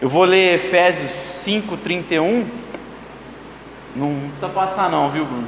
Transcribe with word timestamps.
Eu 0.00 0.08
vou 0.08 0.24
ler 0.24 0.54
Efésios 0.54 1.12
5:31. 1.12 2.46
Não 3.94 4.30
precisa 4.30 4.48
passar 4.48 4.88
não, 4.88 5.10
viu, 5.10 5.26
Bruno? 5.26 5.46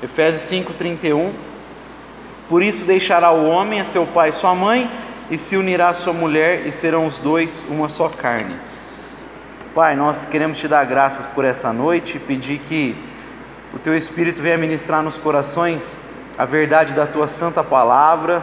Efésios 0.00 0.44
5:31. 0.44 1.32
Por 2.48 2.62
isso 2.62 2.84
deixará 2.84 3.32
o 3.32 3.48
homem 3.48 3.80
a 3.80 3.84
seu 3.84 4.06
pai 4.06 4.28
e 4.28 4.32
sua 4.32 4.54
mãe, 4.54 4.88
e 5.28 5.36
se 5.36 5.56
unirá 5.56 5.88
à 5.88 5.94
sua 5.94 6.12
mulher, 6.12 6.64
e 6.64 6.70
serão 6.70 7.04
os 7.04 7.18
dois 7.18 7.66
uma 7.68 7.88
só 7.88 8.08
carne. 8.08 8.54
Pai, 9.74 9.96
nós 9.96 10.24
queremos 10.24 10.56
te 10.60 10.68
dar 10.68 10.84
graças 10.84 11.26
por 11.26 11.44
essa 11.44 11.72
noite 11.72 12.16
e 12.16 12.20
pedir 12.20 12.60
que 12.60 12.94
o 13.74 13.78
teu 13.80 13.96
Espírito 13.96 14.40
venha 14.40 14.56
ministrar 14.56 15.02
nos 15.02 15.18
corações 15.18 16.00
a 16.38 16.44
verdade 16.44 16.92
da 16.92 17.08
tua 17.08 17.26
santa 17.26 17.64
palavra, 17.64 18.40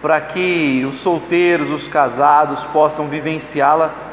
para 0.00 0.20
que 0.20 0.86
os 0.88 0.98
solteiros, 0.98 1.68
os 1.68 1.88
casados 1.88 2.62
possam 2.62 3.08
vivenciá-la 3.08 4.09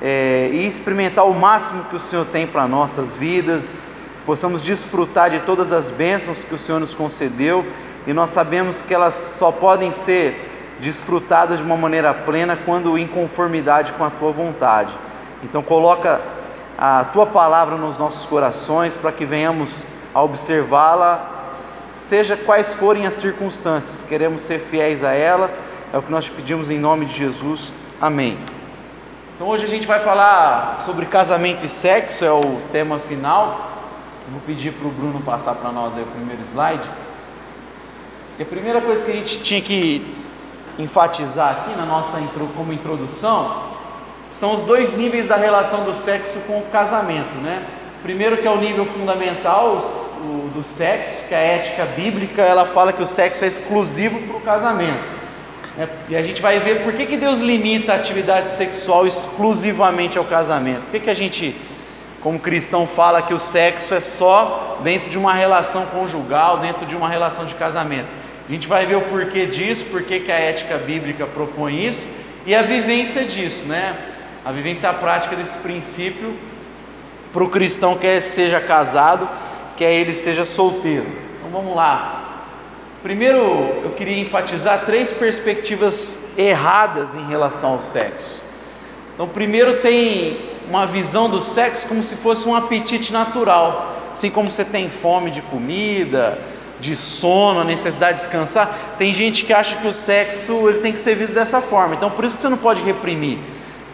é, 0.00 0.48
e 0.52 0.66
experimentar 0.66 1.26
o 1.26 1.34
máximo 1.34 1.84
que 1.84 1.96
o 1.96 2.00
Senhor 2.00 2.24
tem 2.26 2.46
para 2.46 2.66
nossas 2.66 3.14
vidas, 3.14 3.86
possamos 4.24 4.62
desfrutar 4.62 5.30
de 5.30 5.40
todas 5.40 5.72
as 5.72 5.90
bênçãos 5.90 6.42
que 6.42 6.54
o 6.54 6.58
Senhor 6.58 6.80
nos 6.80 6.94
concedeu 6.94 7.64
e 8.06 8.12
nós 8.12 8.30
sabemos 8.30 8.80
que 8.82 8.94
elas 8.94 9.14
só 9.14 9.52
podem 9.52 9.92
ser 9.92 10.48
desfrutadas 10.80 11.58
de 11.58 11.64
uma 11.64 11.76
maneira 11.76 12.14
plena 12.14 12.58
quando 12.64 12.96
em 12.96 13.06
conformidade 13.06 13.92
com 13.92 14.04
a 14.04 14.10
tua 14.10 14.32
vontade. 14.32 14.94
Então 15.42 15.62
coloca 15.62 16.20
a 16.78 17.04
tua 17.04 17.26
palavra 17.26 17.76
nos 17.76 17.98
nossos 17.98 18.24
corações 18.24 18.96
para 18.96 19.12
que 19.12 19.26
venhamos 19.26 19.84
a 20.14 20.22
observá-la, 20.22 21.50
seja 21.54 22.36
quais 22.36 22.72
forem 22.72 23.06
as 23.06 23.14
circunstâncias. 23.14 24.02
Queremos 24.02 24.42
ser 24.42 24.58
fiéis 24.58 25.04
a 25.04 25.12
ela. 25.12 25.50
É 25.92 25.98
o 25.98 26.02
que 26.02 26.10
nós 26.10 26.24
te 26.24 26.30
pedimos 26.30 26.70
em 26.70 26.78
nome 26.78 27.04
de 27.04 27.16
Jesus. 27.16 27.72
Amém. 28.00 28.38
Então 29.40 29.48
hoje 29.48 29.64
a 29.64 29.68
gente 29.68 29.86
vai 29.86 29.98
falar 29.98 30.82
sobre 30.82 31.06
casamento 31.06 31.64
e 31.64 31.68
sexo, 31.70 32.26
é 32.26 32.30
o 32.30 32.60
tema 32.70 32.98
final. 32.98 33.70
vou 34.30 34.40
pedir 34.42 34.70
para 34.70 34.86
o 34.86 34.90
Bruno 34.90 35.22
passar 35.22 35.54
para 35.54 35.72
nós 35.72 35.94
o 35.96 36.04
primeiro 36.04 36.42
slide. 36.42 36.84
E 38.38 38.42
a 38.42 38.44
primeira 38.44 38.82
coisa 38.82 39.02
que 39.02 39.10
a 39.10 39.14
gente 39.14 39.40
tinha 39.40 39.62
que 39.62 40.14
enfatizar 40.78 41.52
aqui 41.52 41.74
na 41.74 41.86
nossa 41.86 42.20
como 42.54 42.70
introdução 42.70 43.62
são 44.30 44.54
os 44.54 44.64
dois 44.64 44.94
níveis 44.94 45.26
da 45.26 45.36
relação 45.36 45.84
do 45.84 45.94
sexo 45.94 46.40
com 46.40 46.58
o 46.58 46.66
casamento, 46.70 47.34
né? 47.36 47.64
Primeiro 48.02 48.36
que 48.36 48.46
é 48.46 48.50
o 48.50 48.58
nível 48.58 48.84
fundamental 48.84 49.78
o, 49.78 50.50
do 50.54 50.62
sexo, 50.62 51.28
que 51.28 51.34
a 51.34 51.40
ética 51.40 51.86
bíblica 51.86 52.42
ela 52.42 52.66
fala 52.66 52.92
que 52.92 53.02
o 53.02 53.06
sexo 53.06 53.42
é 53.42 53.48
exclusivo 53.48 54.20
para 54.20 54.36
o 54.36 54.40
casamento. 54.42 55.19
Né? 55.76 55.88
E 56.08 56.16
a 56.16 56.22
gente 56.22 56.40
vai 56.40 56.58
ver 56.58 56.82
por 56.82 56.92
que, 56.92 57.06
que 57.06 57.16
Deus 57.16 57.40
limita 57.40 57.92
a 57.92 57.96
atividade 57.96 58.50
sexual 58.50 59.06
exclusivamente 59.06 60.18
ao 60.18 60.24
casamento. 60.24 60.82
Por 60.82 60.92
que, 60.92 61.00
que 61.00 61.10
a 61.10 61.14
gente, 61.14 61.56
como 62.20 62.38
cristão, 62.38 62.86
fala 62.86 63.22
que 63.22 63.34
o 63.34 63.38
sexo 63.38 63.94
é 63.94 64.00
só 64.00 64.78
dentro 64.82 65.10
de 65.10 65.18
uma 65.18 65.34
relação 65.34 65.86
conjugal, 65.86 66.58
dentro 66.58 66.86
de 66.86 66.96
uma 66.96 67.08
relação 67.08 67.44
de 67.44 67.54
casamento? 67.54 68.08
A 68.48 68.52
gente 68.52 68.66
vai 68.66 68.84
ver 68.84 68.96
o 68.96 69.02
porquê 69.02 69.46
disso, 69.46 69.84
por 69.84 70.02
que, 70.02 70.20
que 70.20 70.32
a 70.32 70.38
ética 70.38 70.76
bíblica 70.76 71.26
propõe 71.26 71.86
isso 71.86 72.04
e 72.44 72.54
a 72.54 72.62
vivência 72.62 73.24
disso, 73.24 73.66
né? 73.66 73.96
a 74.44 74.52
vivência 74.52 74.92
prática 74.92 75.36
desse 75.36 75.58
princípio 75.58 76.34
para 77.32 77.44
o 77.44 77.48
cristão 77.48 77.96
quer 77.96 78.20
seja 78.20 78.60
casado, 78.60 79.28
quer 79.76 79.92
ele 79.92 80.14
seja 80.14 80.44
solteiro. 80.44 81.06
Então 81.38 81.50
vamos 81.50 81.76
lá. 81.76 82.29
Primeiro, 83.02 83.38
eu 83.82 83.94
queria 83.96 84.18
enfatizar 84.18 84.84
três 84.84 85.10
perspectivas 85.10 86.32
erradas 86.36 87.16
em 87.16 87.26
relação 87.26 87.72
ao 87.72 87.80
sexo. 87.80 88.42
Então, 89.14 89.26
primeiro 89.26 89.78
tem 89.78 90.50
uma 90.68 90.86
visão 90.86 91.28
do 91.28 91.40
sexo 91.40 91.86
como 91.88 92.04
se 92.04 92.14
fosse 92.16 92.46
um 92.46 92.54
apetite 92.54 93.10
natural, 93.10 93.96
assim 94.12 94.30
como 94.30 94.50
você 94.50 94.66
tem 94.66 94.90
fome 94.90 95.30
de 95.30 95.40
comida, 95.40 96.38
de 96.78 96.94
sono, 96.94 97.60
a 97.60 97.64
necessidade 97.64 98.18
de 98.18 98.24
descansar. 98.24 98.94
Tem 98.98 99.14
gente 99.14 99.44
que 99.44 99.52
acha 99.52 99.76
que 99.76 99.86
o 99.86 99.92
sexo 99.92 100.68
ele 100.68 100.80
tem 100.80 100.92
que 100.92 101.00
ser 101.00 101.14
visto 101.14 101.34
dessa 101.34 101.62
forma. 101.62 101.94
Então, 101.94 102.10
por 102.10 102.24
isso 102.26 102.36
que 102.36 102.42
você 102.42 102.48
não 102.50 102.58
pode 102.58 102.82
reprimir. 102.82 103.38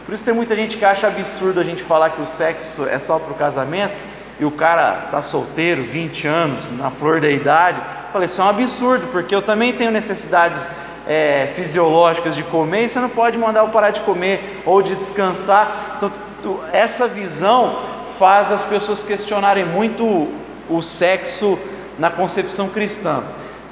Por 0.04 0.14
isso 0.14 0.25
tem 0.25 0.34
muita 0.34 0.54
gente 0.56 0.76
que 0.76 0.84
acha 0.84 1.06
absurdo 1.06 1.60
a 1.60 1.64
gente 1.64 1.82
falar 1.82 2.10
que 2.10 2.22
o 2.22 2.26
sexo 2.26 2.86
é 2.88 2.98
só 2.98 3.19
para 3.20 3.32
o 3.32 3.36
casamento 3.36 3.94
e 4.38 4.44
o 4.44 4.50
cara 4.50 5.02
está 5.06 5.22
solteiro, 5.22 5.84
20 5.84 6.26
anos, 6.26 6.70
na 6.76 6.91
flor 6.91 7.20
da 7.20 7.31
idade. 7.31 7.81
Falei, 8.16 8.25
isso 8.25 8.41
é 8.41 8.44
um 8.44 8.49
absurdo, 8.49 9.06
porque 9.12 9.34
eu 9.34 9.43
também 9.43 9.75
tenho 9.75 9.91
necessidades 9.91 10.71
é, 11.06 11.53
fisiológicas 11.54 12.34
de 12.34 12.43
comer 12.43 12.84
e 12.84 12.88
você 12.88 12.99
não 12.99 13.10
pode 13.10 13.37
mandar 13.37 13.60
eu 13.60 13.69
parar 13.69 13.91
de 13.91 14.00
comer 14.00 14.62
ou 14.65 14.81
de 14.81 14.97
descansar. 14.97 15.99
Então, 15.99 16.60
essa 16.72 17.06
visão 17.06 17.78
faz 18.19 18.50
as 18.50 18.62
pessoas 18.62 19.03
questionarem 19.03 19.66
muito 19.66 20.28
o 20.66 20.81
sexo 20.81 21.59
na 21.99 22.09
concepção 22.09 22.71
cristã. 22.71 23.22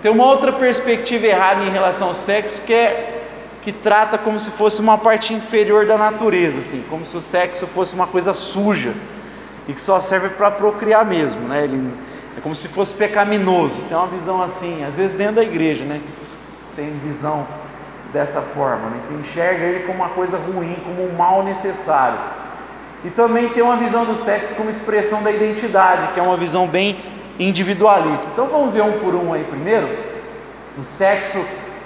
Tem 0.02 0.10
uma 0.10 0.26
outra 0.26 0.52
perspectiva 0.52 1.26
errada 1.26 1.64
em 1.64 1.70
relação 1.70 2.08
ao 2.08 2.14
sexo 2.14 2.60
que 2.66 2.74
é 2.74 3.22
que 3.62 3.72
trata 3.72 4.18
como 4.18 4.38
se 4.38 4.50
fosse 4.50 4.78
uma 4.78 4.98
parte 4.98 5.32
inferior 5.32 5.86
da 5.86 5.96
natureza, 5.96 6.58
assim, 6.58 6.84
como 6.90 7.06
se 7.06 7.16
o 7.16 7.22
sexo 7.22 7.66
fosse 7.66 7.94
uma 7.94 8.06
coisa 8.06 8.34
suja 8.34 8.92
e 9.66 9.72
que 9.72 9.80
só 9.80 10.02
serve 10.02 10.28
para 10.28 10.50
procriar 10.50 11.02
mesmo, 11.06 11.48
né? 11.48 11.64
Ele, 11.64 11.90
é 12.36 12.40
como 12.40 12.54
se 12.54 12.68
fosse 12.68 12.94
pecaminoso. 12.94 13.76
Tem 13.88 13.96
uma 13.96 14.06
visão 14.06 14.42
assim, 14.42 14.84
às 14.84 14.96
vezes 14.96 15.16
dentro 15.16 15.36
da 15.36 15.42
igreja, 15.42 15.84
né? 15.84 16.00
Tem 16.74 16.90
visão 17.04 17.46
dessa 18.12 18.40
forma, 18.40 18.90
né? 18.90 19.00
Que 19.08 19.14
enxerga 19.14 19.64
ele 19.64 19.86
como 19.86 19.98
uma 19.98 20.10
coisa 20.10 20.36
ruim, 20.36 20.76
como 20.84 21.08
um 21.08 21.14
mal 21.16 21.42
necessário. 21.42 22.18
E 23.04 23.10
também 23.10 23.50
tem 23.50 23.62
uma 23.62 23.76
visão 23.76 24.04
do 24.04 24.16
sexo 24.16 24.54
como 24.54 24.70
expressão 24.70 25.22
da 25.22 25.30
identidade, 25.30 26.12
que 26.14 26.20
é 26.20 26.22
uma 26.22 26.36
visão 26.36 26.66
bem 26.66 26.98
individualista. 27.38 28.26
Então 28.32 28.46
vamos 28.46 28.72
ver 28.72 28.82
um 28.82 28.98
por 28.98 29.14
um 29.14 29.32
aí 29.32 29.44
primeiro. 29.44 29.88
O 30.78 30.82
sexo 30.82 31.44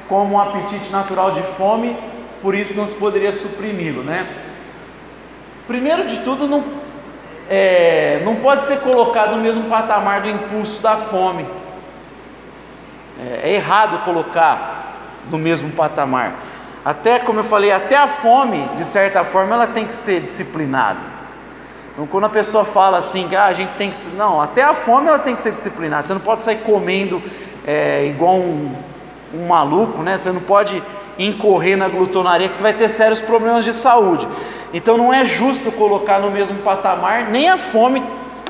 como 0.09 0.35
um 0.35 0.41
apetite 0.41 0.91
natural 0.91 1.33
de 1.33 1.43
fome, 1.57 1.97
por 2.41 2.55
isso 2.55 2.75
não 2.75 2.87
se 2.87 2.95
poderia 2.95 3.33
suprimi-lo, 3.33 4.03
né? 4.03 4.27
Primeiro 5.67 6.07
de 6.07 6.19
tudo, 6.21 6.47
não, 6.47 6.65
é, 7.49 8.21
não 8.25 8.37
pode 8.37 8.65
ser 8.67 8.81
colocado 8.81 9.37
no 9.37 9.43
mesmo 9.43 9.65
patamar 9.65 10.21
do 10.21 10.29
impulso 10.29 10.83
da 10.83 10.97
fome. 10.97 11.47
É, 13.21 13.51
é 13.51 13.55
errado 13.55 14.05
colocar 14.05 14.95
no 15.31 15.39
mesmo 15.39 15.71
patamar. 15.71 16.35
Até, 16.85 17.19
como 17.19 17.41
eu 17.41 17.45
falei, 17.45 17.73
até 17.73 17.97
a 17.97 18.07
fome, 18.07 18.69
de 18.77 18.87
certa 18.87 19.25
forma, 19.25 19.55
ela 19.55 19.67
tem 19.67 19.87
que 19.87 19.95
ser 19.95 20.21
disciplinada. 20.21 21.01
Então, 21.93 22.07
quando 22.07 22.25
a 22.25 22.29
pessoa 22.29 22.65
fala 22.65 22.99
assim, 22.99 23.29
que 23.29 23.35
ah, 23.35 23.47
a 23.47 23.53
gente 23.53 23.73
tem 23.77 23.91
que. 23.91 23.97
Não, 24.15 24.41
até 24.41 24.63
a 24.63 24.75
fome 24.75 25.09
ela 25.09 25.19
tem 25.19 25.35
que 25.35 25.41
ser 25.41 25.53
disciplinada. 25.53 26.07
Você 26.07 26.15
não 26.15 26.21
pode 26.21 26.43
sair 26.43 26.59
comendo 26.59 27.21
é, 27.67 28.07
igual 28.07 28.37
um, 28.37 28.73
um 29.35 29.47
maluco, 29.49 30.03
né? 30.03 30.19
Você 30.23 30.31
não 30.31 30.41
pode 30.41 30.83
incorrer 31.19 31.77
na 31.77 31.89
glutonaria 31.89 32.49
que 32.49 32.55
você 32.55 32.63
vai 32.63 32.73
ter 32.73 32.89
sérios 32.89 33.19
problemas 33.19 33.65
de 33.65 33.75
saúde. 33.75 34.29
Então 34.73 34.97
não 34.99 35.13
é 35.13 35.25
justo 35.25 35.73
colocar 35.73 36.19
no 36.19 36.31
mesmo 36.31 36.57
patamar, 36.59 37.29
nem 37.31 37.49
a 37.49 37.57
fome 37.57 38.03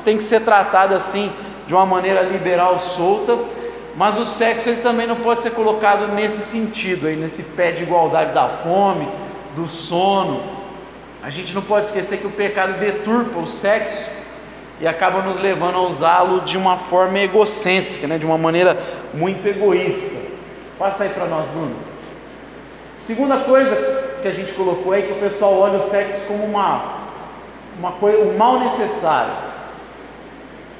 tem 0.03 0.17
que 0.17 0.23
ser 0.23 0.41
tratada 0.41 0.97
assim 0.97 1.31
de 1.67 1.73
uma 1.73 1.85
maneira 1.85 2.21
liberal, 2.21 2.79
solta, 2.79 3.37
mas 3.95 4.17
o 4.17 4.25
sexo 4.25 4.69
ele 4.69 4.81
também 4.81 5.07
não 5.07 5.17
pode 5.17 5.41
ser 5.41 5.51
colocado 5.51 6.07
nesse 6.07 6.41
sentido 6.41 7.07
aí, 7.07 7.15
nesse 7.15 7.43
pé 7.43 7.71
de 7.71 7.83
igualdade 7.83 8.33
da 8.33 8.47
fome, 8.47 9.07
do 9.55 9.67
sono. 9.67 10.41
A 11.21 11.29
gente 11.29 11.53
não 11.53 11.61
pode 11.61 11.87
esquecer 11.87 12.17
que 12.17 12.27
o 12.27 12.31
pecado 12.31 12.79
deturpa 12.79 13.39
o 13.39 13.47
sexo 13.47 14.09
e 14.81 14.87
acaba 14.87 15.21
nos 15.21 15.39
levando 15.39 15.75
a 15.75 15.81
usá-lo 15.81 16.41
de 16.41 16.57
uma 16.57 16.77
forma 16.77 17.19
egocêntrica, 17.19 18.07
né? 18.07 18.17
de 18.17 18.25
uma 18.25 18.37
maneira 18.37 18.81
muito 19.13 19.45
egoísta. 19.47 20.17
Passa 20.77 21.03
aí 21.03 21.09
para 21.09 21.25
nós, 21.25 21.45
Bruno. 21.49 21.75
Segunda 22.95 23.37
coisa 23.37 24.08
que 24.19 24.27
a 24.27 24.31
gente 24.31 24.53
colocou 24.53 24.93
é 24.93 25.01
que 25.01 25.11
o 25.11 25.19
pessoal 25.19 25.57
olha 25.59 25.79
o 25.79 25.81
sexo 25.81 26.25
como 26.27 26.43
uma, 26.43 26.83
uma 27.77 27.91
coisa, 27.93 28.19
um 28.19 28.37
mal 28.37 28.59
necessário. 28.59 29.31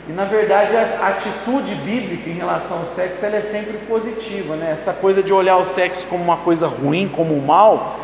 E 0.07 0.11
na 0.11 0.25
verdade 0.25 0.75
a 0.75 1.07
atitude 1.07 1.75
bíblica 1.75 2.29
em 2.29 2.33
relação 2.33 2.79
ao 2.79 2.85
sexo 2.85 3.25
ela 3.25 3.37
é 3.37 3.41
sempre 3.41 3.77
positiva, 3.87 4.55
né? 4.55 4.71
Essa 4.71 4.93
coisa 4.93 5.21
de 5.21 5.31
olhar 5.31 5.57
o 5.57 5.65
sexo 5.65 6.07
como 6.07 6.23
uma 6.23 6.37
coisa 6.37 6.67
ruim, 6.67 7.07
como 7.07 7.35
um 7.35 7.45
mal, 7.45 7.97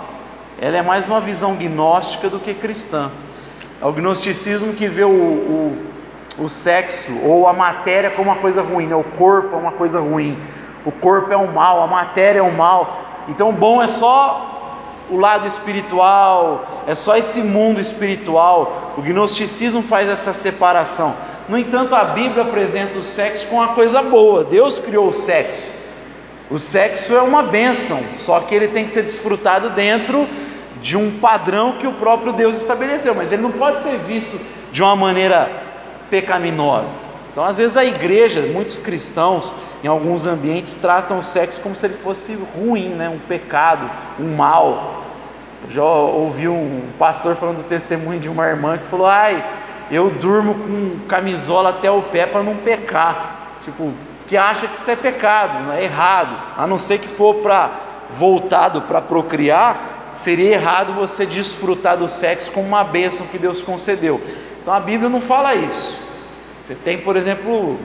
ela 0.61 0.77
é 0.77 0.81
mais 0.81 1.05
uma 1.05 1.19
visão 1.19 1.55
gnóstica 1.55 2.29
do 2.29 2.39
que 2.39 2.53
cristã. 2.53 3.11
É 3.81 3.85
o 3.85 3.91
gnosticismo 3.91 4.73
que 4.73 4.87
vê 4.87 5.03
o, 5.03 5.09
o, 5.09 5.77
o 6.39 6.49
sexo 6.49 7.11
ou 7.23 7.47
a 7.47 7.53
matéria 7.53 8.09
como 8.09 8.29
uma 8.29 8.39
coisa 8.39 8.61
ruim, 8.61 8.87
né? 8.87 8.95
o 8.95 9.03
corpo 9.03 9.55
é 9.55 9.59
uma 9.59 9.71
coisa 9.71 9.99
ruim 9.99 10.37
o 10.85 10.91
corpo 10.91 11.33
é 11.33 11.37
um 11.37 11.51
mal, 11.51 11.81
a 11.81 11.87
matéria 11.87 12.39
é 12.39 12.43
um 12.43 12.51
mal. 12.51 12.99
Então, 13.27 13.51
bom 13.51 13.81
é 13.81 13.87
só 13.87 14.54
o 15.09 15.17
lado 15.17 15.47
espiritual, 15.47 16.83
é 16.87 16.95
só 16.95 17.15
esse 17.15 17.41
mundo 17.41 17.79
espiritual. 17.79 18.93
O 18.97 19.01
gnosticismo 19.01 19.81
faz 19.81 20.09
essa 20.09 20.33
separação. 20.33 21.15
No 21.47 21.57
entanto, 21.57 21.93
a 21.93 22.05
Bíblia 22.05 22.43
apresenta 22.43 22.97
o 22.97 23.03
sexo 23.03 23.47
como 23.47 23.61
uma 23.61 23.73
coisa 23.73 24.01
boa. 24.01 24.43
Deus 24.43 24.79
criou 24.79 25.09
o 25.09 25.13
sexo. 25.13 25.63
O 26.49 26.59
sexo 26.59 27.15
é 27.15 27.21
uma 27.21 27.43
bênção, 27.43 28.03
só 28.19 28.39
que 28.39 28.53
ele 28.53 28.67
tem 28.67 28.85
que 28.85 28.91
ser 28.91 29.03
desfrutado 29.03 29.71
dentro 29.71 30.27
de 30.81 30.95
um 30.95 31.19
padrão 31.19 31.73
que 31.73 31.87
o 31.87 31.93
próprio 31.93 32.33
Deus 32.33 32.57
estabeleceu, 32.57 33.15
mas 33.15 33.31
ele 33.31 33.41
não 33.41 33.51
pode 33.51 33.81
ser 33.81 33.97
visto 33.97 34.39
de 34.71 34.83
uma 34.83 34.95
maneira 34.95 35.51
pecaminosa. 36.09 37.04
Então, 37.35 37.43
às 37.43 37.57
vezes, 37.57 37.75
a 37.75 37.83
igreja, 37.83 38.43
muitos 38.43 38.77
cristãos, 38.77 39.53
em 39.83 39.89
alguns 39.89 40.25
ambientes, 40.25 40.75
tratam 40.75 41.19
o 41.19 41.23
sexo 41.23 41.59
como 41.59 41.75
se 41.75 41.85
ele 41.85 41.95
fosse 41.95 42.33
ruim, 42.55 42.87
né? 42.87 43.09
um 43.09 43.19
pecado, 43.19 43.91
um 44.17 44.37
mal. 44.37 45.03
Eu 45.65 45.69
já 45.69 45.83
ouvi 45.83 46.47
um 46.47 46.83
pastor 46.97 47.35
falando 47.35 47.57
do 47.57 47.63
testemunho 47.63 48.21
de 48.21 48.29
uma 48.29 48.47
irmã 48.47 48.77
que 48.77 48.85
falou: 48.85 49.05
Ai, 49.05 49.45
eu 49.91 50.09
durmo 50.11 50.55
com 50.55 50.99
camisola 51.09 51.71
até 51.71 51.91
o 51.91 52.03
pé 52.03 52.25
para 52.25 52.41
não 52.41 52.55
pecar. 52.55 53.57
Tipo, 53.65 53.91
que 54.25 54.37
acha 54.37 54.65
que 54.69 54.77
isso 54.77 54.89
é 54.89 54.95
pecado, 54.95 55.61
não 55.61 55.73
é 55.73 55.83
errado, 55.83 56.41
a 56.57 56.65
não 56.65 56.77
ser 56.77 56.99
que 56.99 57.07
for 57.09 57.35
para 57.41 57.69
voltado 58.17 58.83
para 58.83 59.01
procriar, 59.01 60.11
seria 60.13 60.53
errado 60.53 60.93
você 60.93 61.25
desfrutar 61.25 61.97
do 61.97 62.07
sexo 62.07 62.49
como 62.53 62.65
uma 62.65 62.85
bênção 62.85 63.27
que 63.27 63.37
Deus 63.37 63.61
concedeu. 63.61 64.21
Então 64.61 64.73
a 64.73 64.79
Bíblia 64.79 65.09
não 65.09 65.19
fala 65.19 65.53
isso. 65.53 66.04
Você 66.65 66.73
tem, 66.73 66.97
por 66.97 67.15
exemplo, 67.15 67.73
o 67.73 67.79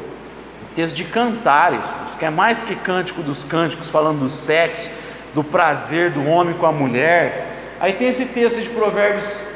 texto 0.75 0.97
de 0.97 1.05
Cantares, 1.05 1.85
que 2.19 2.25
é 2.25 2.31
mais 2.31 2.63
que 2.63 2.75
cântico 2.75 3.23
dos 3.23 3.45
cânticos, 3.45 3.89
falando 3.89 4.21
do 4.21 4.29
sexo, 4.31 4.91
do 5.35 5.45
prazer 5.45 6.13
do 6.13 6.27
homem 6.27 6.55
com 6.55 6.65
a 6.65 6.73
mulher. 6.73 7.77
Aí 7.79 7.93
tem 7.93 8.09
esse 8.09 8.25
texto 8.25 8.63
de 8.63 8.71
Provérbios 8.71 9.49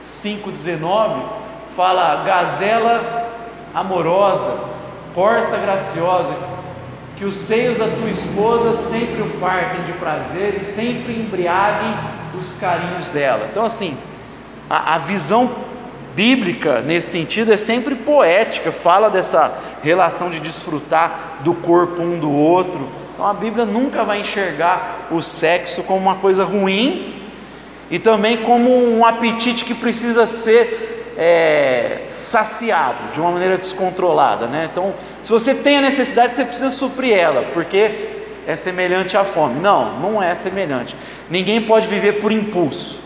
5,19, 0.00 1.24
fala 1.76 2.22
gazela 2.22 3.32
amorosa, 3.74 4.56
corça 5.12 5.56
graciosa, 5.56 6.36
que 7.16 7.24
os 7.24 7.34
seios 7.34 7.78
da 7.78 7.88
tua 7.88 8.10
esposa 8.10 8.74
sempre 8.74 9.22
o 9.22 9.40
fartem 9.40 9.82
de 9.86 9.92
prazer 9.94 10.60
e 10.62 10.64
sempre 10.64 11.14
embriaguem 11.18 11.96
os 12.38 12.60
carinhos 12.60 13.08
dela. 13.08 13.48
Então, 13.50 13.64
assim, 13.64 13.98
a, 14.70 14.94
a 14.94 14.98
visão 14.98 15.71
bíblica 16.14 16.80
nesse 16.80 17.10
sentido 17.10 17.52
é 17.52 17.56
sempre 17.56 17.94
poética, 17.94 18.70
fala 18.70 19.08
dessa 19.08 19.58
relação 19.82 20.30
de 20.30 20.40
desfrutar 20.40 21.38
do 21.40 21.54
corpo 21.54 22.02
um 22.02 22.18
do 22.18 22.30
outro. 22.30 22.88
Então, 23.14 23.26
a 23.26 23.34
Bíblia 23.34 23.64
nunca 23.64 24.04
vai 24.04 24.20
enxergar 24.20 25.08
o 25.10 25.20
sexo 25.20 25.82
como 25.82 26.00
uma 26.00 26.16
coisa 26.16 26.44
ruim 26.44 27.22
e 27.90 27.98
também 27.98 28.38
como 28.38 28.70
um 28.70 29.04
apetite 29.04 29.64
que 29.64 29.74
precisa 29.74 30.26
ser 30.26 31.12
é, 31.16 32.02
saciado 32.08 33.12
de 33.12 33.20
uma 33.20 33.30
maneira 33.30 33.58
descontrolada, 33.58 34.46
né? 34.46 34.68
Então, 34.70 34.94
se 35.20 35.30
você 35.30 35.54
tem 35.54 35.78
a 35.78 35.82
necessidade, 35.82 36.34
você 36.34 36.44
precisa 36.44 36.70
suprir 36.70 37.14
ela, 37.14 37.50
porque 37.52 38.24
é 38.46 38.56
semelhante 38.56 39.16
à 39.16 39.24
fome. 39.24 39.60
Não, 39.60 39.98
não 40.00 40.22
é 40.22 40.34
semelhante. 40.34 40.96
Ninguém 41.30 41.60
pode 41.62 41.86
viver 41.86 42.14
por 42.14 42.32
impulso. 42.32 43.01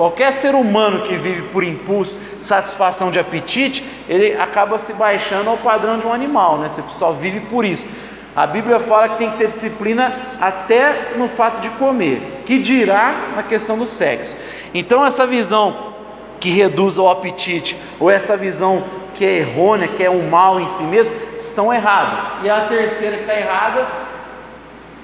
Qualquer 0.00 0.32
ser 0.32 0.54
humano 0.54 1.02
que 1.02 1.14
vive 1.14 1.42
por 1.48 1.62
impulso, 1.62 2.16
satisfação 2.40 3.10
de 3.10 3.18
apetite, 3.18 3.84
ele 4.08 4.32
acaba 4.32 4.78
se 4.78 4.94
baixando 4.94 5.50
ao 5.50 5.58
padrão 5.58 5.98
de 5.98 6.06
um 6.06 6.12
animal, 6.14 6.56
né? 6.56 6.70
Você 6.70 6.82
só 6.92 7.12
vive 7.12 7.40
por 7.40 7.66
isso. 7.66 7.86
A 8.34 8.46
Bíblia 8.46 8.80
fala 8.80 9.10
que 9.10 9.18
tem 9.18 9.30
que 9.30 9.36
ter 9.36 9.48
disciplina 9.48 10.38
até 10.40 11.12
no 11.18 11.28
fato 11.28 11.60
de 11.60 11.68
comer, 11.68 12.40
que 12.46 12.58
dirá 12.58 13.14
na 13.36 13.42
questão 13.42 13.76
do 13.76 13.86
sexo. 13.86 14.34
Então, 14.72 15.04
essa 15.04 15.26
visão 15.26 15.92
que 16.40 16.48
reduz 16.48 16.96
ao 16.96 17.10
apetite, 17.10 17.76
ou 17.98 18.10
essa 18.10 18.38
visão 18.38 18.82
que 19.14 19.22
é 19.22 19.36
errônea, 19.36 19.86
que 19.86 20.02
é 20.02 20.08
um 20.08 20.30
mal 20.30 20.58
em 20.58 20.66
si 20.66 20.84
mesmo, 20.84 21.14
estão 21.38 21.70
erradas. 21.70 22.42
E 22.42 22.48
a 22.48 22.62
terceira 22.62 23.16
que 23.16 23.24
está 23.24 23.38
errada, 23.38 23.86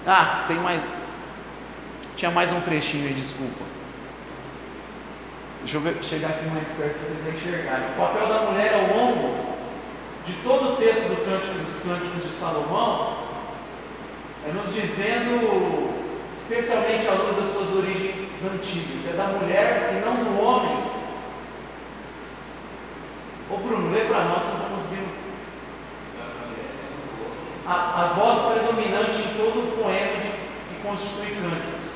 ah, 0.06 0.44
tem 0.48 0.56
mais, 0.56 0.80
tinha 2.16 2.30
mais 2.30 2.50
um 2.50 2.62
trechinho 2.62 3.08
aí, 3.08 3.12
desculpa. 3.12 3.75
Deixa 5.66 5.78
eu 5.78 5.80
ver, 5.80 6.00
chegar 6.00 6.28
aqui 6.28 6.46
mais 6.46 6.70
perto 6.70 6.94
para 6.94 7.10
tentar 7.10 7.36
enxergar. 7.36 7.90
O 7.90 8.00
papel 8.00 8.28
da 8.28 8.42
mulher 8.42 8.72
ao 8.72 8.96
longo 8.96 9.56
de 10.24 10.32
todo 10.34 10.74
o 10.74 10.76
texto 10.76 11.08
do 11.08 11.24
Cântico 11.24 11.58
dos 11.58 11.80
Cânticos 11.80 12.30
de 12.30 12.36
Salomão 12.36 13.16
é 14.48 14.52
nos 14.52 14.72
dizendo, 14.72 15.92
especialmente 16.32 17.08
à 17.08 17.14
luz 17.14 17.36
das 17.36 17.48
suas 17.48 17.74
origens 17.74 18.30
antigas, 18.44 19.12
é 19.12 19.16
da 19.16 19.24
mulher 19.24 19.90
e 19.92 20.06
não 20.06 20.22
do 20.22 20.40
homem 20.40 20.86
Ô 23.50 23.56
Bruno, 23.56 23.90
lê 23.90 24.02
para 24.02 24.22
nós 24.22 24.44
que 24.44 24.50
não 24.50 24.58
está 24.58 24.68
conseguindo. 24.76 25.10
A, 27.66 28.02
a 28.02 28.06
voz 28.14 28.38
predominante 28.38 29.18
em 29.20 29.36
todo 29.36 29.58
o 29.58 29.82
poema 29.82 30.22
de, 30.22 30.30
que 30.30 30.82
constitui 30.84 31.34
cânticos. 31.42 31.95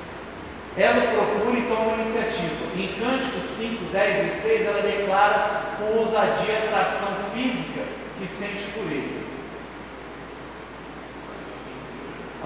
Ela 0.81 1.13
procura 1.13 1.59
e 1.59 1.67
toma 1.69 1.93
iniciativa. 1.99 2.75
Em 2.75 2.99
Cânticos 2.99 3.45
5, 3.45 3.85
10 3.93 4.33
e 4.33 4.35
6, 4.35 4.67
ela 4.67 4.81
declara 4.81 5.77
com 5.77 5.99
ousadia 5.99 6.55
a 6.55 6.65
atração 6.65 7.15
física 7.35 7.83
que 8.19 8.27
sente 8.27 8.65
por 8.73 8.91
ele. 8.91 9.27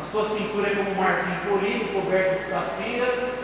A 0.00 0.02
sua 0.02 0.25
cintura 0.25 0.69
é 0.69 0.75
como 0.75 0.90
um 0.90 0.94
marfim 0.96 1.48
polido, 1.48 1.92
coberto 1.92 2.38
de 2.38 2.42
safira. 2.42 3.34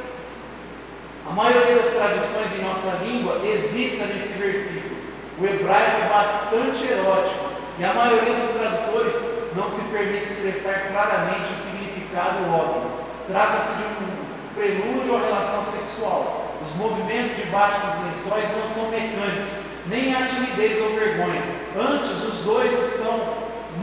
A 1.24 1.32
maioria 1.32 1.76
das 1.76 1.90
tradições 1.90 2.58
em 2.58 2.64
nossa 2.64 2.98
língua 3.04 3.40
hesita 3.46 4.06
nesse 4.06 4.32
versículo 4.32 5.00
o 5.38 5.46
hebraico 5.46 6.02
é 6.04 6.08
bastante 6.08 6.84
erótico 6.84 7.48
e 7.78 7.84
a 7.84 7.94
maioria 7.94 8.34
dos 8.34 8.50
tradutores 8.50 9.24
não 9.56 9.70
se 9.70 9.82
permite 9.84 10.24
expressar 10.24 10.88
claramente 10.92 11.54
o 11.54 11.58
significado 11.58 12.44
óbvio. 12.52 12.90
Trata-se 13.26 13.74
de 13.74 13.84
um 13.84 14.19
prelúdio 14.60 15.16
à 15.16 15.20
relação 15.20 15.64
sexual. 15.64 16.58
Os 16.62 16.74
movimentos 16.74 17.36
debaixo 17.36 17.80
dos 17.80 18.04
lençóis 18.04 18.50
não 18.60 18.68
são 18.68 18.90
mecânicos, 18.90 19.54
nem 19.86 20.14
há 20.14 20.26
timidez 20.26 20.78
ou 20.82 20.90
vergonha. 20.90 21.42
Antes, 21.74 22.22
os 22.22 22.44
dois 22.44 22.72
estão 22.72 23.18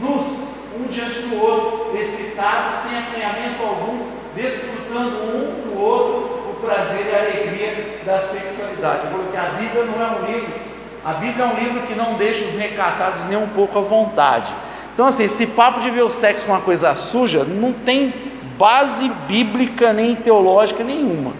nus, 0.00 0.48
um 0.78 0.84
diante 0.88 1.22
do 1.22 1.42
outro, 1.42 1.98
excitados, 1.98 2.76
sem 2.76 2.96
acanhamento 2.96 3.60
algum, 3.64 4.06
desfrutando 4.36 5.16
um 5.24 5.62
do 5.62 5.80
outro 5.80 6.38
o 6.50 6.60
prazer 6.60 7.06
e 7.06 7.14
a 7.14 7.18
alegria 7.18 8.00
da 8.06 8.20
sexualidade. 8.20 9.08
Coloquei 9.08 9.38
a 9.38 9.50
Bíblia 9.50 9.84
não 9.84 10.00
é 10.00 10.20
um 10.20 10.32
livro 10.32 10.68
a 11.04 11.14
Bíblia 11.14 11.44
é 11.44 11.48
um 11.48 11.54
livro 11.54 11.86
que 11.86 11.94
não 11.94 12.14
deixa 12.14 12.44
os 12.44 12.54
recatados 12.54 13.24
nem 13.26 13.38
um 13.38 13.46
pouco 13.46 13.78
à 13.78 13.80
vontade. 13.80 14.54
Então, 14.92 15.06
assim, 15.06 15.24
esse 15.24 15.46
papo 15.46 15.80
de 15.80 15.90
ver 15.90 16.02
o 16.02 16.10
sexo 16.10 16.44
como 16.44 16.58
uma 16.58 16.64
coisa 16.64 16.94
suja 16.94 17.44
não 17.44 17.72
tem 17.72 18.12
base 18.58 19.08
bíblica 19.28 19.92
nem 19.92 20.16
teológica 20.16 20.82
nenhuma. 20.82 21.32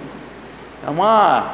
É, 0.87 0.89
uma, 0.89 1.45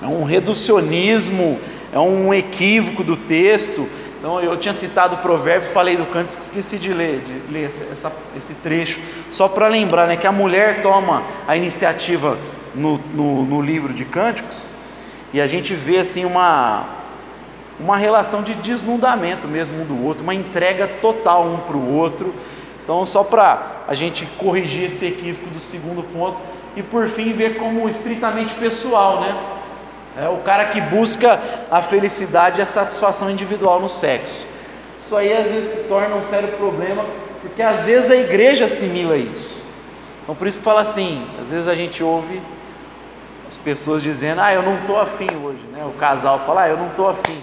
é 0.00 0.06
um 0.06 0.22
reducionismo, 0.22 1.58
é 1.92 1.98
um 1.98 2.32
equívoco 2.32 3.02
do 3.02 3.16
texto. 3.16 3.88
Então, 4.18 4.40
eu 4.40 4.56
tinha 4.56 4.72
citado 4.72 5.16
o 5.16 5.18
provérbio, 5.18 5.68
falei 5.68 5.96
do 5.96 6.06
canto, 6.06 6.30
esqueci 6.30 6.78
de 6.78 6.92
ler, 6.92 7.20
de 7.20 7.52
ler 7.52 7.64
essa, 7.64 8.12
esse 8.36 8.54
trecho, 8.54 9.00
só 9.32 9.48
para 9.48 9.66
lembrar 9.66 10.06
né, 10.06 10.16
que 10.16 10.28
a 10.28 10.32
mulher 10.32 10.80
toma 10.80 11.24
a 11.46 11.56
iniciativa 11.56 12.38
no, 12.72 12.98
no, 13.12 13.44
no 13.44 13.60
livro 13.60 13.92
de 13.92 14.04
cânticos, 14.04 14.68
e 15.32 15.40
a 15.40 15.48
gente 15.48 15.74
vê 15.74 15.98
assim 15.98 16.24
uma, 16.24 16.84
uma 17.80 17.96
relação 17.96 18.44
de 18.44 18.54
desnudamento 18.54 19.48
mesmo 19.48 19.82
um 19.82 19.84
do 19.84 20.04
outro, 20.04 20.22
uma 20.22 20.34
entrega 20.34 20.86
total 20.86 21.44
um 21.44 21.58
para 21.58 21.76
o 21.76 21.92
outro. 21.92 22.32
Então, 22.82 23.06
só 23.06 23.22
para 23.22 23.82
a 23.86 23.94
gente 23.94 24.26
corrigir 24.38 24.84
esse 24.84 25.06
equívoco 25.06 25.48
do 25.50 25.60
segundo 25.60 26.02
ponto 26.02 26.40
e 26.76 26.82
por 26.82 27.08
fim 27.08 27.32
ver 27.32 27.56
como 27.56 27.88
estritamente 27.88 28.54
pessoal, 28.54 29.20
né? 29.20 29.36
É 30.16 30.28
o 30.28 30.38
cara 30.38 30.66
que 30.66 30.80
busca 30.80 31.40
a 31.70 31.80
felicidade 31.80 32.58
e 32.58 32.62
a 32.62 32.66
satisfação 32.66 33.30
individual 33.30 33.80
no 33.80 33.88
sexo. 33.88 34.44
Isso 34.98 35.16
aí 35.16 35.32
às 35.32 35.46
vezes 35.46 35.70
se 35.70 35.88
torna 35.88 36.16
um 36.16 36.22
sério 36.22 36.48
problema, 36.48 37.04
porque 37.40 37.62
às 37.62 37.84
vezes 37.84 38.10
a 38.10 38.16
igreja 38.16 38.66
assimila 38.66 39.16
isso. 39.16 39.56
Então 40.22 40.34
por 40.34 40.46
isso 40.46 40.58
que 40.58 40.64
fala 40.64 40.80
assim, 40.80 41.26
às 41.40 41.50
vezes 41.50 41.66
a 41.66 41.74
gente 41.74 42.02
ouve 42.02 42.42
as 43.48 43.56
pessoas 43.56 44.02
dizendo, 44.02 44.40
ah, 44.40 44.52
eu 44.52 44.62
não 44.62 44.76
estou 44.80 45.00
afim 45.00 45.28
hoje, 45.42 45.62
né? 45.72 45.84
O 45.84 45.98
casal 45.98 46.40
fala, 46.40 46.62
ah, 46.62 46.68
eu 46.68 46.76
não 46.76 46.88
estou 46.88 47.08
afim. 47.08 47.42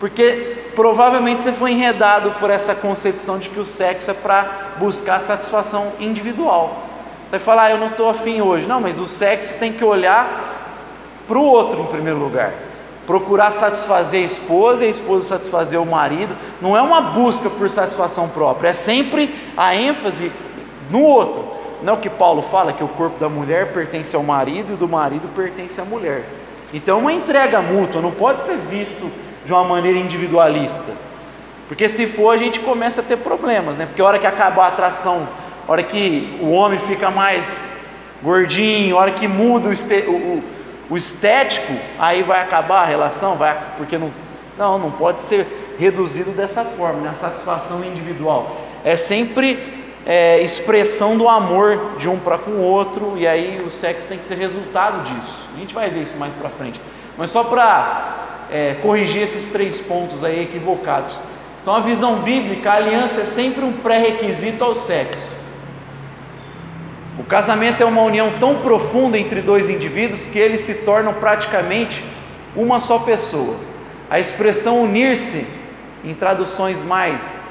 Porque 0.00 0.56
provavelmente 0.74 1.42
você 1.42 1.52
foi 1.52 1.72
enredado 1.72 2.32
por 2.40 2.50
essa 2.50 2.74
concepção 2.74 3.38
de 3.38 3.50
que 3.50 3.60
o 3.60 3.66
sexo 3.66 4.10
é 4.10 4.14
para 4.14 4.72
buscar 4.78 5.20
satisfação 5.20 5.92
individual. 6.00 6.86
Vai 7.30 7.38
falar, 7.38 7.64
ah, 7.64 7.70
eu 7.72 7.78
não 7.78 7.88
estou 7.88 8.08
afim 8.08 8.40
hoje. 8.40 8.66
Não, 8.66 8.80
mas 8.80 8.98
o 8.98 9.06
sexo 9.06 9.58
tem 9.58 9.74
que 9.74 9.84
olhar 9.84 10.56
para 11.28 11.38
o 11.38 11.44
outro 11.44 11.82
em 11.82 11.86
primeiro 11.86 12.18
lugar. 12.18 12.54
Procurar 13.06 13.50
satisfazer 13.50 14.22
a 14.22 14.26
esposa 14.26 14.84
e 14.84 14.88
a 14.88 14.90
esposa 14.90 15.28
satisfazer 15.28 15.78
o 15.78 15.84
marido. 15.84 16.34
Não 16.62 16.74
é 16.74 16.80
uma 16.80 17.02
busca 17.02 17.50
por 17.50 17.68
satisfação 17.68 18.26
própria, 18.26 18.70
é 18.70 18.72
sempre 18.72 19.34
a 19.54 19.76
ênfase 19.76 20.32
no 20.90 21.02
outro. 21.02 21.44
Não 21.82 21.94
é 21.94 21.96
que 21.96 22.08
Paulo 22.08 22.42
fala, 22.42 22.72
que 22.72 22.82
o 22.82 22.88
corpo 22.88 23.18
da 23.20 23.28
mulher 23.28 23.72
pertence 23.72 24.16
ao 24.16 24.22
marido 24.22 24.72
e 24.72 24.76
do 24.76 24.88
marido 24.88 25.28
pertence 25.34 25.78
à 25.78 25.84
mulher. 25.84 26.24
Então, 26.72 26.98
é 26.98 27.00
uma 27.00 27.12
entrega 27.12 27.60
mútua 27.60 28.00
não 28.00 28.12
pode 28.12 28.42
ser 28.42 28.56
visto 28.56 29.10
de 29.44 29.52
uma 29.52 29.64
maneira 29.64 29.98
individualista. 29.98 30.92
Porque 31.68 31.88
se 31.88 32.06
for, 32.06 32.34
a 32.34 32.36
gente 32.36 32.60
começa 32.60 33.00
a 33.00 33.04
ter 33.04 33.18
problemas, 33.18 33.76
né? 33.76 33.86
Porque 33.86 34.02
a 34.02 34.04
hora 34.04 34.18
que 34.18 34.26
acabar 34.26 34.64
a 34.64 34.68
atração, 34.68 35.28
a 35.66 35.72
hora 35.72 35.82
que 35.82 36.36
o 36.40 36.50
homem 36.50 36.78
fica 36.80 37.10
mais 37.10 37.64
gordinho, 38.22 38.96
a 38.96 39.00
hora 39.00 39.12
que 39.12 39.28
muda 39.28 39.68
o, 39.68 40.10
o, 40.10 40.44
o 40.90 40.96
estético, 40.96 41.72
aí 41.98 42.22
vai 42.22 42.42
acabar 42.42 42.82
a 42.82 42.86
relação, 42.86 43.36
vai, 43.36 43.56
porque 43.76 43.96
não, 43.96 44.12
não, 44.58 44.78
não 44.78 44.90
pode 44.90 45.20
ser 45.20 45.46
reduzido 45.78 46.32
dessa 46.32 46.64
forma, 46.64 47.00
né? 47.00 47.10
a 47.12 47.14
satisfação 47.14 47.84
individual. 47.84 48.56
É 48.84 48.96
sempre 48.96 49.80
é, 50.04 50.40
expressão 50.42 51.16
do 51.16 51.28
amor 51.28 51.96
de 51.98 52.08
um 52.08 52.18
para 52.18 52.36
com 52.36 52.50
o 52.50 52.62
outro, 52.62 53.14
e 53.16 53.26
aí 53.26 53.62
o 53.64 53.70
sexo 53.70 54.08
tem 54.08 54.18
que 54.18 54.26
ser 54.26 54.36
resultado 54.36 55.04
disso. 55.04 55.38
A 55.54 55.58
gente 55.58 55.72
vai 55.72 55.88
ver 55.88 56.02
isso 56.02 56.16
mais 56.16 56.34
para 56.34 56.48
frente. 56.50 56.80
Mas 57.16 57.30
só 57.30 57.44
para 57.44 58.29
é, 58.50 58.76
corrigir 58.82 59.22
esses 59.22 59.52
três 59.52 59.78
pontos 59.78 60.24
aí 60.24 60.42
equivocados. 60.42 61.18
Então, 61.62 61.74
a 61.74 61.80
visão 61.80 62.16
bíblica, 62.16 62.70
a 62.70 62.76
aliança 62.76 63.20
é 63.20 63.24
sempre 63.24 63.62
um 63.62 63.72
pré-requisito 63.72 64.64
ao 64.64 64.74
sexo. 64.74 65.32
O 67.18 67.24
casamento 67.24 67.82
é 67.82 67.84
uma 67.84 68.00
união 68.02 68.32
tão 68.40 68.62
profunda 68.62 69.18
entre 69.18 69.42
dois 69.42 69.68
indivíduos 69.68 70.26
que 70.26 70.38
eles 70.38 70.60
se 70.60 70.86
tornam 70.86 71.12
praticamente 71.14 72.02
uma 72.56 72.80
só 72.80 73.00
pessoa. 73.00 73.56
A 74.08 74.18
expressão 74.18 74.82
unir-se, 74.82 75.46
em 76.02 76.14
traduções 76.14 76.82
mais 76.82 77.46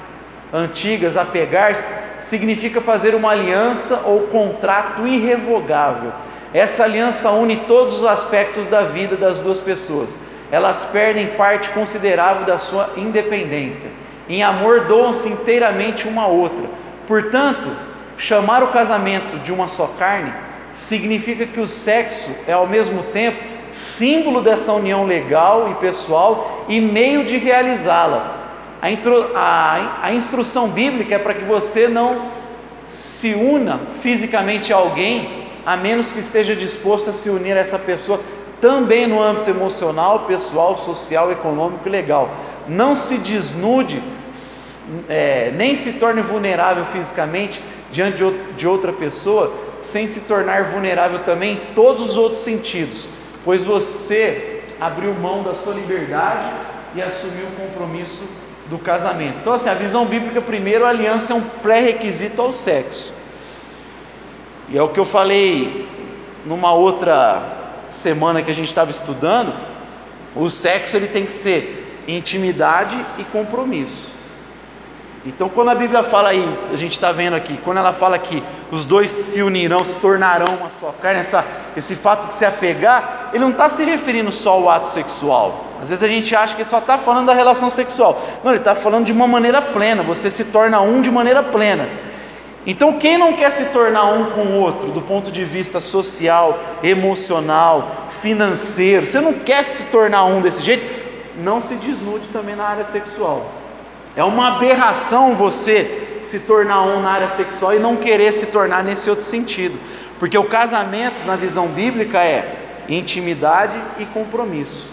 antigas, 0.52 1.16
apegar-se, 1.16 1.88
significa 2.20 2.82
fazer 2.82 3.14
uma 3.14 3.30
aliança 3.30 4.02
ou 4.06 4.22
contrato 4.24 5.08
irrevogável. 5.08 6.12
Essa 6.52 6.84
aliança 6.84 7.32
une 7.32 7.58
todos 7.58 7.98
os 7.98 8.06
aspectos 8.06 8.68
da 8.68 8.82
vida 8.82 9.16
das 9.16 9.40
duas 9.40 9.60
pessoas. 9.60 10.20
Elas 10.52 10.86
perdem 10.86 11.28
parte 11.28 11.70
considerável 11.70 12.46
da 12.46 12.58
sua 12.58 12.92
independência. 12.98 13.92
Em 14.28 14.44
amor, 14.44 14.86
doam-se 14.86 15.30
inteiramente 15.30 16.08
uma 16.08 16.24
à 16.24 16.28
outra. 16.28 16.68
Portanto, 17.08 17.70
chamar 18.18 18.64
o 18.64 18.68
casamento 18.68 19.40
de 19.40 19.52
uma 19.52 19.68
só 19.70 19.88
carne 19.98 20.34
significa 20.72 21.46
que 21.46 21.60
o 21.60 21.68
sexo 21.68 22.32
é 22.48 22.54
ao 22.54 22.68
mesmo 22.68 23.04
tempo 23.04 23.44
símbolo 23.72 24.42
dessa 24.42 24.74
união 24.74 25.06
legal 25.06 25.70
e 25.72 25.76
pessoal 25.76 26.66
e 26.68 26.82
meio 26.82 27.24
de 27.24 27.38
realizá-la. 27.38 28.38
A, 28.82 28.88
a, 29.36 30.08
a 30.08 30.14
instrução 30.14 30.70
bíblica 30.70 31.16
é 31.16 31.20
para 31.20 31.34
que 31.34 31.44
você 31.44 31.88
não 31.88 32.32
se 32.86 33.34
una 33.34 33.80
fisicamente 34.02 34.74
a 34.74 34.78
alguém, 34.78 35.48
a 35.66 35.78
menos 35.78 36.12
que 36.12 36.20
esteja 36.20 36.56
disposto 36.56 37.10
a 37.10 37.14
se 37.14 37.30
unir 37.30 37.56
a 37.56 37.60
essa 37.60 37.78
pessoa 37.78 38.20
também 38.62 39.08
no 39.08 39.22
âmbito 39.22 39.50
emocional, 39.50 40.20
pessoal, 40.22 40.76
social, 40.76 41.32
econômico 41.32 41.88
e 41.88 41.92
legal. 41.92 42.30
Não 42.68 42.96
se 42.96 43.18
desnude, 43.18 44.02
é, 45.08 45.52
nem 45.56 45.76
se 45.76 45.94
torne 45.94 46.22
vulnerável 46.22 46.86
fisicamente 46.86 47.62
diante 47.92 48.24
de, 48.56 48.68
outra 48.68 48.94
pessoa, 48.94 49.54
sem 49.82 50.08
se 50.08 50.22
tornar 50.22 50.66
vulnerável 50.66 51.20
também 51.20 51.54
em 51.54 51.74
todos 51.74 52.12
os 52.12 52.18
outros 52.18 52.42
sentidos, 52.42 53.08
pois 53.44 53.64
você 53.64 54.62
abriu 54.80 55.14
mão 55.14 55.42
da 55.42 55.56
sua 55.56 55.74
liberdade 55.74 56.52
e 56.96 57.02
assumiu 57.02 57.46
o 57.46 57.52
compromisso 57.52 58.24
do 58.70 58.78
casamento. 58.78 59.38
Então, 59.42 59.54
assim, 59.54 59.70
a 59.70 59.74
visão 59.74 60.06
bíblica, 60.06 60.42
primeiro, 60.42 60.86
a 60.86 60.90
aliança 60.90 61.34
é 61.34 61.36
um 61.36 61.42
pré-requisito 61.42 62.42
ao 62.42 62.52
sexo. 62.52 63.12
E 64.70 64.78
é 64.78 64.84
o 64.84 64.90
que 64.90 65.00
eu 65.00 65.06
falei 65.06 65.88
numa 66.46 66.74
outra 66.74 67.59
semana 67.92 68.42
que 68.42 68.52
a 68.52 68.56
gente 68.56 68.70
estava 68.70 68.92
estudando. 68.92 69.54
O 70.36 70.50
sexo 70.50 70.96
ele 70.98 71.08
tem 71.08 71.26
que 71.26 71.34
ser 71.34 72.04
intimidade 72.08 72.96
e 73.18 73.24
compromisso. 73.24 74.10
Então, 75.26 75.50
quando 75.50 75.70
a 75.70 75.76
Bíblia 75.76 76.02
fala 76.02 76.30
aí, 76.30 76.48
a 76.72 76.78
gente 76.78 76.94
está 76.94 77.12
vendo 77.12 77.36
aqui, 77.36 77.58
quando 77.58 77.78
ela 77.78 77.92
fala 77.92 78.18
que 78.18 78.42
os 78.72 78.86
dois 78.86 79.12
se 79.12 79.42
unirão, 79.44 79.84
se 79.84 80.00
tornarão 80.00 80.56
uma 80.56 80.72
só 80.72 80.94
carne, 81.02 81.20
essa, 81.20 81.46
esse 81.76 81.96
fato 81.96 82.28
de 82.28 82.34
se 82.34 82.46
apegar, 82.46 83.30
ele 83.34 83.44
não 83.44 83.52
está 83.52 83.68
se 83.68 83.84
referindo 83.84 84.32
só 84.32 84.54
ao 84.54 84.70
ato 84.70 84.88
sexual. 84.90 85.66
Às 85.82 85.90
vezes 85.90 86.04
a 86.04 86.08
gente 86.08 86.34
acha 86.34 86.56
que 86.56 86.64
só 86.64 86.80
está 86.80 86.98
falando 86.98 87.28
da 87.28 87.34
relação 87.34 87.70
sexual. 87.70 88.22
Não, 88.44 88.52
ele 88.52 88.60
está 88.60 88.74
falando 88.74 89.06
de 89.06 89.12
uma 89.12 89.28
maneira 89.28 89.62
plena, 89.62 90.04
você 90.04 90.30
se 90.30 90.46
torna 90.46 90.80
um 90.80 91.02
de 91.02 91.12
maneira 91.12 91.44
plena. 91.44 91.90
Então, 92.68 93.00
quem 93.00 93.18
não 93.18 93.34
quer 93.34 93.50
se 93.52 93.66
tornar 93.66 94.06
um 94.06 94.26
com 94.32 94.42
o 94.42 94.60
outro, 94.60 94.92
do 94.92 95.02
ponto 95.02 95.32
de 95.32 95.44
vista 95.44 95.80
social, 95.80 96.60
emocional, 96.84 98.10
financeiro, 98.22 99.08
você 99.08 99.22
não 99.22 99.34
quer 99.34 99.64
se 99.64 99.86
tornar 99.86 100.26
um 100.26 100.42
desse 100.42 100.62
jeito, 100.62 100.86
não 101.42 101.62
se 101.62 101.76
desnude 101.76 102.28
também 102.28 102.56
na 102.56 102.66
área 102.66 102.84
sexual. 102.84 103.50
É 104.16 104.24
uma 104.24 104.56
aberração 104.56 105.36
você 105.36 106.20
se 106.24 106.42
tornar 106.42 106.82
um 106.82 107.02
na 107.02 107.12
área 107.12 107.30
sexual 107.30 107.74
e 107.74 107.80
não 107.80 107.96
querer 107.96 108.34
se 108.34 108.48
tornar 108.48 108.84
nesse 108.84 109.10
outro 109.10 109.24
sentido, 109.24 109.80
porque 110.20 110.38
o 110.38 110.44
casamento, 110.44 111.26
na 111.26 111.38
visão 111.38 111.68
bíblica, 111.68 112.22
é 112.22 112.84
intimidade 112.90 113.80
e 113.98 114.06
compromisso. 114.06 114.86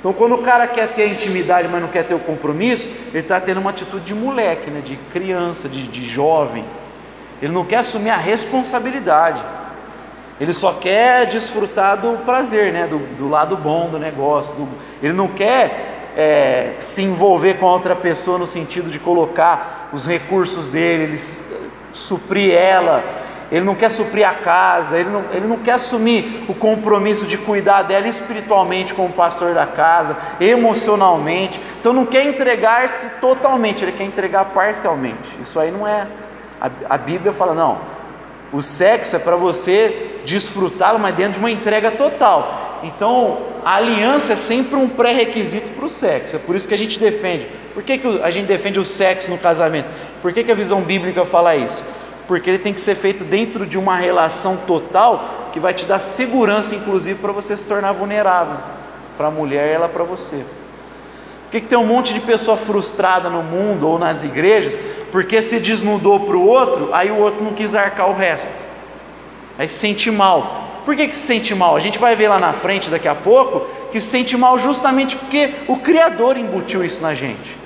Então, 0.00 0.12
quando 0.12 0.36
o 0.36 0.38
cara 0.38 0.66
quer 0.66 0.88
ter 0.94 1.02
a 1.02 1.08
intimidade, 1.08 1.68
mas 1.68 1.82
não 1.82 1.88
quer 1.88 2.04
ter 2.04 2.14
o 2.14 2.18
compromisso, 2.18 2.88
ele 3.08 3.18
está 3.18 3.40
tendo 3.40 3.58
uma 3.58 3.70
atitude 3.70 4.04
de 4.04 4.14
moleque, 4.14 4.70
né? 4.70 4.80
de 4.80 4.96
criança, 5.12 5.68
de, 5.68 5.86
de 5.88 6.04
jovem. 6.04 6.64
Ele 7.40 7.52
não 7.52 7.64
quer 7.64 7.78
assumir 7.78 8.10
a 8.10 8.16
responsabilidade. 8.16 9.42
Ele 10.40 10.52
só 10.52 10.74
quer 10.74 11.26
desfrutar 11.26 11.96
do 11.96 12.18
prazer, 12.24 12.72
né? 12.72 12.86
do, 12.86 12.98
do 13.16 13.28
lado 13.28 13.56
bom 13.56 13.88
do 13.88 13.98
negócio. 13.98 14.54
Do, 14.54 14.68
ele 15.02 15.14
não 15.14 15.28
quer 15.28 16.12
é, 16.16 16.74
se 16.78 17.02
envolver 17.02 17.54
com 17.54 17.66
a 17.66 17.72
outra 17.72 17.94
pessoa 17.94 18.38
no 18.38 18.46
sentido 18.46 18.90
de 18.90 18.98
colocar 18.98 19.90
os 19.92 20.06
recursos 20.06 20.68
dele, 20.68 21.04
ele 21.04 21.18
suprir 21.92 22.54
ela, 22.54 23.02
ele 23.50 23.64
não 23.64 23.74
quer 23.74 23.90
suprir 23.90 24.26
a 24.26 24.34
casa, 24.34 24.98
ele 24.98 25.10
não, 25.10 25.24
ele 25.32 25.46
não 25.46 25.58
quer 25.58 25.72
assumir 25.72 26.44
o 26.48 26.54
compromisso 26.54 27.26
de 27.26 27.38
cuidar 27.38 27.82
dela 27.82 28.08
espiritualmente 28.08 28.92
como 28.92 29.12
pastor 29.12 29.54
da 29.54 29.66
casa, 29.66 30.16
emocionalmente, 30.40 31.60
então 31.78 31.92
não 31.92 32.04
quer 32.04 32.24
entregar-se 32.24 33.08
totalmente, 33.20 33.84
ele 33.84 33.92
quer 33.92 34.04
entregar 34.04 34.46
parcialmente. 34.46 35.36
Isso 35.40 35.60
aí 35.60 35.70
não 35.70 35.86
é. 35.86 36.06
A, 36.60 36.70
a 36.90 36.98
Bíblia 36.98 37.32
fala, 37.32 37.54
não, 37.54 37.78
o 38.52 38.62
sexo 38.62 39.16
é 39.16 39.18
para 39.18 39.36
você 39.36 40.20
desfrutá-lo, 40.24 40.98
mas 40.98 41.14
dentro 41.14 41.34
de 41.34 41.38
uma 41.38 41.50
entrega 41.50 41.90
total. 41.90 42.80
Então, 42.82 43.38
a 43.64 43.76
aliança 43.76 44.34
é 44.34 44.36
sempre 44.36 44.76
um 44.76 44.88
pré-requisito 44.88 45.72
para 45.72 45.84
o 45.84 45.88
sexo. 45.88 46.36
É 46.36 46.38
por 46.38 46.54
isso 46.54 46.68
que 46.68 46.74
a 46.74 46.78
gente 46.78 46.98
defende. 46.98 47.48
Por 47.74 47.82
que, 47.82 47.98
que 47.98 48.22
a 48.22 48.30
gente 48.30 48.46
defende 48.46 48.78
o 48.78 48.84
sexo 48.84 49.30
no 49.30 49.38
casamento? 49.38 49.88
Por 50.22 50.32
que, 50.32 50.44
que 50.44 50.52
a 50.52 50.54
visão 50.54 50.82
bíblica 50.82 51.24
fala 51.24 51.56
isso? 51.56 51.84
Porque 52.28 52.48
ele 52.50 52.58
tem 52.58 52.72
que 52.72 52.80
ser 52.80 52.94
feito 52.94 53.24
dentro 53.24 53.66
de 53.66 53.78
uma 53.78 53.96
relação 53.96 54.56
total 54.56 55.50
que 55.52 55.60
vai 55.60 55.74
te 55.74 55.84
dar 55.84 56.00
segurança, 56.00 56.74
inclusive, 56.74 57.18
para 57.20 57.32
você 57.32 57.56
se 57.56 57.64
tornar 57.64 57.92
vulnerável 57.92 58.58
para 59.16 59.28
a 59.28 59.30
mulher 59.30 59.68
e 59.68 59.72
ela 59.72 59.88
para 59.88 60.04
você. 60.04 60.44
Por 61.46 61.52
que, 61.52 61.60
que 61.60 61.68
tem 61.68 61.78
um 61.78 61.86
monte 61.86 62.12
de 62.12 62.20
pessoa 62.20 62.56
frustrada 62.56 63.30
no 63.30 63.42
mundo 63.42 63.88
ou 63.88 63.98
nas 63.98 64.24
igrejas? 64.24 64.76
Porque 65.12 65.40
se 65.40 65.60
desnudou 65.60 66.20
para 66.20 66.36
o 66.36 66.44
outro, 66.44 66.90
aí 66.92 67.10
o 67.10 67.16
outro 67.16 67.42
não 67.42 67.52
quis 67.54 67.74
arcar 67.74 68.10
o 68.10 68.14
resto. 68.14 68.64
Aí 69.56 69.68
se 69.68 69.78
sente 69.78 70.10
mal. 70.10 70.64
Por 70.84 70.94
que, 70.94 71.06
que 71.06 71.14
se 71.14 71.26
sente 71.26 71.54
mal? 71.54 71.76
A 71.76 71.80
gente 71.80 71.98
vai 71.98 72.14
ver 72.16 72.28
lá 72.28 72.38
na 72.38 72.52
frente 72.52 72.90
daqui 72.90 73.08
a 73.08 73.14
pouco 73.14 73.66
que 73.90 74.00
se 74.00 74.08
sente 74.08 74.36
mal 74.36 74.58
justamente 74.58 75.16
porque 75.16 75.54
o 75.68 75.76
Criador 75.76 76.36
embutiu 76.36 76.84
isso 76.84 77.00
na 77.00 77.14
gente. 77.14 77.56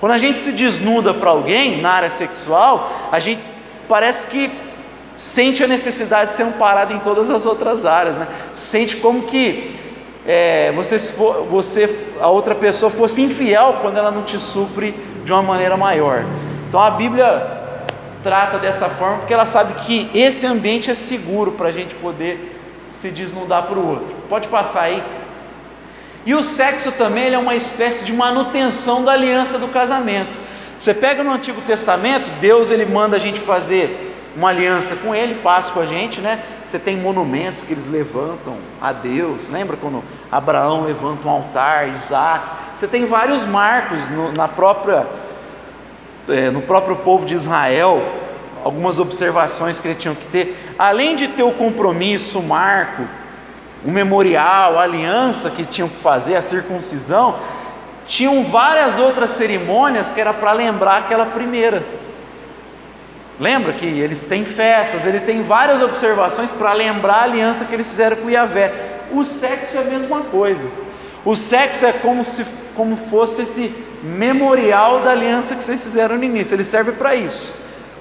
Quando 0.00 0.12
a 0.12 0.18
gente 0.18 0.40
se 0.40 0.52
desnuda 0.52 1.12
para 1.12 1.30
alguém 1.30 1.80
na 1.80 1.90
área 1.90 2.10
sexual, 2.10 2.90
a 3.12 3.18
gente 3.18 3.42
parece 3.86 4.26
que 4.28 4.50
sente 5.18 5.62
a 5.62 5.66
necessidade 5.66 6.30
de 6.30 6.36
ser 6.36 6.44
amparado 6.44 6.94
em 6.94 6.98
todas 7.00 7.28
as 7.28 7.44
outras 7.44 7.84
áreas, 7.84 8.16
né? 8.16 8.26
Sente 8.54 8.96
como 8.96 9.22
que 9.22 9.78
é, 10.32 10.70
você, 10.70 10.96
você, 11.50 12.06
a 12.20 12.28
outra 12.28 12.54
pessoa 12.54 12.88
fosse 12.88 13.20
infiel 13.20 13.78
quando 13.82 13.96
ela 13.96 14.12
não 14.12 14.22
te 14.22 14.40
supre 14.40 14.94
de 15.24 15.32
uma 15.32 15.42
maneira 15.42 15.76
maior. 15.76 16.24
Então 16.68 16.80
a 16.80 16.88
Bíblia 16.88 17.58
trata 18.22 18.56
dessa 18.56 18.88
forma 18.88 19.18
porque 19.18 19.34
ela 19.34 19.44
sabe 19.44 19.74
que 19.84 20.08
esse 20.14 20.46
ambiente 20.46 20.88
é 20.88 20.94
seguro 20.94 21.50
para 21.50 21.66
a 21.66 21.72
gente 21.72 21.96
poder 21.96 22.62
se 22.86 23.10
desnudar 23.10 23.64
para 23.64 23.76
o 23.76 23.84
outro. 23.84 24.14
Pode 24.28 24.46
passar 24.46 24.82
aí. 24.82 25.02
E 26.24 26.32
o 26.32 26.44
sexo 26.44 26.92
também 26.92 27.34
é 27.34 27.38
uma 27.38 27.56
espécie 27.56 28.04
de 28.04 28.12
manutenção 28.12 29.04
da 29.04 29.10
aliança 29.10 29.58
do 29.58 29.66
casamento. 29.66 30.38
Você 30.78 30.94
pega 30.94 31.24
no 31.24 31.32
Antigo 31.32 31.60
Testamento, 31.62 32.30
Deus 32.40 32.70
ele 32.70 32.86
manda 32.86 33.16
a 33.16 33.20
gente 33.20 33.40
fazer 33.40 34.14
uma 34.36 34.50
aliança 34.50 34.94
com 34.94 35.12
Ele, 35.12 35.34
faz 35.34 35.70
com 35.70 35.80
a 35.80 35.86
gente, 35.86 36.20
né? 36.20 36.40
Você 36.70 36.78
tem 36.78 36.96
monumentos 36.96 37.64
que 37.64 37.72
eles 37.72 37.88
levantam 37.88 38.56
a 38.80 38.92
Deus. 38.92 39.48
Lembra 39.48 39.76
quando 39.76 40.04
Abraão 40.30 40.84
levanta 40.84 41.26
um 41.26 41.30
altar, 41.32 41.88
Isaac? 41.88 42.46
Você 42.76 42.86
tem 42.86 43.06
vários 43.06 43.44
marcos 43.44 44.06
no, 44.08 44.30
na 44.30 44.46
própria 44.46 45.04
é, 46.28 46.48
no 46.48 46.62
próprio 46.62 46.94
povo 46.94 47.26
de 47.26 47.34
Israel, 47.34 48.00
algumas 48.62 49.00
observações 49.00 49.80
que 49.80 49.88
ele 49.88 49.96
tinha 49.96 50.14
que 50.14 50.26
ter, 50.26 50.74
além 50.78 51.16
de 51.16 51.26
ter 51.26 51.42
o 51.42 51.50
compromisso, 51.50 52.38
o 52.38 52.42
marco, 52.44 53.02
o 53.84 53.90
memorial, 53.90 54.78
a 54.78 54.82
aliança 54.82 55.50
que 55.50 55.64
tinham 55.64 55.88
que 55.88 55.98
fazer, 55.98 56.36
a 56.36 56.42
circuncisão, 56.42 57.34
tinham 58.06 58.44
várias 58.44 58.96
outras 58.96 59.32
cerimônias 59.32 60.12
que 60.12 60.20
era 60.20 60.32
para 60.32 60.52
lembrar 60.52 60.98
aquela 60.98 61.26
primeira. 61.26 61.82
Lembra 63.40 63.72
que 63.72 63.86
eles 63.86 64.24
têm 64.24 64.44
festas, 64.44 65.06
ele 65.06 65.20
tem 65.20 65.42
várias 65.42 65.80
observações 65.80 66.50
para 66.50 66.74
lembrar 66.74 67.14
a 67.14 67.22
aliança 67.22 67.64
que 67.64 67.72
eles 67.72 67.88
fizeram 67.88 68.18
com 68.18 68.28
Yahvé. 68.28 68.70
O 69.10 69.24
sexo 69.24 69.78
é 69.78 69.80
a 69.80 69.84
mesma 69.84 70.20
coisa. 70.24 70.62
O 71.24 71.34
sexo 71.34 71.86
é 71.86 71.92
como 71.92 72.22
se 72.22 72.44
como 72.76 72.96
fosse 72.96 73.42
esse 73.42 73.74
memorial 74.02 75.00
da 75.00 75.10
aliança 75.10 75.54
que 75.56 75.64
vocês 75.64 75.82
fizeram 75.82 76.18
no 76.18 76.24
início. 76.24 76.54
Ele 76.54 76.64
serve 76.64 76.92
para 76.92 77.14
isso. 77.14 77.50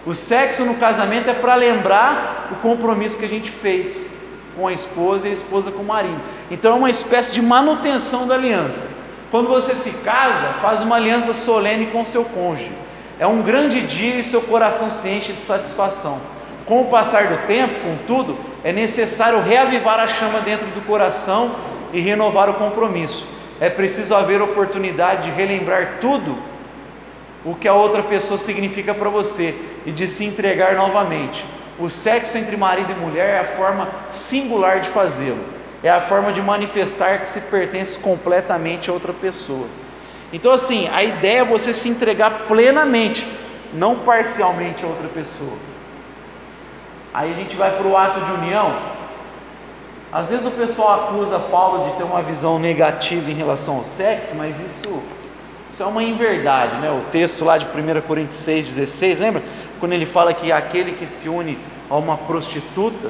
O 0.06 0.14
sexo 0.14 0.66
no 0.66 0.76
casamento 0.76 1.30
é 1.30 1.34
para 1.34 1.56
lembrar 1.56 2.50
o 2.52 2.56
compromisso 2.58 3.18
que 3.18 3.26
a 3.26 3.30
gente 3.30 3.50
fez 3.50 4.12
com 4.58 4.68
a 4.68 4.74
esposa 4.74 5.28
e 5.28 5.30
a 5.30 5.34
esposa 5.34 5.72
com 5.72 5.82
o 5.82 5.86
marido. 5.86 6.22
Então 6.52 6.74
é 6.74 6.76
uma 6.76 6.90
espécie 6.90 7.34
de 7.34 7.42
manutenção 7.42 8.28
da 8.28 8.36
aliança. 8.36 8.88
Quando 9.32 9.48
você 9.48 9.74
se 9.74 9.92
casa, 10.04 10.48
faz 10.62 10.82
uma 10.82 10.98
aliança 10.98 11.34
solene 11.34 11.86
com 11.88 12.04
seu 12.04 12.26
cônjuge. 12.26 12.72
É 13.20 13.28
um 13.28 13.42
grande 13.42 13.82
dia 13.82 14.16
e 14.16 14.24
seu 14.24 14.42
coração 14.42 14.90
se 14.90 15.10
enche 15.10 15.34
de 15.34 15.42
satisfação. 15.42 16.22
Com 16.66 16.82
o 16.82 16.86
passar 16.86 17.28
do 17.28 17.46
tempo, 17.46 17.82
contudo, 17.82 18.38
é 18.64 18.72
necessário 18.72 19.42
reavivar 19.42 20.00
a 20.00 20.08
chama 20.08 20.40
dentro 20.40 20.68
do 20.68 20.82
coração 20.86 21.54
e 21.92 22.00
renovar 22.00 22.50
o 22.50 22.54
compromisso. 22.54 23.28
É 23.60 23.70
preciso 23.70 24.16
haver 24.16 24.42
oportunidade 24.42 25.24
de 25.24 25.32
relembrar 25.32 25.98
tudo 26.00 26.38
o 27.44 27.56
que 27.56 27.68
a 27.68 27.74
outra 27.74 28.04
pessoa 28.04 28.38
significa 28.38 28.94
para 28.94 29.10
você 29.10 29.54
e 29.86 29.92
de 29.92 30.08
se 30.08 30.24
entregar 30.24 30.76
novamente. 30.76 31.44
O 31.78 31.90
sexo 31.90 32.38
entre 32.38 32.56
marido 32.56 32.92
e 32.92 32.96
mulher 32.96 33.36
é 33.36 33.40
a 33.40 33.46
forma 33.46 33.90
singular 34.10 34.80
de 34.80 34.90
fazê-lo, 34.90 35.44
é 35.84 35.90
a 35.90 36.00
forma 36.00 36.32
de 36.32 36.42
manifestar 36.42 37.20
que 37.20 37.30
se 37.30 37.42
pertence 37.42 37.98
completamente 38.00 38.90
a 38.90 38.94
outra 38.94 39.12
pessoa. 39.12 39.68
Então, 40.32 40.52
assim, 40.52 40.88
a 40.90 41.04
ideia 41.04 41.40
é 41.40 41.44
você 41.44 41.74
se 41.74 41.90
entregar 41.90 42.46
plenamente, 42.48 43.28
não 43.74 43.98
parcialmente 44.00 44.84
a 44.84 44.88
outra 44.88 45.08
pessoa. 45.08 45.58
Aí 47.14 47.32
a 47.32 47.36
gente 47.36 47.56
vai 47.56 47.76
para 47.76 47.88
o 47.88 47.98
ato 47.98 48.22
de 48.22 48.32
união. 48.32 48.76
Às 50.12 50.30
vezes 50.30 50.46
o 50.46 50.52
pessoal 50.52 51.06
acusa 51.06 51.40
Paulo 51.40 51.90
de 51.90 51.98
ter 51.98 52.04
uma 52.04 52.22
visão 52.22 52.60
negativa 52.60 53.30
em 53.30 53.34
relação 53.34 53.78
ao 53.78 53.84
sexo, 53.84 54.36
mas 54.36 54.60
isso 54.60 55.02
isso 55.80 55.86
é 55.86 55.88
uma 55.88 56.04
inverdade, 56.04 56.76
né? 56.82 56.92
O 56.92 57.10
texto 57.10 57.46
lá 57.46 57.58
de 57.58 57.66
1 57.66 58.02
Coríntios 58.02 58.38
6,16, 58.40 59.20
lembra? 59.20 59.42
Quando 59.80 59.94
ele 59.94 60.06
fala 60.06 60.34
que 60.34 60.52
aquele 60.52 60.92
que 60.92 61.08
se 61.08 61.30
une 61.30 61.58
a 61.90 61.96
uma 61.96 62.18
prostituta 62.18 63.10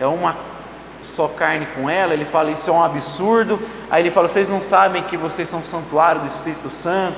é 0.00 0.06
uma 0.06 0.34
só 1.04 1.28
carne 1.28 1.66
com 1.74 1.88
ela, 1.88 2.12
ele 2.12 2.24
fala 2.24 2.50
isso 2.50 2.68
é 2.68 2.72
um 2.72 2.82
absurdo. 2.82 3.60
Aí 3.90 4.02
ele 4.02 4.10
fala: 4.10 4.28
vocês 4.28 4.48
não 4.48 4.62
sabem 4.62 5.02
que 5.02 5.16
vocês 5.16 5.48
são 5.48 5.62
santuário 5.62 6.22
do 6.22 6.26
Espírito 6.26 6.74
Santo, 6.74 7.16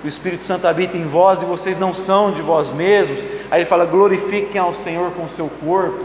que 0.00 0.06
o 0.06 0.08
Espírito 0.08 0.44
Santo 0.44 0.66
habita 0.66 0.96
em 0.96 1.06
vós 1.06 1.42
e 1.42 1.44
vocês 1.44 1.78
não 1.78 1.92
são 1.92 2.30
de 2.30 2.40
vós 2.40 2.70
mesmos. 2.70 3.20
Aí 3.50 3.60
ele 3.60 3.66
fala: 3.66 3.84
glorifiquem 3.84 4.60
ao 4.60 4.74
Senhor 4.74 5.10
com 5.12 5.24
o 5.24 5.28
seu 5.28 5.48
corpo. 5.64 6.04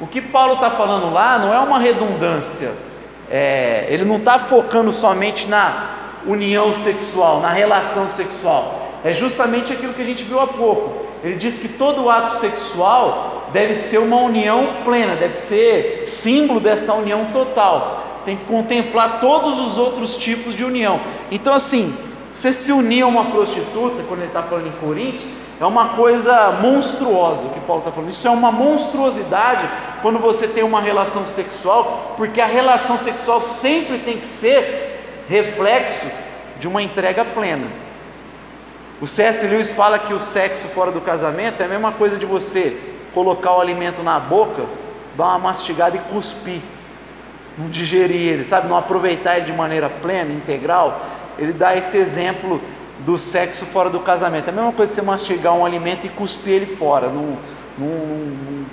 O 0.00 0.06
que 0.06 0.20
Paulo 0.20 0.54
está 0.54 0.70
falando 0.70 1.12
lá 1.12 1.38
não 1.38 1.54
é 1.54 1.58
uma 1.60 1.78
redundância, 1.78 2.72
é, 3.30 3.86
ele 3.88 4.04
não 4.04 4.16
está 4.16 4.38
focando 4.38 4.92
somente 4.92 5.46
na 5.46 5.90
união 6.26 6.72
sexual, 6.74 7.40
na 7.40 7.50
relação 7.50 8.08
sexual. 8.08 8.80
É 9.04 9.12
justamente 9.12 9.72
aquilo 9.72 9.94
que 9.94 10.02
a 10.02 10.04
gente 10.04 10.24
viu 10.24 10.40
há 10.40 10.46
pouco. 10.46 11.06
Ele 11.22 11.36
diz 11.36 11.58
que 11.58 11.68
todo 11.68 12.10
ato 12.10 12.32
sexual 12.32 13.31
deve 13.52 13.74
ser 13.74 13.98
uma 13.98 14.16
união 14.16 14.82
plena, 14.84 15.14
deve 15.14 15.34
ser 15.34 16.02
símbolo 16.06 16.60
dessa 16.60 16.94
união 16.94 17.26
total. 17.26 18.22
Tem 18.24 18.36
que 18.36 18.44
contemplar 18.44 19.20
todos 19.20 19.58
os 19.58 19.78
outros 19.78 20.16
tipos 20.16 20.54
de 20.54 20.64
união. 20.64 21.00
Então, 21.30 21.52
assim, 21.52 21.94
você 22.32 22.52
se 22.52 22.72
unir 22.72 23.02
a 23.02 23.06
uma 23.06 23.26
prostituta, 23.26 24.02
quando 24.08 24.20
ele 24.20 24.28
está 24.28 24.42
falando 24.42 24.68
em 24.68 24.86
Coríntios, 24.86 25.26
é 25.60 25.66
uma 25.66 25.90
coisa 25.90 26.50
monstruosa 26.60 27.44
o 27.44 27.50
que 27.50 27.60
Paulo 27.60 27.80
está 27.82 27.92
falando. 27.92 28.10
Isso 28.10 28.26
é 28.26 28.30
uma 28.30 28.50
monstruosidade 28.50 29.68
quando 30.00 30.18
você 30.18 30.48
tem 30.48 30.64
uma 30.64 30.80
relação 30.80 31.26
sexual, 31.26 32.14
porque 32.16 32.40
a 32.40 32.46
relação 32.46 32.96
sexual 32.96 33.40
sempre 33.40 33.98
tem 33.98 34.18
que 34.18 34.26
ser 34.26 35.24
reflexo 35.28 36.06
de 36.58 36.66
uma 36.66 36.82
entrega 36.82 37.24
plena. 37.24 37.66
O 39.00 39.06
C.S. 39.06 39.46
Lewis 39.46 39.72
fala 39.72 39.98
que 39.98 40.14
o 40.14 40.18
sexo 40.18 40.68
fora 40.68 40.90
do 40.90 41.00
casamento 41.00 41.60
é 41.60 41.66
a 41.66 41.68
mesma 41.68 41.92
coisa 41.92 42.16
de 42.16 42.24
você 42.24 42.91
colocar 43.12 43.56
o 43.56 43.60
alimento 43.60 44.02
na 44.02 44.18
boca, 44.18 44.64
dar 45.16 45.26
uma 45.28 45.38
mastigada 45.38 45.96
e 45.96 46.00
cuspir, 46.00 46.60
não 47.56 47.68
digerir 47.68 48.32
ele, 48.32 48.46
sabe, 48.46 48.68
não 48.68 48.76
aproveitar 48.76 49.36
ele 49.36 49.46
de 49.46 49.52
maneira 49.52 49.88
plena, 49.88 50.32
integral. 50.32 51.00
Ele 51.38 51.52
dá 51.52 51.76
esse 51.76 51.96
exemplo 51.96 52.60
do 53.00 53.18
sexo 53.18 53.66
fora 53.66 53.90
do 53.90 54.00
casamento. 54.00 54.48
É 54.48 54.50
a 54.50 54.54
mesma 54.54 54.72
coisa 54.72 54.92
que 54.92 55.00
você 55.00 55.02
mastigar 55.02 55.54
um 55.54 55.64
alimento 55.64 56.06
e 56.06 56.08
cuspir 56.08 56.54
ele 56.54 56.76
fora, 56.76 57.08
não, 57.08 57.36
não, 57.78 57.88
não, 57.88 58.66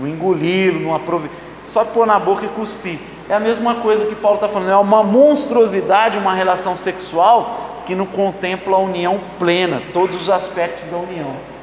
não 0.00 0.08
engoli-lo, 0.08 0.80
não 0.80 0.94
aproveitar, 0.94 1.36
só 1.64 1.84
pôr 1.84 2.06
na 2.06 2.18
boca 2.18 2.44
e 2.44 2.48
cuspir. 2.48 2.98
É 3.28 3.34
a 3.34 3.40
mesma 3.40 3.76
coisa 3.76 4.06
que 4.06 4.14
Paulo 4.14 4.36
está 4.36 4.48
falando, 4.48 4.70
é 4.70 4.76
uma 4.76 5.02
monstruosidade, 5.02 6.16
uma 6.16 6.34
relação 6.34 6.76
sexual 6.76 7.82
que 7.86 7.94
não 7.94 8.06
contempla 8.06 8.76
a 8.76 8.80
união 8.80 9.20
plena, 9.38 9.82
todos 9.92 10.22
os 10.22 10.30
aspectos 10.30 10.88
da 10.90 10.96
união. 10.96 11.55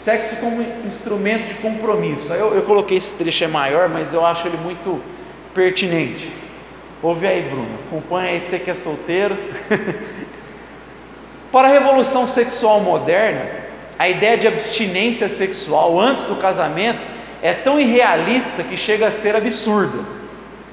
Sexo 0.00 0.36
como 0.36 0.64
instrumento 0.86 1.48
de 1.48 1.54
compromisso. 1.56 2.32
Eu, 2.32 2.54
eu 2.54 2.62
coloquei 2.62 2.96
esse 2.96 3.14
trecho 3.16 3.44
é 3.44 3.46
maior, 3.46 3.86
mas 3.90 4.14
eu 4.14 4.24
acho 4.24 4.48
ele 4.48 4.56
muito 4.56 4.98
pertinente. 5.52 6.32
Ouve 7.02 7.26
aí, 7.26 7.42
Bruno. 7.42 7.68
Acompanha 7.86 8.30
aí, 8.30 8.40
você 8.40 8.58
que 8.58 8.70
é 8.70 8.74
solteiro. 8.74 9.36
Para 11.52 11.68
a 11.68 11.70
revolução 11.70 12.26
sexual 12.26 12.80
moderna, 12.80 13.44
a 13.98 14.08
ideia 14.08 14.38
de 14.38 14.48
abstinência 14.48 15.28
sexual 15.28 16.00
antes 16.00 16.24
do 16.24 16.36
casamento 16.36 17.06
é 17.42 17.52
tão 17.52 17.78
irrealista 17.78 18.62
que 18.62 18.78
chega 18.78 19.06
a 19.06 19.10
ser 19.10 19.36
absurda. 19.36 19.98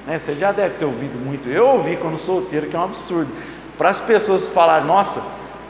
Né? 0.06 0.18
Você 0.18 0.36
já 0.36 0.52
deve 0.52 0.76
ter 0.76 0.86
ouvido 0.86 1.18
muito. 1.18 1.50
Eu 1.50 1.66
ouvi 1.66 1.98
quando 1.98 2.16
solteiro 2.16 2.66
que 2.68 2.74
é 2.74 2.78
um 2.78 2.84
absurdo. 2.84 3.30
Para 3.76 3.90
as 3.90 4.00
pessoas 4.00 4.48
falar, 4.48 4.86
nossa, 4.86 5.22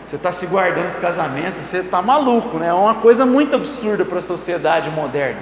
você 0.09 0.17
está 0.17 0.33
se 0.33 0.47
guardando 0.47 0.91
para 0.93 0.99
o 0.99 1.03
casamento, 1.03 1.63
você 1.63 1.79
está 1.79 2.01
maluco, 2.01 2.59
né? 2.59 2.69
É 2.69 2.73
uma 2.73 2.95
coisa 2.95 3.27
muito 3.27 3.55
absurda 3.55 4.05
para 4.05 4.21
a 4.21 4.23
sociedade 4.23 4.89
moderna. 4.89 5.41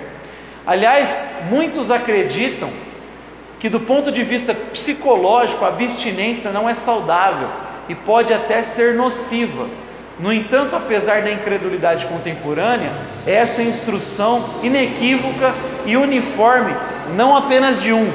Aliás, 0.66 1.24
muitos 1.48 1.92
acreditam 1.92 2.70
que 3.60 3.68
do 3.68 3.78
ponto 3.78 4.10
de 4.10 4.24
vista 4.24 4.52
psicológico 4.54 5.64
a 5.64 5.68
abstinência 5.68 6.50
não 6.50 6.68
é 6.68 6.74
saudável 6.74 7.48
e 7.88 7.94
pode 7.94 8.34
até 8.34 8.62
ser 8.64 8.94
nociva 8.94 9.66
no 10.18 10.32
entanto, 10.32 10.74
apesar 10.74 11.22
da 11.22 11.30
incredulidade 11.30 12.06
contemporânea, 12.06 12.90
essa 13.26 13.62
instrução 13.62 14.48
inequívoca 14.62 15.52
e 15.84 15.94
uniforme, 15.94 16.74
não 17.14 17.36
apenas 17.36 17.80
de 17.80 17.92
um, 17.92 18.10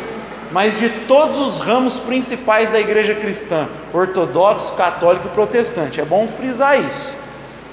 mas 0.51 0.77
de 0.77 0.89
todos 0.89 1.39
os 1.39 1.59
ramos 1.59 1.97
principais 1.97 2.69
da 2.69 2.79
igreja 2.79 3.15
cristã, 3.15 3.67
ortodoxo, 3.93 4.73
católico 4.73 5.27
e 5.27 5.31
protestante. 5.31 6.01
É 6.01 6.05
bom 6.05 6.27
frisar 6.27 6.79
isso. 6.79 7.17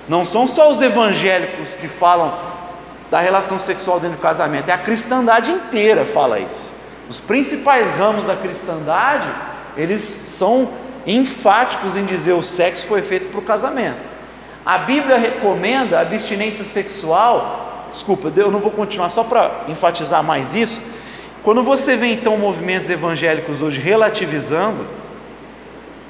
Não 0.09 0.25
são 0.25 0.47
só 0.47 0.71
os 0.71 0.81
evangélicos 0.81 1.75
que 1.75 1.89
falam 1.89 2.39
da 3.11 3.21
relação 3.21 3.59
sexual 3.59 3.99
dentro 3.99 4.17
do 4.17 4.23
casamento, 4.23 4.69
é 4.69 4.73
a 4.73 4.79
cristandade 4.79 5.51
inteira 5.51 6.05
fala 6.05 6.39
isso. 6.39 6.73
Os 7.09 7.19
principais 7.19 7.91
ramos 7.93 8.27
da 8.27 8.37
cristandade, 8.37 9.29
eles 9.77 10.03
são 10.03 10.69
enfáticos 11.07 11.97
em 11.97 12.05
dizer 12.05 12.35
o 12.35 12.43
sexo 12.43 12.87
foi 12.87 13.01
feito 13.01 13.29
para 13.29 13.41
o 13.41 13.43
casamento. 13.43 14.09
A 14.65 14.79
Bíblia 14.79 15.17
recomenda 15.17 15.99
a 15.99 16.03
abstinência 16.03 16.65
sexual. 16.65 17.87
Desculpa, 17.89 18.31
eu 18.37 18.51
não 18.51 18.61
vou 18.61 18.71
continuar 18.71 19.09
só 19.09 19.25
para 19.25 19.63
enfatizar 19.69 20.23
mais 20.23 20.55
isso. 20.55 20.83
Quando 21.49 21.63
você 21.63 21.97
vê 21.97 22.09
então 22.09 22.37
movimentos 22.37 22.91
evangélicos 22.91 23.63
hoje 23.63 23.81
relativizando, 23.81 24.85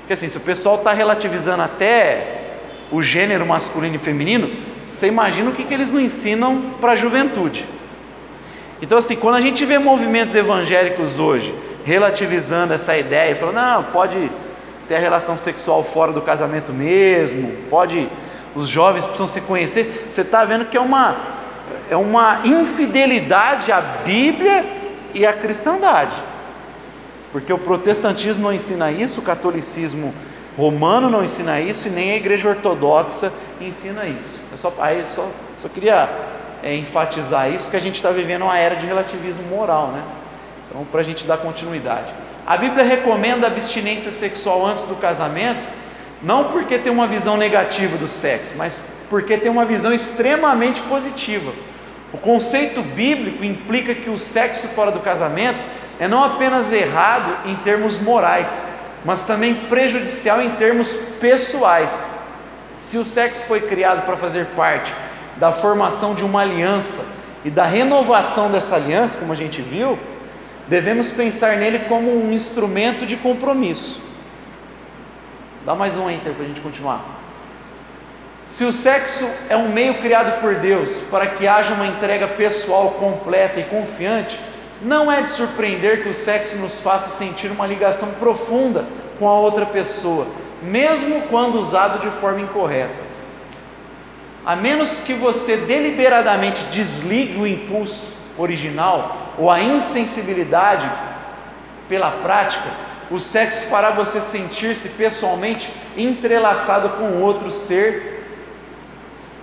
porque 0.00 0.14
assim, 0.14 0.28
se 0.28 0.36
o 0.36 0.40
pessoal 0.40 0.74
está 0.74 0.92
relativizando 0.92 1.62
até 1.62 2.56
o 2.90 3.00
gênero 3.00 3.46
masculino 3.46 3.94
e 3.94 3.98
feminino, 3.98 4.50
você 4.90 5.06
imagina 5.06 5.48
o 5.50 5.52
que, 5.52 5.62
que 5.62 5.72
eles 5.72 5.92
não 5.92 6.00
ensinam 6.00 6.72
para 6.80 6.90
a 6.90 6.96
juventude. 6.96 7.68
Então, 8.82 8.98
assim, 8.98 9.14
quando 9.14 9.36
a 9.36 9.40
gente 9.40 9.64
vê 9.64 9.78
movimentos 9.78 10.34
evangélicos 10.34 11.20
hoje 11.20 11.54
relativizando 11.84 12.74
essa 12.74 12.98
ideia, 12.98 13.36
falando, 13.36 13.54
não, 13.54 13.84
pode 13.92 14.28
ter 14.88 14.96
a 14.96 14.98
relação 14.98 15.38
sexual 15.38 15.84
fora 15.84 16.10
do 16.10 16.20
casamento 16.20 16.72
mesmo, 16.72 17.52
pode 17.70 18.08
os 18.56 18.68
jovens 18.68 19.04
precisam 19.04 19.28
se 19.28 19.42
conhecer. 19.42 20.08
Você 20.10 20.22
está 20.22 20.44
vendo 20.44 20.64
que 20.64 20.76
é 20.76 20.80
uma, 20.80 21.16
é 21.88 21.96
uma 21.96 22.40
infidelidade 22.44 23.70
à 23.70 23.80
Bíblia 23.80 24.77
e 25.18 25.26
à 25.26 25.32
cristandade, 25.32 26.14
porque 27.32 27.52
o 27.52 27.58
protestantismo 27.58 28.44
não 28.44 28.52
ensina 28.52 28.90
isso, 28.90 29.20
o 29.20 29.22
catolicismo 29.22 30.14
romano 30.56 31.10
não 31.10 31.24
ensina 31.24 31.60
isso 31.60 31.88
e 31.88 31.90
nem 31.90 32.12
a 32.12 32.16
igreja 32.16 32.48
ortodoxa 32.48 33.32
ensina 33.60 34.06
isso. 34.06 34.40
Eu 34.50 34.58
só, 34.58 34.72
aí, 34.78 35.02
só, 35.06 35.28
só 35.56 35.68
queria 35.68 36.08
é, 36.62 36.74
enfatizar 36.76 37.50
isso, 37.50 37.64
porque 37.64 37.76
a 37.76 37.80
gente 37.80 37.96
está 37.96 38.10
vivendo 38.10 38.42
uma 38.42 38.56
era 38.56 38.76
de 38.76 38.86
relativismo 38.86 39.44
moral, 39.48 39.88
né? 39.88 40.02
Então, 40.68 40.84
para 40.84 41.00
a 41.00 41.04
gente 41.04 41.26
dar 41.26 41.38
continuidade. 41.38 42.12
A 42.46 42.56
Bíblia 42.56 42.84
recomenda 42.84 43.46
a 43.46 43.50
abstinência 43.50 44.12
sexual 44.12 44.64
antes 44.64 44.84
do 44.84 44.94
casamento 44.94 45.66
não 46.22 46.44
porque 46.44 46.78
tem 46.78 46.90
uma 46.90 47.06
visão 47.06 47.36
negativa 47.36 47.96
do 47.96 48.08
sexo, 48.08 48.54
mas 48.56 48.82
porque 49.08 49.36
tem 49.36 49.50
uma 49.50 49.64
visão 49.64 49.92
extremamente 49.92 50.80
positiva. 50.82 51.52
O 52.12 52.18
conceito 52.18 52.82
bíblico 52.82 53.44
implica 53.44 53.94
que 53.94 54.08
o 54.08 54.16
sexo 54.16 54.68
fora 54.68 54.90
do 54.90 55.00
casamento 55.00 55.58
é 56.00 56.08
não 56.08 56.24
apenas 56.24 56.72
errado 56.72 57.48
em 57.48 57.56
termos 57.56 57.98
morais, 57.98 58.66
mas 59.04 59.24
também 59.24 59.54
prejudicial 59.54 60.40
em 60.40 60.50
termos 60.50 60.94
pessoais. 61.20 62.06
Se 62.76 62.96
o 62.96 63.04
sexo 63.04 63.44
foi 63.44 63.60
criado 63.60 64.06
para 64.06 64.16
fazer 64.16 64.46
parte 64.56 64.94
da 65.36 65.52
formação 65.52 66.14
de 66.14 66.24
uma 66.24 66.40
aliança 66.40 67.04
e 67.44 67.50
da 67.50 67.64
renovação 67.64 68.50
dessa 68.50 68.76
aliança, 68.76 69.18
como 69.18 69.32
a 69.32 69.36
gente 69.36 69.60
viu, 69.60 69.98
devemos 70.66 71.10
pensar 71.10 71.56
nele 71.56 71.80
como 71.80 72.10
um 72.10 72.32
instrumento 72.32 73.04
de 73.04 73.16
compromisso. 73.16 74.00
Dá 75.66 75.74
mais 75.74 75.96
um 75.96 76.08
enter 76.08 76.32
para 76.32 76.44
a 76.44 76.48
gente 76.48 76.60
continuar. 76.60 77.17
Se 78.48 78.64
o 78.64 78.72
sexo 78.72 79.28
é 79.50 79.56
um 79.58 79.68
meio 79.68 79.98
criado 79.98 80.40
por 80.40 80.54
Deus 80.54 81.00
para 81.10 81.26
que 81.26 81.46
haja 81.46 81.74
uma 81.74 81.86
entrega 81.86 82.26
pessoal 82.28 82.92
completa 82.92 83.60
e 83.60 83.64
confiante, 83.64 84.40
não 84.80 85.12
é 85.12 85.20
de 85.20 85.28
surpreender 85.28 86.02
que 86.02 86.08
o 86.08 86.14
sexo 86.14 86.56
nos 86.56 86.80
faça 86.80 87.10
sentir 87.10 87.50
uma 87.50 87.66
ligação 87.66 88.12
profunda 88.12 88.86
com 89.18 89.28
a 89.28 89.34
outra 89.34 89.66
pessoa, 89.66 90.26
mesmo 90.62 91.20
quando 91.28 91.58
usado 91.58 91.98
de 91.98 92.10
forma 92.16 92.40
incorreta. 92.40 92.94
A 94.46 94.56
menos 94.56 95.00
que 95.00 95.12
você 95.12 95.58
deliberadamente 95.58 96.64
desligue 96.70 97.38
o 97.38 97.46
impulso 97.46 98.14
original 98.38 99.34
ou 99.36 99.50
a 99.50 99.60
insensibilidade 99.60 100.90
pela 101.86 102.10
prática, 102.12 102.70
o 103.10 103.20
sexo 103.20 103.66
fará 103.66 103.90
você 103.90 104.22
sentir-se 104.22 104.88
pessoalmente 104.88 105.70
entrelaçado 105.98 106.88
com 106.90 107.20
outro 107.20 107.52
ser, 107.52 108.17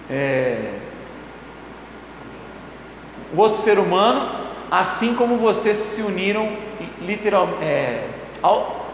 é, 0.09 0.73
outro 3.35 3.57
ser 3.57 3.79
humano, 3.79 4.29
assim 4.69 5.15
como 5.15 5.37
vocês 5.37 5.77
se 5.77 6.01
uniram 6.01 6.49
literal, 7.01 7.57
é, 7.61 8.07
ao, 8.41 8.85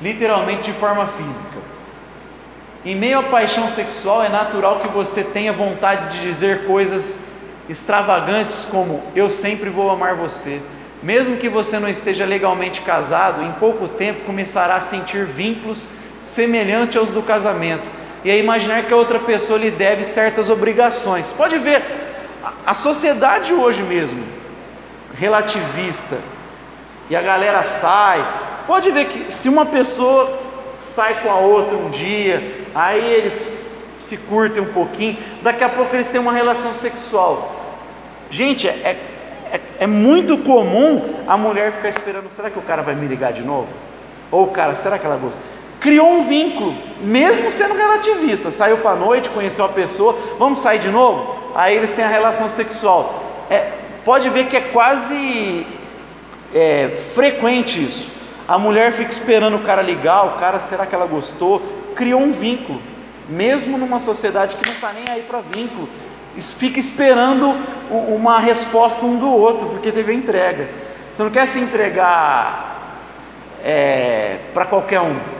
literalmente 0.00 0.62
de 0.62 0.72
forma 0.72 1.06
física. 1.06 1.58
Em 2.84 2.94
meio 2.94 3.18
à 3.18 3.22
paixão 3.22 3.68
sexual, 3.68 4.22
é 4.22 4.28
natural 4.28 4.80
que 4.80 4.88
você 4.88 5.24
tenha 5.24 5.52
vontade 5.52 6.16
de 6.16 6.22
dizer 6.22 6.66
coisas 6.66 7.26
extravagantes 7.68 8.66
como: 8.70 9.02
Eu 9.16 9.30
sempre 9.30 9.70
vou 9.70 9.90
amar 9.90 10.14
você. 10.14 10.60
Mesmo 11.02 11.36
que 11.36 11.48
você 11.48 11.78
não 11.78 11.88
esteja 11.88 12.24
legalmente 12.24 12.80
casado, 12.82 13.42
em 13.42 13.52
pouco 13.52 13.88
tempo 13.88 14.24
começará 14.24 14.76
a 14.76 14.80
sentir 14.80 15.24
vínculos 15.24 15.88
semelhantes 16.22 16.96
aos 16.96 17.10
do 17.10 17.22
casamento 17.22 18.03
e 18.24 18.30
a 18.30 18.36
imaginar 18.36 18.84
que 18.84 18.92
a 18.92 18.96
outra 18.96 19.18
pessoa 19.18 19.58
lhe 19.58 19.70
deve 19.70 20.02
certas 20.02 20.48
obrigações. 20.48 21.30
Pode 21.30 21.58
ver, 21.58 21.82
a 22.64 22.72
sociedade 22.72 23.52
hoje 23.52 23.82
mesmo, 23.82 24.24
relativista, 25.14 26.18
e 27.10 27.14
a 27.14 27.20
galera 27.20 27.62
sai, 27.64 28.24
pode 28.66 28.90
ver 28.90 29.06
que 29.06 29.32
se 29.32 29.48
uma 29.48 29.66
pessoa 29.66 30.40
sai 30.78 31.20
com 31.22 31.30
a 31.30 31.38
outra 31.38 31.76
um 31.76 31.90
dia, 31.90 32.66
aí 32.74 33.12
eles 33.12 33.64
se 34.02 34.16
curtem 34.16 34.62
um 34.62 34.72
pouquinho, 34.72 35.18
daqui 35.42 35.62
a 35.62 35.68
pouco 35.68 35.94
eles 35.94 36.08
têm 36.08 36.20
uma 36.20 36.32
relação 36.32 36.74
sexual. 36.74 37.54
Gente, 38.30 38.66
é, 38.66 38.98
é, 39.52 39.60
é 39.80 39.86
muito 39.86 40.38
comum 40.38 41.22
a 41.26 41.36
mulher 41.36 41.72
ficar 41.72 41.88
esperando: 41.88 42.30
será 42.32 42.50
que 42.50 42.58
o 42.58 42.62
cara 42.62 42.82
vai 42.82 42.94
me 42.94 43.06
ligar 43.06 43.32
de 43.32 43.42
novo? 43.42 43.68
Ou 44.30 44.44
o 44.44 44.50
cara, 44.50 44.74
será 44.74 44.98
que 44.98 45.06
ela 45.06 45.16
gosta? 45.16 45.42
Criou 45.84 46.10
um 46.10 46.22
vínculo, 46.26 46.74
mesmo 47.02 47.50
sendo 47.50 47.74
relativista. 47.74 48.50
Saiu 48.50 48.78
para 48.78 48.92
a 48.92 48.96
noite, 48.96 49.28
conheceu 49.28 49.66
a 49.66 49.68
pessoa, 49.68 50.16
vamos 50.38 50.60
sair 50.60 50.78
de 50.78 50.88
novo? 50.88 51.36
Aí 51.54 51.76
eles 51.76 51.90
têm 51.90 52.02
a 52.02 52.08
relação 52.08 52.48
sexual. 52.48 53.22
É, 53.50 53.70
pode 54.02 54.30
ver 54.30 54.46
que 54.46 54.56
é 54.56 54.62
quase 54.62 55.66
é, 56.54 56.88
frequente 57.14 57.84
isso. 57.84 58.10
A 58.48 58.56
mulher 58.56 58.92
fica 58.92 59.10
esperando 59.10 59.58
o 59.58 59.60
cara 59.60 59.82
ligar, 59.82 60.24
o 60.24 60.38
cara, 60.38 60.58
será 60.58 60.86
que 60.86 60.94
ela 60.94 61.04
gostou? 61.04 61.60
Criou 61.94 62.22
um 62.22 62.32
vínculo, 62.32 62.80
mesmo 63.28 63.76
numa 63.76 63.98
sociedade 63.98 64.56
que 64.56 64.64
não 64.64 64.72
está 64.72 64.90
nem 64.90 65.04
aí 65.10 65.20
para 65.20 65.40
vínculo 65.40 65.86
fica 66.40 66.78
esperando 66.78 67.54
uma 67.90 68.40
resposta 68.40 69.04
um 69.04 69.18
do 69.18 69.30
outro, 69.30 69.68
porque 69.68 69.92
teve 69.92 70.12
a 70.12 70.14
entrega. 70.14 70.66
Você 71.12 71.22
não 71.22 71.30
quer 71.30 71.46
se 71.46 71.60
entregar 71.60 72.98
é, 73.62 74.38
para 74.52 74.64
qualquer 74.64 75.00
um. 75.00 75.33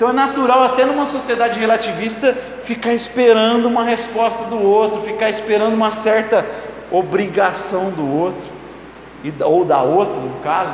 Então 0.00 0.08
é 0.08 0.14
natural, 0.14 0.62
até 0.62 0.86
numa 0.86 1.04
sociedade 1.04 1.60
relativista, 1.60 2.34
ficar 2.62 2.94
esperando 2.94 3.66
uma 3.66 3.84
resposta 3.84 4.44
do 4.44 4.58
outro, 4.58 5.02
ficar 5.02 5.28
esperando 5.28 5.74
uma 5.74 5.92
certa 5.92 6.42
obrigação 6.90 7.90
do 7.90 8.10
outro, 8.10 8.48
ou 9.44 9.62
da 9.62 9.82
outra, 9.82 10.14
no 10.14 10.40
caso. 10.42 10.72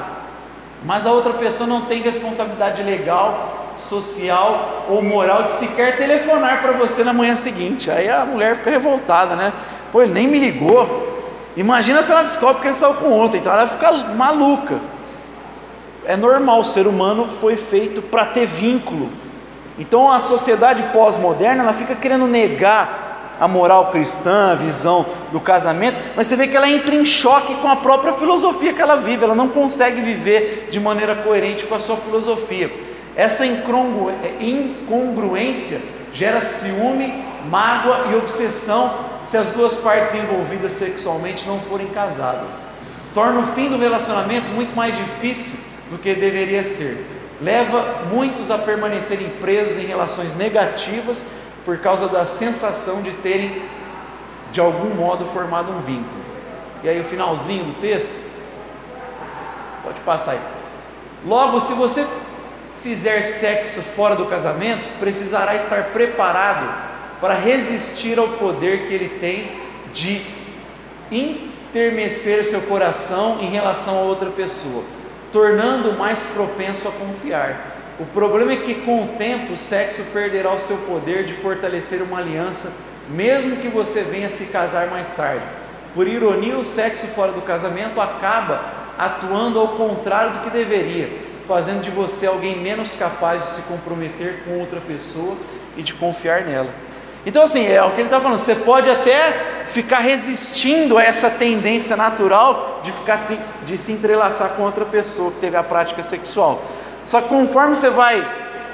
Mas 0.85 1.05
a 1.05 1.11
outra 1.11 1.33
pessoa 1.33 1.69
não 1.69 1.81
tem 1.81 2.03
responsabilidade 2.03 2.85
legal 2.85 3.75
social 3.77 4.85
ou 4.89 5.03
moral 5.03 5.43
de 5.43 5.51
sequer 5.51 5.97
telefonar 5.97 6.63
para 6.63 6.75
você 6.75 7.03
na 7.03 7.13
manhã 7.13 7.35
seguinte. 7.35 7.91
Aí 7.91 8.09
a 8.09 8.25
mulher 8.25 8.55
fica 8.55 8.71
revoltada, 8.71 9.35
né? 9.35 9.53
Pô, 9.91 10.03
ele 10.03 10.13
nem 10.13 10.29
me 10.29 10.39
ligou. 10.39 11.19
Imagina 11.57 12.01
se 12.01 12.13
ela 12.13 12.23
descobre 12.23 12.63
que 12.63 12.69
ele 12.69 12.75
saiu 12.75 12.95
com 12.95 13.11
outra, 13.11 13.37
então 13.37 13.53
ela 13.53 13.67
fica 13.67 13.91
maluca. 13.91 14.79
É 16.07 16.17
normal, 16.17 16.61
o 16.61 16.65
ser 16.65 16.87
humano 16.87 17.27
foi 17.27 17.57
feito 17.57 18.01
para 18.01 18.27
ter 18.27 18.47
vínculo. 18.47 19.11
Então 19.77 20.09
a 20.11 20.21
sociedade 20.21 20.85
pós-moderna 20.93 21.65
ela 21.65 21.75
fica 21.75 21.97
querendo 21.97 22.29
negar 22.29 23.35
a 23.41 23.49
moral 23.49 23.91
cristã, 23.91 24.53
a 24.53 24.55
visão 24.55 25.05
do 25.33 25.41
casamento, 25.41 25.99
mas 26.15 26.29
você 26.29 26.37
vê 26.37 26.47
que 26.47 26.57
ela 26.57 26.71
entra 26.71 26.95
em 26.95 27.05
choque 27.05 27.57
com 27.57 27.69
a 27.69 27.75
própria 27.77 28.15
filosofia 28.15 28.73
que 28.73 28.81
ela 28.81 28.97
vive, 28.97 29.25
ela 29.25 29.35
não 29.35 29.49
consegue 29.49 30.01
viver 30.01 30.69
de 30.71 30.81
maneira 30.81 31.17
coerente 31.17 31.67
com 31.67 31.75
a 31.75 31.81
sua 31.81 31.97
filosofia. 31.97 32.73
Essa 33.17 33.45
incongruência 33.45 35.81
gera 36.15 36.41
ciúme, 36.41 37.25
mágoa 37.51 38.13
e 38.13 38.15
obsessão 38.15 38.95
se 39.25 39.37
as 39.37 39.51
duas 39.51 39.75
partes 39.75 40.15
envolvidas 40.15 40.73
sexualmente 40.73 41.47
não 41.47 41.61
forem 41.61 41.89
casadas. 41.89 42.65
Torna 43.13 43.41
o 43.41 43.47
fim 43.49 43.69
do 43.69 43.77
relacionamento 43.77 44.49
muito 44.53 44.75
mais 44.75 44.97
difícil 44.97 45.66
do 45.91 45.99
que 45.99 46.15
deveria 46.15 46.65
ser. 46.65 47.05
Leva 47.41 48.05
muitos 48.11 48.51
a 48.51 48.59
permanecerem 48.59 49.29
presos 49.41 49.77
em 49.79 49.87
relações 49.87 50.35
negativas 50.35 51.27
por 51.65 51.79
causa 51.79 52.09
da 52.09 52.27
sensação 52.27 53.03
de 53.03 53.11
terem, 53.13 53.63
de 54.53 54.61
algum 54.61 54.95
modo, 54.95 55.27
formado 55.27 55.73
um 55.73 55.81
vínculo. 55.81 56.25
E 56.83 56.89
aí, 56.89 57.01
o 57.01 57.05
finalzinho 57.05 57.65
do 57.65 57.81
texto, 57.81 58.15
pode 59.83 60.01
passar 60.01 60.33
aí. 60.33 60.41
Logo, 61.27 61.61
se 61.61 61.75
você 61.75 62.07
fizer 62.81 63.25
sexo 63.25 63.83
fora 63.83 64.15
do 64.15 64.27
casamento, 64.27 64.99
precisará 65.01 65.57
estar 65.57 65.87
preparado 65.87 66.73
para 67.21 67.35
resistir 67.35 68.19
ao 68.19 68.29
poder 68.29 68.87
que 68.87 68.95
ele 68.95 69.09
tem 69.19 69.61
de 69.93 70.23
intermecer 71.11 72.45
seu 72.45 72.61
coração 72.63 73.39
em 73.41 73.51
relação 73.51 73.99
a 73.99 74.03
outra 74.03 74.31
pessoa, 74.31 74.85
tornando-o 75.33 75.99
mais 75.99 76.25
propenso 76.25 76.89
a 76.89 76.93
confiar. 76.93 77.77
O 77.99 78.05
problema 78.05 78.53
é 78.53 78.57
que 78.57 78.75
com 78.75 79.05
o 79.05 79.09
tempo 79.17 79.55
o 79.55 79.57
sexo 79.57 80.05
perderá 80.13 80.53
o 80.53 80.59
seu 80.59 80.77
poder 80.79 81.25
de 81.25 81.35
fortalecer 81.35 82.03
uma 82.03 82.19
aliança, 82.19 82.73
mesmo 83.09 83.57
que 83.57 83.69
você 83.69 84.03
venha 84.03 84.29
se 84.29 84.47
casar 84.47 84.89
mais 84.89 85.11
tarde. 85.13 85.45
Por 85.95 86.07
ironia, 86.07 86.59
o 86.59 86.65
sexo 86.65 87.07
fora 87.09 87.33
do 87.33 87.41
casamento 87.41 88.01
acaba 88.01 88.61
atuando 88.99 89.59
ao 89.59 89.69
contrário 89.69 90.35
do 90.35 90.41
que 90.41 90.51
deveria, 90.51 91.11
fazendo 91.47 91.83
de 91.83 91.91
você 91.91 92.27
alguém 92.27 92.59
menos 92.59 92.95
capaz 92.95 93.43
de 93.43 93.49
se 93.51 93.63
comprometer 93.63 94.43
com 94.45 94.59
outra 94.59 94.81
pessoa 94.81 95.37
e 95.77 95.83
de 95.83 95.95
confiar 95.95 96.43
nela. 96.43 96.71
Então, 97.27 97.43
assim, 97.43 97.67
é 97.67 97.83
o 97.83 97.91
que 97.91 97.97
ele 97.97 98.05
está 98.05 98.21
falando. 98.21 98.39
Você 98.39 98.55
pode 98.55 98.89
até 98.89 99.65
ficar 99.67 99.99
resistindo 99.99 100.97
a 100.97 101.03
essa 101.03 101.29
tendência 101.29 101.97
natural 101.97 102.81
de 102.85 102.93
ficar 102.93 103.19
se, 103.19 103.37
de 103.67 103.77
se 103.77 103.91
entrelaçar 103.91 104.51
com 104.51 104.63
outra 104.63 104.85
pessoa 104.85 105.33
que 105.33 105.41
teve 105.41 105.57
a 105.57 105.63
prática 105.65 106.05
sexual. 106.05 106.63
Só 107.05 107.21
que 107.21 107.29
conforme 107.29 107.75
você 107.75 107.91
vai 107.91 108.25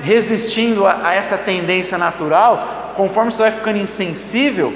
resistindo 0.03 0.87
a, 0.87 1.09
a 1.09 1.15
essa 1.15 1.39
tendência 1.39 1.97
natural, 1.97 2.93
conforme 2.95 3.33
você 3.33 3.43
vai 3.43 3.53
ficando 3.53 3.79
insensível, 3.79 4.75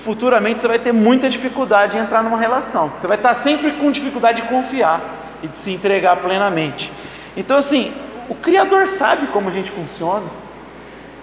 futuramente 0.00 0.60
você 0.60 0.66
vai 0.66 0.80
ter 0.80 0.92
muita 0.92 1.30
dificuldade 1.30 1.96
em 1.96 2.00
entrar 2.00 2.24
numa 2.24 2.38
relação. 2.38 2.88
Você 2.88 3.06
vai 3.06 3.16
estar 3.16 3.34
sempre 3.34 3.70
com 3.70 3.92
dificuldade 3.92 4.42
de 4.42 4.48
confiar 4.48 5.38
e 5.44 5.46
de 5.46 5.56
se 5.56 5.70
entregar 5.70 6.16
plenamente. 6.16 6.92
Então, 7.36 7.56
assim, 7.56 7.94
o 8.28 8.34
Criador 8.34 8.88
sabe 8.88 9.28
como 9.28 9.48
a 9.48 9.52
gente 9.52 9.70
funciona. 9.70 10.41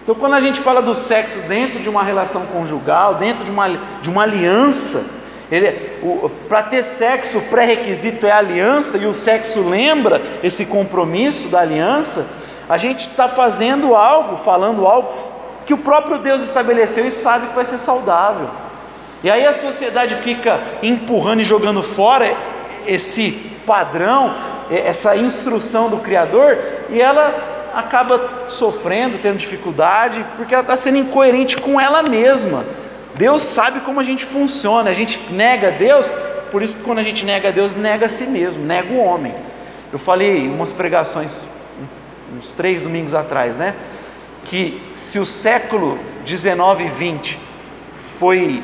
Então, 0.09 0.19
quando 0.19 0.33
a 0.33 0.39
gente 0.39 0.59
fala 0.61 0.81
do 0.81 0.95
sexo 0.95 1.37
dentro 1.41 1.81
de 1.81 1.87
uma 1.87 2.03
relação 2.03 2.47
conjugal, 2.47 3.13
dentro 3.13 3.45
de 3.45 3.51
uma, 3.51 3.69
de 4.01 4.09
uma 4.09 4.23
aliança, 4.23 5.05
para 6.47 6.63
ter 6.63 6.81
sexo, 6.81 7.37
o 7.37 7.41
pré-requisito 7.43 8.25
é 8.25 8.31
aliança, 8.31 8.97
e 8.97 9.05
o 9.05 9.13
sexo 9.13 9.61
lembra 9.61 10.19
esse 10.41 10.65
compromisso 10.65 11.49
da 11.49 11.59
aliança, 11.59 12.25
a 12.67 12.75
gente 12.75 13.01
está 13.01 13.27
fazendo 13.27 13.93
algo, 13.93 14.37
falando 14.37 14.87
algo 14.87 15.13
que 15.63 15.75
o 15.75 15.77
próprio 15.77 16.17
Deus 16.17 16.41
estabeleceu 16.41 17.05
e 17.05 17.11
sabe 17.11 17.45
que 17.45 17.53
vai 17.53 17.65
ser 17.65 17.77
saudável. 17.77 18.49
E 19.23 19.29
aí 19.29 19.45
a 19.45 19.53
sociedade 19.53 20.15
fica 20.23 20.59
empurrando 20.81 21.41
e 21.41 21.43
jogando 21.43 21.83
fora 21.83 22.35
esse 22.87 23.33
padrão 23.63 24.33
essa 24.71 25.15
instrução 25.15 25.89
do 25.89 25.97
Criador 25.97 26.57
e 26.89 27.01
ela 27.01 27.58
acaba 27.73 28.45
sofrendo, 28.47 29.17
tendo 29.17 29.37
dificuldade, 29.37 30.25
porque 30.35 30.53
ela 30.53 30.61
está 30.61 30.75
sendo 30.75 30.97
incoerente 30.97 31.57
com 31.57 31.79
ela 31.79 32.01
mesma. 32.03 32.65
Deus 33.15 33.43
sabe 33.43 33.81
como 33.81 33.99
a 33.99 34.03
gente 34.03 34.25
funciona, 34.25 34.89
a 34.89 34.93
gente 34.93 35.19
nega 35.31 35.71
Deus, 35.71 36.11
por 36.51 36.61
isso 36.61 36.77
que 36.77 36.83
quando 36.83 36.99
a 36.99 37.03
gente 37.03 37.25
nega 37.25 37.51
Deus, 37.51 37.75
nega 37.75 38.05
a 38.05 38.09
si 38.09 38.27
mesmo, 38.27 38.63
nega 38.63 38.93
o 38.93 38.97
homem. 38.97 39.33
Eu 39.91 39.99
falei 39.99 40.47
umas 40.47 40.71
pregações, 40.71 41.43
uns 42.37 42.51
três 42.53 42.81
domingos 42.81 43.13
atrás, 43.13 43.55
né? 43.55 43.75
Que 44.45 44.81
se 44.95 45.19
o 45.19 45.25
século 45.25 45.99
19 46.25 46.85
e 46.85 46.89
20 46.89 47.39
foi 48.19 48.63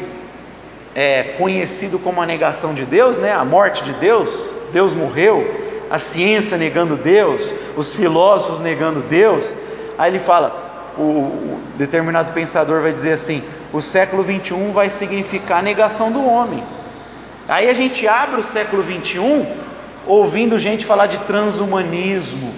é, 0.94 1.36
conhecido 1.38 2.00
como 2.00 2.22
a 2.22 2.26
negação 2.26 2.74
de 2.74 2.86
Deus, 2.86 3.18
né? 3.18 3.34
A 3.34 3.44
morte 3.44 3.84
de 3.84 3.94
Deus, 3.94 4.32
Deus 4.72 4.94
morreu, 4.94 5.65
a 5.96 6.00
ciência 6.00 6.58
negando 6.58 6.98
Deus, 6.98 7.54
os 7.78 7.94
filósofos 7.94 8.60
negando 8.60 9.00
Deus. 9.00 9.56
Aí 9.98 10.12
ele 10.12 10.20
fala, 10.20 10.94
o, 10.98 11.58
determinado 11.78 12.34
pensador 12.34 12.82
vai 12.82 12.92
dizer 12.92 13.14
assim: 13.14 13.42
o 13.72 13.82
século 13.82 14.22
21 14.22 14.74
vai 14.74 14.90
significar 14.90 15.60
a 15.60 15.62
negação 15.62 16.12
do 16.12 16.26
homem. 16.26 16.62
Aí 17.48 17.70
a 17.70 17.74
gente 17.74 18.08
abre 18.08 18.42
o 18.42 18.44
século 18.44 18.82
21 18.84 19.46
ouvindo 20.06 20.60
gente 20.60 20.86
falar 20.86 21.08
de 21.08 21.18
transhumanismo. 21.20 22.54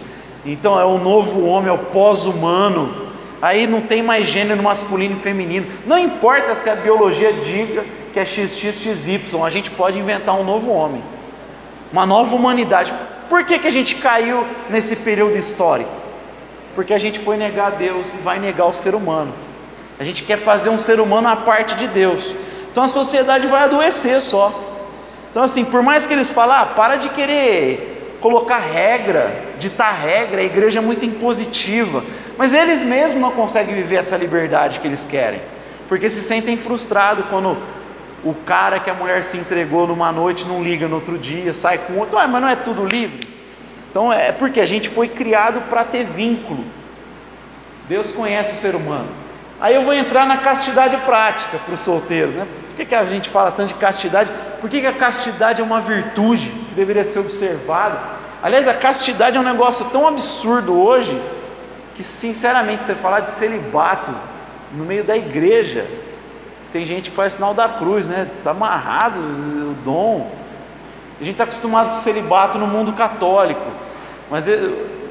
Então 0.46 0.80
é 0.80 0.86
o 0.86 0.98
novo 0.98 1.46
homem, 1.46 1.70
é 1.70 1.74
o 1.74 1.78
pós-humano. 1.78 3.08
Aí 3.40 3.68
não 3.68 3.82
tem 3.82 4.02
mais 4.02 4.28
gênero 4.28 4.64
masculino 4.64 5.16
e 5.16 5.20
feminino. 5.20 5.68
Não 5.86 6.00
importa 6.00 6.56
se 6.56 6.70
a 6.70 6.76
biologia 6.76 7.34
diga 7.34 7.86
que 8.12 8.20
é 8.20 8.26
XXXY, 8.26 9.22
a 9.46 9.50
gente 9.50 9.70
pode 9.70 10.00
inventar 10.00 10.40
um 10.40 10.44
novo 10.44 10.72
homem, 10.72 11.04
uma 11.92 12.06
nova 12.06 12.36
humanidade. 12.36 12.94
Por 13.30 13.44
que, 13.44 13.60
que 13.60 13.68
a 13.68 13.72
gente 13.72 13.96
caiu 13.96 14.46
nesse 14.70 14.98
período 14.98 15.38
histórico? 15.38 15.92
Porque 16.76 16.94
a 16.94 16.98
gente 16.98 17.20
foi 17.20 17.38
negar 17.38 17.72
Deus 17.72 18.14
e 18.14 18.18
vai 18.18 18.40
negar 18.40 18.68
o 18.68 18.74
ser 18.74 18.96
humano. 18.96 19.34
A 20.00 20.04
gente 20.04 20.24
quer 20.24 20.38
fazer 20.38 20.70
um 20.70 20.78
ser 20.78 21.00
humano 21.00 21.28
à 21.28 21.36
parte 21.36 21.76
de 21.76 21.88
Deus. 21.88 22.36
Então 22.72 22.84
a 22.84 22.88
sociedade 22.88 23.48
vai 23.48 23.64
adoecer 23.64 24.22
só. 24.22 24.54
Então, 25.32 25.44
assim, 25.44 25.66
por 25.66 25.82
mais 25.82 26.06
que 26.06 26.14
eles 26.14 26.30
falem, 26.30 26.56
ah, 26.56 26.66
para 26.66 26.96
de 26.96 27.10
querer 27.10 28.18
colocar 28.22 28.58
regra, 28.58 29.44
ditar 29.60 29.94
regra, 29.94 30.42
a 30.42 30.44
igreja 30.44 30.80
é 30.80 30.82
muito 30.82 31.06
impositiva. 31.06 32.04
Mas 32.38 32.54
eles 32.54 32.82
mesmos 32.84 33.20
não 33.20 33.32
conseguem 33.32 33.76
viver 33.76 33.98
essa 33.98 34.16
liberdade 34.16 34.80
que 34.80 34.88
eles 34.88 35.04
querem, 35.04 35.42
porque 35.90 36.10
se 36.10 36.22
sentem 36.22 36.58
frustrados 36.58 37.26
quando 37.30 37.58
o 38.24 38.34
cara 38.34 38.80
que 38.80 38.90
a 38.90 38.94
mulher 38.94 39.24
se 39.24 39.38
entregou 39.38 39.88
numa 39.88 40.12
noite 40.12 40.46
não 40.46 40.64
liga 40.64 40.88
no 40.88 40.96
outro 40.96 41.18
dia, 41.18 41.54
sai 41.54 41.78
com 41.78 41.94
outro, 41.94 42.18
ah, 42.18 42.28
mas 42.28 42.42
não 42.42 42.50
é 42.50 42.56
tudo 42.56 42.86
livre? 42.86 43.28
Então 43.90 44.12
é 44.12 44.32
porque 44.32 44.60
a 44.60 44.66
gente 44.66 44.90
foi 44.90 45.08
criado 45.08 45.62
para 45.70 45.84
ter 45.84 46.06
vínculo. 46.06 46.64
Deus 47.88 48.12
conhece 48.12 48.54
o 48.54 48.56
ser 48.56 48.76
humano. 48.76 49.08
Aí 49.60 49.74
eu 49.74 49.84
vou 49.84 49.94
entrar 49.94 50.26
na 50.26 50.38
castidade 50.38 50.98
prática 50.98 51.58
para 51.58 51.74
os 51.74 51.80
solteiros, 51.80 52.36
né? 52.36 52.46
Por 52.68 52.76
que, 52.76 52.86
que 52.86 52.96
a 52.96 53.06
gente 53.06 53.28
fala 53.28 53.50
tanto 53.50 53.70
de 53.70 53.74
castidade? 53.76 54.32
Por 54.62 54.70
que, 54.70 54.82
que 54.82 54.88
a 54.88 54.94
castidade 54.94 55.62
é 55.62 55.64
uma 55.64 55.82
virtude 55.82 56.50
que 56.70 56.76
deveria 56.76 57.04
ser 57.04 57.20
observada? 57.20 57.98
Aliás, 58.42 58.68
a 58.68 58.74
castidade 58.74 59.36
é 59.36 59.40
um 59.40 59.44
negócio 59.44 59.86
tão 59.86 60.08
absurdo 60.08 60.80
hoje 60.80 61.20
que, 61.96 62.04
sinceramente, 62.04 62.84
você 62.84 62.94
falar 62.94 63.22
de 63.22 63.32
celibato 63.32 64.14
no 64.74 64.86
meio 64.86 65.04
da 65.04 65.18
igreja, 65.18 65.88
tem 66.72 66.86
gente 66.86 67.10
que 67.10 67.16
faz 67.16 67.34
sinal 67.34 67.54
da 67.54 67.70
cruz, 67.70 68.08
né? 68.08 68.30
Está 68.38 68.52
amarrado 68.52 69.20
o 69.20 69.76
dom. 69.86 70.32
A 71.20 71.24
gente 71.24 71.34
está 71.34 71.46
acostumado 71.46 71.90
com 71.90 71.96
celibato 71.96 72.58
no 72.58 72.68
mundo 72.68 72.94
católico, 72.94 73.66
mas 74.30 74.48
eh, 74.48 74.70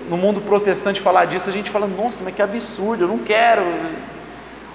no 0.09 0.17
mundo 0.17 0.41
protestante 0.41 1.01
falar 1.01 1.25
disso, 1.25 1.51
a 1.51 1.53
gente 1.53 1.71
fala, 1.71 1.87
nossa, 1.87 2.23
mas 2.23 2.35
que 2.35 2.43
absurdo, 2.43 3.05
eu 3.05 3.09
não 3.09 3.19
quero. 3.19 3.63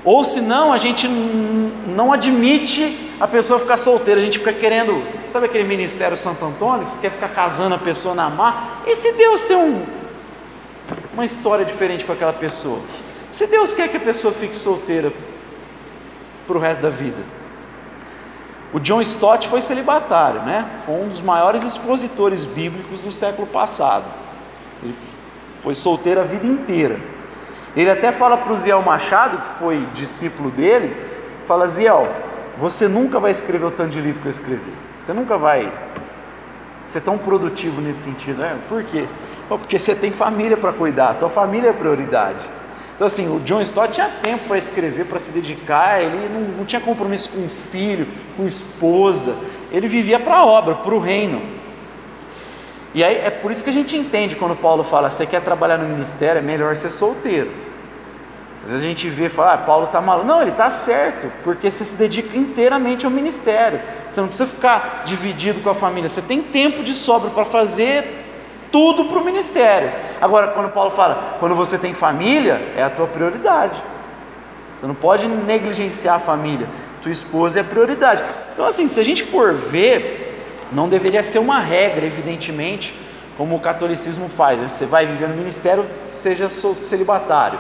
Ou 0.04 0.26
se 0.26 0.42
não, 0.42 0.74
a 0.74 0.78
gente 0.78 1.08
não 1.08 2.12
admite 2.12 2.98
a 3.20 3.28
pessoa 3.28 3.60
ficar 3.60 3.78
solteira, 3.78 4.20
a 4.20 4.24
gente 4.24 4.40
fica 4.40 4.52
querendo, 4.52 5.04
sabe 5.32 5.46
aquele 5.46 5.64
ministério 5.64 6.18
Santo 6.18 6.44
Antônio, 6.44 6.86
que 6.86 6.92
você 6.92 6.98
quer 7.02 7.12
ficar 7.12 7.30
casando 7.30 7.76
a 7.76 7.78
pessoa 7.78 8.16
na 8.16 8.30
mar? 8.30 8.82
E 8.88 8.96
se 8.96 9.14
Deus 9.14 9.44
tem 9.44 9.56
um, 9.56 9.86
uma 11.14 11.24
história 11.24 11.64
diferente 11.64 12.04
com 12.04 12.12
aquela 12.12 12.34
pessoa? 12.34 12.80
Se 13.30 13.46
Deus 13.46 13.74
quer 13.74 13.88
que 13.88 13.98
a 13.98 14.02
pessoa 14.02 14.34
fique 14.34 14.56
solteira 14.56 15.14
para 16.48 16.58
o 16.58 16.60
resto 16.60 16.82
da 16.82 16.90
vida. 16.90 17.22
O 18.74 18.80
John 18.80 19.02
Stott 19.02 19.48
foi 19.48 19.62
celibatário, 19.62 20.42
né? 20.42 20.66
Foi 20.86 20.96
um 20.96 21.10
dos 21.10 21.20
maiores 21.20 21.64
expositores 21.64 22.46
bíblicos 22.46 23.02
do 23.02 23.12
século 23.12 23.46
passado. 23.48 24.06
Ele 24.82 24.96
foi 25.62 25.76
solteiro 25.76 26.22
a 26.22 26.24
vida 26.24 26.48
inteira. 26.48 27.00
Ele 27.76 27.90
até 27.90 28.12
fala 28.12 28.38
para 28.38 28.54
o 28.54 28.58
Ziel 28.58 28.82
Machado, 28.82 29.38
que 29.40 29.60
foi 29.60 29.86
discípulo 29.94 30.50
dele, 30.50 30.96
fala, 31.46 31.68
Ziel, 31.68 32.08
você 32.58 32.88
nunca 32.88 33.20
vai 33.20 33.32
escrever 33.32 33.66
o 33.66 33.72
tanto 33.72 33.90
de 33.90 34.02
livro 34.02 34.22
que 34.22 34.28
eu 34.28 34.32
escrevi. 34.32 34.72
Você 35.00 35.14
nunca 35.14 35.38
vai 35.38 35.72
ser 36.86 37.02
tão 37.02 37.18
produtivo 37.18 37.82
nesse 37.82 38.02
sentido. 38.02 38.40
Né? 38.40 38.58
Por 38.68 38.84
quê? 38.84 39.08
Porque 39.48 39.78
você 39.78 39.96
tem 39.96 40.12
família 40.12 40.56
para 40.56 40.72
cuidar, 40.72 41.16
tua 41.16 41.30
família 41.30 41.70
é 41.70 41.74
prioridade. 41.74 42.40
Então, 43.02 43.08
assim, 43.08 43.36
o 43.36 43.40
John 43.40 43.60
Stott 43.62 43.94
tinha 43.94 44.08
tempo 44.22 44.48
para 44.48 44.60
escrever, 44.60 45.08
para 45.08 45.20
se 45.20 45.32
dedicar, 45.32 46.04
ele 46.04 46.30
não, 46.30 46.42
não, 46.60 46.66
tinha 46.66 46.80
compromisso 46.80 47.32
com 47.32 47.50
filho, 47.50 48.08
com 48.38 48.46
esposa, 48.46 49.36
ele 49.72 49.88
vivia 49.88 50.20
para 50.20 50.36
a 50.36 50.46
obra, 50.46 50.76
para 50.76 50.94
o 50.94 51.00
reino. 51.00 51.42
E 52.94 53.04
aí 53.04 53.16
é 53.16 53.32
por 53.32 53.52
isso 53.52 53.64
que 53.64 53.72
a 53.72 53.74
gente 53.74 53.98
entende 53.98 54.36
quando 54.36 54.56
Paulo 54.56 54.84
fala: 54.84 55.10
você 55.10 55.26
quer 55.26 55.42
trabalhar 55.42 55.80
no 55.80 55.88
ministério, 55.88 56.38
é 56.38 56.44
melhor 56.44 56.78
ser 56.78 56.92
solteiro. 56.92 57.50
Às 58.64 58.70
vezes 58.70 58.86
a 58.86 58.88
gente 58.88 59.10
vê 59.10 59.26
e 59.26 59.30
fala, 59.30 59.54
ah, 59.54 59.58
Paulo 59.58 59.86
está 59.86 60.00
maluco. 60.00 60.28
Não, 60.28 60.40
ele 60.40 60.52
está 60.52 60.70
certo, 60.70 61.26
porque 61.44 61.72
você 61.72 61.84
se 61.84 61.96
dedica 61.96 62.38
inteiramente 62.38 63.04
ao 63.04 63.12
ministério. 63.12 63.82
Você 64.12 64.22
não 64.22 64.28
precisa 64.28 64.48
ficar 64.48 65.06
dividido 65.08 65.60
com 65.62 65.72
a 65.72 65.74
família. 65.74 66.08
Você 66.08 66.22
tem 66.22 66.44
tempo 66.44 66.84
de 66.84 66.94
sobra 66.94 67.32
para 67.32 67.46
fazer 67.46 68.22
tudo 68.72 69.06
para 69.06 69.18
o 69.18 69.26
ministério. 69.26 69.92
Agora, 70.20 70.50
quando 70.50 70.72
Paulo 70.72 70.92
fala, 70.92 71.38
quando 71.40 71.56
você 71.56 71.78
tem 71.78 71.94
família, 71.94 72.74
é 72.76 72.84
a 72.84 72.90
tua 72.90 73.08
prioridade. 73.08 73.82
Você 74.80 74.88
não 74.88 74.96
pode 74.96 75.28
negligenciar 75.28 76.16
a 76.16 76.20
família. 76.20 76.68
Tua 77.02 77.12
esposa 77.12 77.60
é 77.60 77.62
a 77.62 77.66
prioridade. 77.66 78.24
Então, 78.54 78.66
assim, 78.66 78.88
se 78.88 79.00
a 79.00 79.04
gente 79.04 79.24
for 79.24 79.54
ver, 79.54 80.68
não 80.72 80.88
deveria 80.88 81.22
ser 81.22 81.40
uma 81.40 81.60
regra, 81.60 82.06
evidentemente, 82.06 82.94
como 83.38 83.56
o 83.56 83.60
catolicismo 83.60 84.30
faz. 84.30 84.60
Né? 84.60 84.68
Você 84.68 84.86
vai 84.86 85.06
viver 85.06 85.28
no 85.28 85.36
ministério, 85.36 85.86
seja 86.12 86.50
celibatário. 86.50 87.60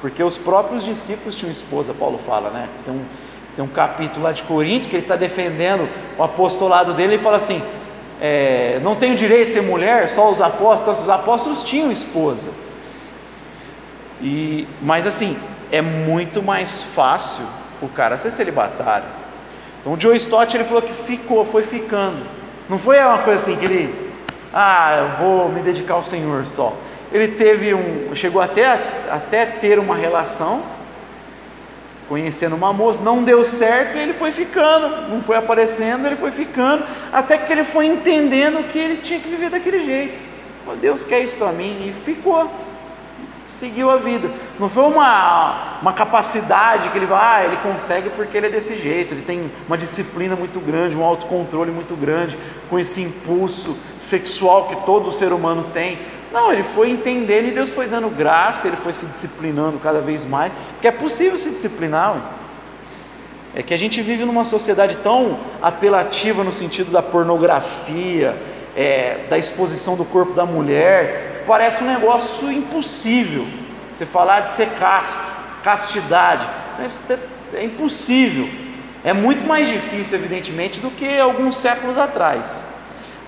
Porque 0.00 0.22
os 0.22 0.36
próprios 0.36 0.84
discípulos 0.84 1.34
tinham 1.34 1.50
esposa, 1.50 1.94
Paulo 1.94 2.18
fala, 2.18 2.50
né? 2.50 2.68
Tem 2.84 2.92
um, 2.92 3.04
tem 3.56 3.64
um 3.64 3.68
capítulo 3.68 4.24
lá 4.24 4.32
de 4.32 4.42
Corinto 4.42 4.86
que 4.86 4.96
ele 4.96 5.02
está 5.02 5.16
defendendo 5.16 5.88
o 6.18 6.22
apostolado 6.22 6.92
dele 6.92 7.14
e 7.14 7.18
fala 7.18 7.38
assim: 7.38 7.62
é, 8.20 8.80
não 8.82 8.94
tenho 8.94 9.16
direito 9.16 9.48
de 9.48 9.54
ter 9.54 9.62
mulher, 9.62 10.08
só 10.08 10.30
os 10.30 10.40
apóstolos. 10.40 11.00
Os 11.00 11.08
apóstolos 11.10 11.62
tinham 11.62 11.90
esposa. 11.90 12.50
E, 14.20 14.66
mas 14.80 15.06
assim, 15.06 15.38
é 15.70 15.82
muito 15.82 16.42
mais 16.42 16.82
fácil 16.82 17.44
o 17.82 17.88
cara 17.88 18.16
ser 18.16 18.30
celibatário. 18.30 19.06
Então 19.80 19.92
o 19.92 20.00
Joe 20.00 20.16
Stott 20.16 20.56
ele 20.56 20.64
falou 20.64 20.82
que 20.82 20.92
ficou, 20.92 21.44
foi 21.44 21.62
ficando. 21.62 22.24
Não 22.68 22.78
foi 22.78 22.98
uma 22.98 23.18
coisa 23.18 23.42
assim 23.42 23.58
que 23.58 23.64
ele, 23.66 24.12
ah, 24.52 24.96
eu 24.98 25.08
vou 25.18 25.48
me 25.48 25.60
dedicar 25.60 25.94
ao 25.94 26.04
Senhor 26.04 26.46
só. 26.46 26.74
Ele 27.12 27.28
teve 27.28 27.74
um, 27.74 28.14
chegou 28.14 28.40
até 28.40 28.78
até 29.10 29.44
ter 29.44 29.78
uma 29.78 29.94
relação 29.94 30.62
conhecendo 32.08 32.54
uma 32.54 32.72
moça, 32.72 33.02
não 33.02 33.22
deu 33.22 33.44
certo 33.44 33.96
e 33.96 34.00
ele 34.00 34.12
foi 34.12 34.30
ficando, 34.30 35.08
não 35.08 35.20
foi 35.20 35.36
aparecendo, 35.36 36.06
ele 36.06 36.16
foi 36.16 36.30
ficando, 36.30 36.84
até 37.12 37.38
que 37.38 37.52
ele 37.52 37.64
foi 37.64 37.86
entendendo 37.86 38.66
que 38.68 38.78
ele 38.78 38.96
tinha 38.98 39.18
que 39.18 39.28
viver 39.28 39.50
daquele 39.50 39.84
jeito. 39.84 40.20
Deus 40.80 41.04
quer 41.04 41.20
isso 41.20 41.34
para 41.36 41.52
mim 41.52 41.88
e 41.88 41.92
ficou, 41.92 42.50
seguiu 43.48 43.90
a 43.90 43.96
vida. 43.96 44.30
Não 44.58 44.68
foi 44.68 44.84
uma, 44.84 45.78
uma 45.80 45.92
capacidade 45.92 46.88
que 46.88 46.98
ele 46.98 47.06
vai, 47.06 47.42
ah, 47.42 47.46
ele 47.46 47.56
consegue 47.58 48.10
porque 48.10 48.36
ele 48.36 48.46
é 48.46 48.50
desse 48.50 48.76
jeito, 48.76 49.14
ele 49.14 49.22
tem 49.22 49.50
uma 49.66 49.76
disciplina 49.76 50.34
muito 50.34 50.58
grande, 50.60 50.96
um 50.96 51.04
autocontrole 51.04 51.70
muito 51.70 51.94
grande, 51.94 52.38
com 52.68 52.78
esse 52.78 53.02
impulso 53.02 53.76
sexual 53.98 54.68
que 54.68 54.76
todo 54.84 55.12
ser 55.12 55.32
humano 55.32 55.66
tem. 55.72 55.98
Não, 56.34 56.52
ele 56.52 56.64
foi 56.64 56.90
entendendo 56.90 57.46
e 57.46 57.52
Deus 57.52 57.70
foi 57.70 57.86
dando 57.86 58.10
graça, 58.10 58.66
ele 58.66 58.76
foi 58.76 58.92
se 58.92 59.06
disciplinando 59.06 59.78
cada 59.78 60.00
vez 60.00 60.24
mais, 60.24 60.52
porque 60.72 60.88
é 60.88 60.90
possível 60.90 61.38
se 61.38 61.48
disciplinar. 61.48 62.16
É 63.54 63.62
que 63.62 63.72
a 63.72 63.76
gente 63.76 64.02
vive 64.02 64.24
numa 64.24 64.44
sociedade 64.44 64.96
tão 64.96 65.38
apelativa 65.62 66.42
no 66.42 66.52
sentido 66.52 66.90
da 66.90 67.00
pornografia, 67.00 68.36
é, 68.76 69.18
da 69.30 69.38
exposição 69.38 69.94
do 69.96 70.04
corpo 70.04 70.32
da 70.32 70.44
mulher, 70.44 71.36
que 71.38 71.46
parece 71.46 71.84
um 71.84 71.86
negócio 71.86 72.50
impossível. 72.50 73.46
Você 73.94 74.04
falar 74.04 74.40
de 74.40 74.50
ser 74.50 74.70
casto, 74.70 75.22
castidade, 75.62 76.44
é 77.54 77.62
impossível. 77.62 78.48
É 79.04 79.12
muito 79.12 79.46
mais 79.46 79.68
difícil, 79.68 80.18
evidentemente, 80.18 80.80
do 80.80 80.90
que 80.90 81.16
alguns 81.20 81.56
séculos 81.56 81.96
atrás. 81.96 82.64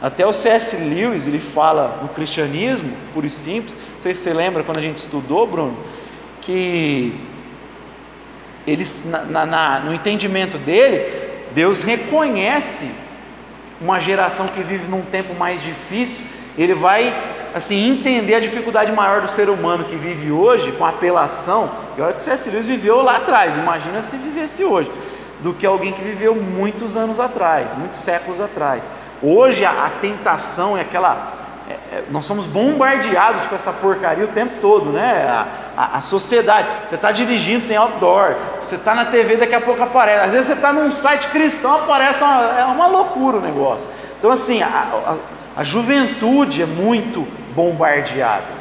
Até 0.06 0.24
o 0.24 0.32
C.S. 0.32 0.76
Lewis 0.76 1.26
ele 1.26 1.40
fala 1.40 1.98
no 2.00 2.08
cristianismo, 2.10 2.92
puro 3.12 3.26
e 3.26 3.30
simples. 3.30 3.74
Não 3.94 4.00
sei 4.00 4.14
se 4.14 4.22
você 4.22 4.32
lembra 4.32 4.62
quando 4.62 4.78
a 4.78 4.80
gente 4.80 4.98
estudou, 4.98 5.48
Bruno, 5.48 5.76
que 6.40 7.12
eles, 8.64 9.02
na, 9.04 9.44
na, 9.44 9.80
no 9.80 9.92
entendimento 9.92 10.58
dele, 10.58 11.04
Deus 11.52 11.82
reconhece 11.82 12.94
uma 13.80 13.98
geração 13.98 14.46
que 14.46 14.62
vive 14.62 14.88
num 14.88 15.02
tempo 15.02 15.34
mais 15.34 15.60
difícil. 15.60 16.24
Ele 16.56 16.72
vai 16.72 17.12
assim 17.52 17.90
entender 17.90 18.36
a 18.36 18.40
dificuldade 18.40 18.92
maior 18.92 19.22
do 19.22 19.28
ser 19.28 19.50
humano 19.50 19.86
que 19.86 19.96
vive 19.96 20.30
hoje 20.30 20.70
com 20.70 20.84
apelação. 20.84 21.68
E 21.98 22.00
olha 22.00 22.12
que 22.12 22.22
C.S. 22.22 22.48
Lewis 22.48 22.66
viveu 22.66 23.02
lá 23.02 23.16
atrás. 23.16 23.56
Imagina 23.56 24.04
se 24.04 24.16
vivesse 24.16 24.62
hoje 24.62 24.88
do 25.40 25.52
que 25.52 25.66
alguém 25.66 25.92
que 25.92 26.00
viveu 26.00 26.36
muitos 26.36 26.96
anos 26.96 27.18
atrás, 27.18 27.76
muitos 27.76 27.98
séculos 27.98 28.40
atrás. 28.40 28.88
Hoje 29.22 29.64
a, 29.64 29.86
a 29.86 29.90
tentação 29.90 30.76
é 30.76 30.82
aquela. 30.82 31.34
É, 31.68 31.72
é, 31.72 32.04
nós 32.10 32.24
somos 32.26 32.46
bombardeados 32.46 33.44
com 33.46 33.56
essa 33.56 33.72
porcaria 33.72 34.24
o 34.24 34.28
tempo 34.28 34.60
todo, 34.60 34.90
né? 34.90 35.26
A, 35.28 35.46
a, 35.76 35.98
a 35.98 36.00
sociedade. 36.00 36.68
Você 36.86 36.94
está 36.94 37.10
dirigindo, 37.10 37.66
tem 37.66 37.76
outdoor. 37.76 38.36
Você 38.60 38.76
está 38.76 38.94
na 38.94 39.06
TV, 39.06 39.36
daqui 39.36 39.54
a 39.54 39.60
pouco 39.60 39.82
aparece. 39.82 40.26
Às 40.26 40.32
vezes 40.32 40.46
você 40.46 40.52
está 40.52 40.72
num 40.72 40.90
site 40.90 41.28
cristão, 41.28 41.74
aparece. 41.76 42.22
Uma, 42.22 42.58
é 42.58 42.64
uma 42.64 42.86
lecura 42.86 43.38
o 43.38 43.40
negócio. 43.40 43.88
Então, 44.18 44.30
assim, 44.30 44.62
a, 44.62 45.16
a 45.56 45.64
juventude 45.64 46.62
é 46.62 46.66
muito 46.66 47.26
bombardeada. 47.54 48.56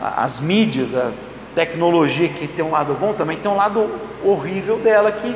As 0.00 0.38
mídias, 0.38 0.94
a 0.94 1.10
tecnologia 1.54 2.28
que 2.28 2.46
tem 2.46 2.64
um 2.64 2.70
lado 2.70 2.94
bom, 2.94 3.14
também 3.14 3.38
tem 3.38 3.50
um 3.50 3.56
lado 3.56 3.90
horrível 4.22 4.78
dela 4.78 5.10
que 5.10 5.34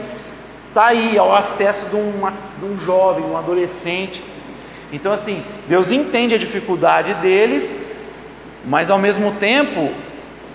está 0.69 0.87
aí 0.87 1.19
ao 1.19 1.35
acesso 1.35 1.87
de, 1.87 1.97
uma, 1.97 2.33
de 2.59 2.65
um 2.65 2.79
jovem, 2.79 3.25
um 3.25 3.37
adolescente. 3.37 4.23
Então, 4.93 5.13
assim, 5.13 5.45
Deus 5.69 5.91
entende 5.91 6.35
a 6.35 6.39
dificuldade 6.39 7.15
deles, 7.15 7.75
mas 8.65 8.91
ao 8.91 8.99
mesmo 8.99 9.33
tempo, 9.33 9.93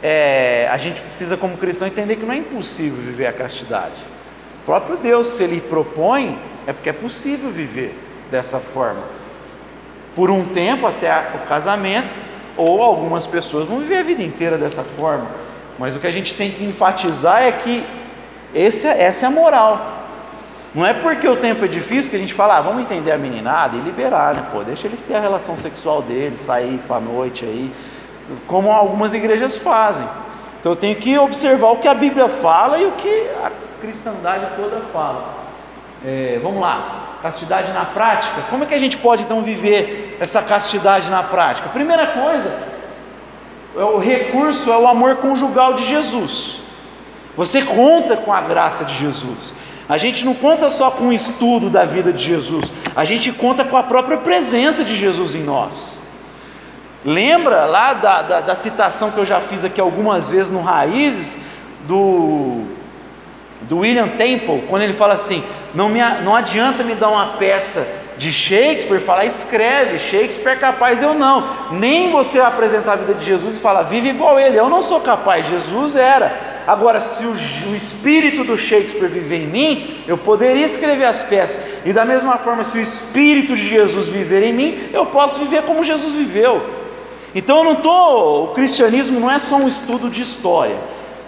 é, 0.02 0.68
a 0.72 0.78
gente 0.78 1.02
precisa, 1.02 1.38
como 1.38 1.58
cristão, 1.58 1.88
entender 1.88 2.16
que 2.16 2.26
não 2.26 2.34
é 2.34 2.38
impossível 2.38 2.98
viver 2.98 3.28
a 3.28 3.34
castidade. 3.34 3.96
O 4.62 4.66
próprio 4.66 4.98
Deus, 4.98 5.28
se 5.30 5.44
Ele 5.44 5.62
propõe, 5.62 6.40
é 6.66 6.74
porque 6.74 6.90
é 6.90 6.94
possível 6.94 7.50
viver 7.50 7.98
dessa 8.32 8.60
forma. 8.60 9.04
Por 10.16 10.30
um 10.32 10.46
tempo, 10.46 10.88
até 10.88 11.12
o 11.36 11.48
casamento, 11.48 12.10
ou 12.56 12.82
algumas 12.82 13.26
pessoas 13.26 13.68
vão 13.68 13.80
viver 13.80 13.98
a 13.98 14.04
vida 14.04 14.22
inteira 14.22 14.58
dessa 14.58 14.84
forma. 14.84 15.32
Mas 15.80 15.96
o 15.96 16.00
que 16.00 16.08
a 16.08 16.12
gente 16.12 16.34
tem 16.36 16.52
que 16.52 16.64
enfatizar 16.64 17.44
é 17.44 17.52
que 17.52 17.84
esse, 18.54 18.88
é, 18.88 19.04
essa 19.04 19.26
é 19.26 19.28
a 19.28 19.32
moral. 19.32 20.03
Não 20.74 20.86
é 20.86 20.94
porque 20.94 21.28
o 21.28 21.36
tempo 21.36 21.64
é 21.66 21.68
difícil 21.68 22.10
que 22.10 22.16
a 22.18 22.20
gente 22.20 22.34
fala, 22.34 22.58
ah, 22.58 22.62
vamos 22.62 22.82
entender 22.82 23.12
a 23.12 23.18
meninada 23.18 23.78
e 23.78 23.80
liberar, 23.80 24.36
né? 24.36 24.44
Pô, 24.52 24.64
deixa 24.64 24.88
eles 24.88 25.04
ter 25.04 25.16
a 25.16 25.20
relação 25.20 25.56
sexual 25.56 26.02
deles, 26.02 26.40
sair 26.40 26.80
para 26.88 27.00
noite 27.00 27.46
aí, 27.46 27.72
como 28.48 28.72
algumas 28.72 29.14
igrejas 29.14 29.56
fazem. 29.56 30.08
Então 30.60 30.72
eu 30.72 30.76
tenho 30.76 30.96
que 30.96 31.16
observar 31.18 31.72
o 31.72 31.78
que 31.78 31.88
a 31.88 31.94
Bíblia 31.94 32.28
fala 32.28 32.80
e 32.80 32.86
o 32.86 32.94
que 32.94 33.28
a 33.44 33.52
cristandade 33.82 34.48
toda 34.56 34.82
fala. 34.92 35.44
É, 36.04 36.40
vamos 36.42 36.60
lá, 36.60 37.18
castidade 37.22 37.72
na 37.72 37.86
prática. 37.86 38.42
Como 38.50 38.64
é 38.64 38.68
que 38.68 38.74
a 38.74 38.80
gente 38.80 38.98
pode 38.98 39.24
então 39.24 39.42
viver 39.42 40.18
essa 40.20 40.42
castidade 40.42 41.10
na 41.10 41.22
prática? 41.22 41.70
Primeira 41.70 42.08
coisa, 42.08 42.74
é 43.76 43.84
o 43.84 44.00
recurso 44.00 44.72
é 44.72 44.78
o 44.78 44.88
amor 44.88 45.18
conjugal 45.18 45.74
de 45.74 45.86
Jesus. 45.86 46.60
Você 47.36 47.62
conta 47.62 48.18
com 48.18 48.32
a 48.32 48.42
graça 48.42 48.86
de 48.86 48.96
Jesus. 48.96 49.54
A 49.94 49.98
gente 50.00 50.26
não 50.26 50.34
conta 50.34 50.72
só 50.72 50.90
com 50.90 51.10
o 51.10 51.14
estudo 51.14 51.70
da 51.70 51.86
vida 51.86 52.12
de 52.12 52.24
Jesus, 52.24 52.72
a 52.96 53.06
gente 53.06 53.32
conta 53.32 53.64
com 53.64 53.78
a 53.78 53.84
própria 53.84 54.18
presença 54.18 54.84
de 54.84 54.96
Jesus 54.96 55.36
em 55.36 55.44
nós. 55.44 56.02
Lembra 57.06 57.66
lá 57.66 57.94
da, 57.94 58.24
da, 58.24 58.42
da 58.42 58.56
citação 58.56 59.12
que 59.12 59.20
eu 59.20 59.26
já 59.26 59.40
fiz 59.40 59.64
aqui 59.64 59.80
algumas 59.80 60.28
vezes 60.28 60.52
no 60.52 60.64
Raízes, 60.64 61.38
do, 61.88 62.64
do 63.62 63.78
William 63.82 64.08
Temple, 64.08 64.64
quando 64.68 64.82
ele 64.82 64.94
fala 64.94 65.14
assim: 65.14 65.44
não, 65.76 65.90
me, 65.90 66.00
não 66.24 66.36
adianta 66.36 66.82
me 66.82 66.96
dar 66.96 67.10
uma 67.10 67.38
peça 67.38 67.88
de 68.24 68.32
Shakespeare, 68.32 69.02
falar 69.02 69.26
escreve, 69.26 70.00
Shakespeare 70.00 70.54
é 70.54 70.56
capaz, 70.56 71.02
eu 71.02 71.14
não. 71.14 71.46
Nem 71.72 72.10
você 72.10 72.40
apresentar 72.40 72.94
a 72.94 72.96
vida 72.96 73.14
de 73.16 73.26
Jesus 73.26 73.58
e 73.58 73.60
falar, 73.60 73.84
vive 73.84 74.08
igual 74.08 74.40
ele, 74.40 74.58
eu 74.58 74.70
não 74.70 74.82
sou 74.82 75.02
capaz, 75.02 75.46
Jesus 75.46 75.94
era. 75.94 76.64
Agora, 76.66 77.02
se 77.02 77.26
o, 77.26 77.34
o, 77.72 77.76
espírito 77.76 78.46
do 78.46 78.58
Shakespeare 78.58 79.10
viver 79.10 79.42
em 79.42 79.48
mim, 79.48 80.04
eu 80.08 80.18
poderia 80.18 80.66
escrever 80.66 81.04
as 81.04 81.22
peças. 81.22 81.62
E 81.84 81.92
da 81.92 82.06
mesma 82.06 82.38
forma, 82.38 82.64
se 82.64 82.78
o 82.78 82.82
espírito 82.82 83.58
de 83.58 83.68
Jesus 83.68 84.08
viver 84.08 84.42
em 84.44 84.54
mim, 84.54 84.90
eu 84.94 85.06
posso 85.08 85.40
viver 85.40 85.64
como 85.64 85.84
Jesus 85.84 86.14
viveu. 86.14 86.62
Então 87.36 87.58
eu 87.58 87.64
não 87.66 87.74
estou. 87.74 88.46
O 88.46 88.48
cristianismo 88.54 89.20
não 89.20 89.30
é 89.30 89.40
só 89.40 89.58
um 89.58 89.68
estudo 89.68 90.10
de 90.10 90.22
história. 90.22 90.78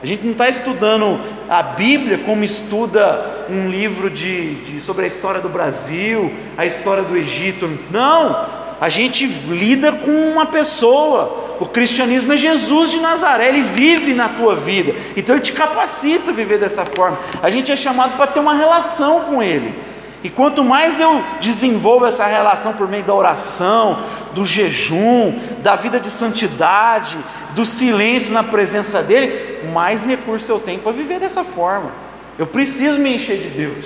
A 0.06 0.08
gente 0.08 0.24
não 0.24 0.34
está 0.34 0.48
estudando 0.48 1.20
a 1.50 1.64
Bíblia 1.64 2.20
como 2.20 2.44
estuda 2.44 3.48
um 3.50 3.68
livro 3.72 4.08
de, 4.08 4.54
de, 4.54 4.82
sobre 4.84 5.06
a 5.06 5.08
história 5.08 5.42
do 5.42 5.50
Brasil, 5.50 6.32
a 6.56 6.64
história 6.64 7.02
do 7.02 7.18
Egito. 7.18 7.68
Não, 7.90 8.46
a 8.80 8.88
gente 8.88 9.26
lida 9.26 9.92
com 9.94 10.12
uma 10.12 10.46
pessoa, 10.46 11.58
o 11.60 11.66
cristianismo 11.66 12.34
é 12.34 12.38
Jesus 12.38 12.92
de 12.92 13.00
Nazaré, 13.00 13.48
ele 13.48 13.64
vive 13.64 14.14
na 14.14 14.30
tua 14.30 14.56
vida, 14.56 14.94
então 15.18 15.36
ele 15.36 15.44
te 15.44 15.54
capacita 15.54 16.30
a 16.30 16.34
viver 16.36 16.60
dessa 16.60 16.86
forma. 16.86 17.18
A 17.42 17.50
gente 17.50 17.72
é 17.72 17.76
chamado 17.76 18.16
para 18.16 18.28
ter 18.28 18.40
uma 18.40 18.54
relação 18.54 19.22
com 19.22 19.42
ele. 19.42 19.74
E 20.24 20.30
quanto 20.30 20.64
mais 20.64 21.00
eu 21.00 21.24
desenvolvo 21.40 22.06
essa 22.06 22.26
relação 22.26 22.74
por 22.74 22.88
meio 22.88 23.04
da 23.04 23.14
oração, 23.14 24.04
do 24.34 24.44
jejum, 24.44 25.40
da 25.62 25.76
vida 25.76 26.00
de 26.00 26.10
santidade, 26.10 27.18
do 27.52 27.66
silêncio 27.66 28.34
na 28.34 28.44
presença 28.44 29.04
dele, 29.04 29.70
mais 29.72 30.06
recurso 30.06 30.52
eu 30.52 30.60
tenho 30.60 30.80
para 30.80 30.92
viver 30.92 31.20
dessa 31.20 31.44
forma. 31.44 31.92
Eu 32.38 32.48
preciso 32.48 33.00
me 33.00 33.16
encher 33.16 33.38
de 33.38 33.50
Deus. 33.50 33.86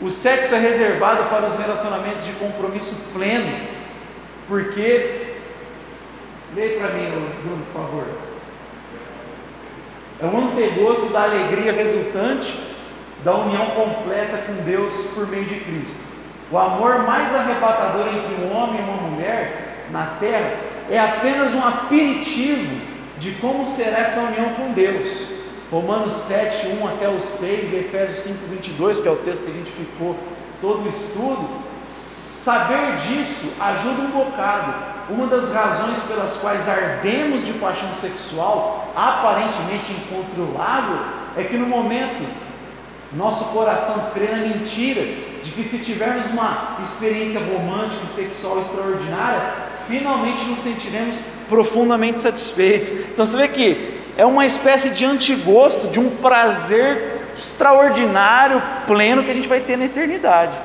O 0.00 0.10
sexo 0.10 0.54
é 0.54 0.58
reservado 0.58 1.24
para 1.30 1.48
os 1.48 1.56
relacionamentos 1.56 2.24
de 2.24 2.32
compromisso 2.32 2.96
pleno, 3.12 3.50
porque 4.46 5.24
Leia 6.54 6.78
para 6.78 6.90
mim, 6.90 7.10
Bruno, 7.42 7.64
por 7.72 7.82
favor. 7.82 8.04
É 10.22 10.26
um 10.26 10.50
antegosto 10.50 11.06
da 11.06 11.24
alegria 11.24 11.72
resultante 11.72 12.56
da 13.22 13.34
união 13.36 13.66
completa 13.66 14.44
com 14.46 14.64
Deus 14.64 14.94
por 15.14 15.26
meio 15.28 15.44
de 15.44 15.60
Cristo. 15.60 16.00
O 16.50 16.58
amor 16.58 17.04
mais 17.04 17.34
arrebatador 17.34 18.08
entre 18.08 18.44
um 18.44 18.54
homem 18.54 18.80
e 18.80 18.84
uma 18.84 19.08
mulher 19.08 19.86
na 19.90 20.06
terra 20.20 20.54
é 20.90 20.98
apenas 20.98 21.54
um 21.54 21.66
aperitivo 21.66 22.80
de 23.18 23.32
como 23.32 23.64
será 23.64 24.00
essa 24.00 24.20
união 24.20 24.50
com 24.54 24.72
Deus. 24.72 25.28
Romanos 25.70 26.14
7, 26.14 26.68
1 26.80 26.88
até 26.88 27.08
o 27.08 27.20
6, 27.20 27.72
Efésios 27.72 28.24
5, 28.24 28.38
22, 28.50 29.00
que 29.00 29.08
é 29.08 29.10
o 29.10 29.16
texto 29.16 29.44
que 29.44 29.50
a 29.50 29.54
gente 29.54 29.70
ficou 29.70 30.16
todo 30.60 30.84
o 30.84 30.88
estudo. 30.88 31.48
Saber 31.88 32.98
disso 32.98 33.54
ajuda 33.58 34.02
um 34.02 34.10
bocado, 34.10 34.74
uma 35.08 35.26
das 35.26 35.52
razões 35.52 36.00
pelas 36.02 36.36
quais 36.36 36.68
ardemos 36.68 37.44
de 37.44 37.54
paixão 37.54 37.94
sexual 37.94 38.92
aparentemente 38.94 39.92
incontrolável 39.92 40.98
é 41.36 41.44
que 41.44 41.56
no 41.56 41.66
momento 41.66 42.24
nosso 43.16 43.46
coração 43.46 44.10
crê 44.12 44.26
na 44.26 44.38
mentira 44.38 45.02
de 45.42 45.50
que 45.52 45.62
se 45.62 45.84
tivermos 45.84 46.26
uma 46.26 46.78
experiência 46.82 47.40
romântica 47.40 48.04
e 48.04 48.08
sexual 48.08 48.58
extraordinária, 48.60 49.54
finalmente 49.86 50.44
nos 50.44 50.60
sentiremos 50.60 51.18
profundamente 51.48 52.20
satisfeitos. 52.20 52.90
Então 52.90 53.24
você 53.24 53.36
vê 53.36 53.48
que 53.48 54.00
é 54.16 54.24
uma 54.24 54.46
espécie 54.46 54.90
de 54.90 55.04
antigosto 55.04 55.88
de 55.88 56.00
um 56.00 56.10
prazer 56.16 57.20
extraordinário, 57.36 58.62
pleno 58.86 59.22
que 59.22 59.30
a 59.30 59.34
gente 59.34 59.48
vai 59.48 59.60
ter 59.60 59.76
na 59.76 59.84
eternidade. 59.84 60.56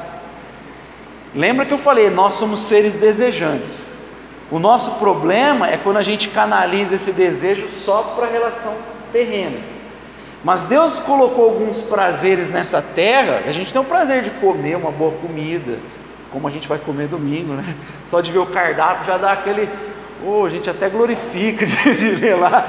Lembra 1.35 1.65
que 1.65 1.73
eu 1.73 1.77
falei, 1.77 2.09
nós 2.09 2.35
somos 2.35 2.61
seres 2.61 2.95
desejantes. 2.95 3.87
O 4.49 4.57
nosso 4.57 4.95
problema 4.95 5.67
é 5.67 5.77
quando 5.77 5.97
a 5.97 6.01
gente 6.01 6.29
canaliza 6.29 6.95
esse 6.95 7.11
desejo 7.11 7.67
só 7.67 8.15
para 8.15 8.25
a 8.25 8.31
relação 8.31 8.75
terrena. 9.11 9.78
Mas 10.43 10.65
Deus 10.65 10.99
colocou 10.99 11.45
alguns 11.45 11.81
prazeres 11.81 12.51
nessa 12.51 12.81
terra, 12.81 13.43
a 13.45 13.51
gente 13.51 13.73
tem 13.73 13.81
o 13.81 13.85
prazer 13.85 14.23
de 14.23 14.29
comer 14.31 14.77
uma 14.77 14.91
boa 14.91 15.11
comida, 15.11 15.77
como 16.31 16.47
a 16.47 16.51
gente 16.51 16.67
vai 16.67 16.77
comer 16.77 17.07
domingo, 17.07 17.53
né? 17.53 17.75
Só 18.05 18.21
de 18.21 18.31
ver 18.31 18.39
o 18.39 18.45
cardápio 18.45 19.05
já 19.05 19.17
dá 19.17 19.33
aquele. 19.33 19.69
Oh, 20.25 20.45
a 20.45 20.49
gente 20.49 20.69
até 20.69 20.89
glorifica 20.89 21.65
de, 21.67 21.95
de 21.95 22.09
ver 22.11 22.35
lá. 22.35 22.67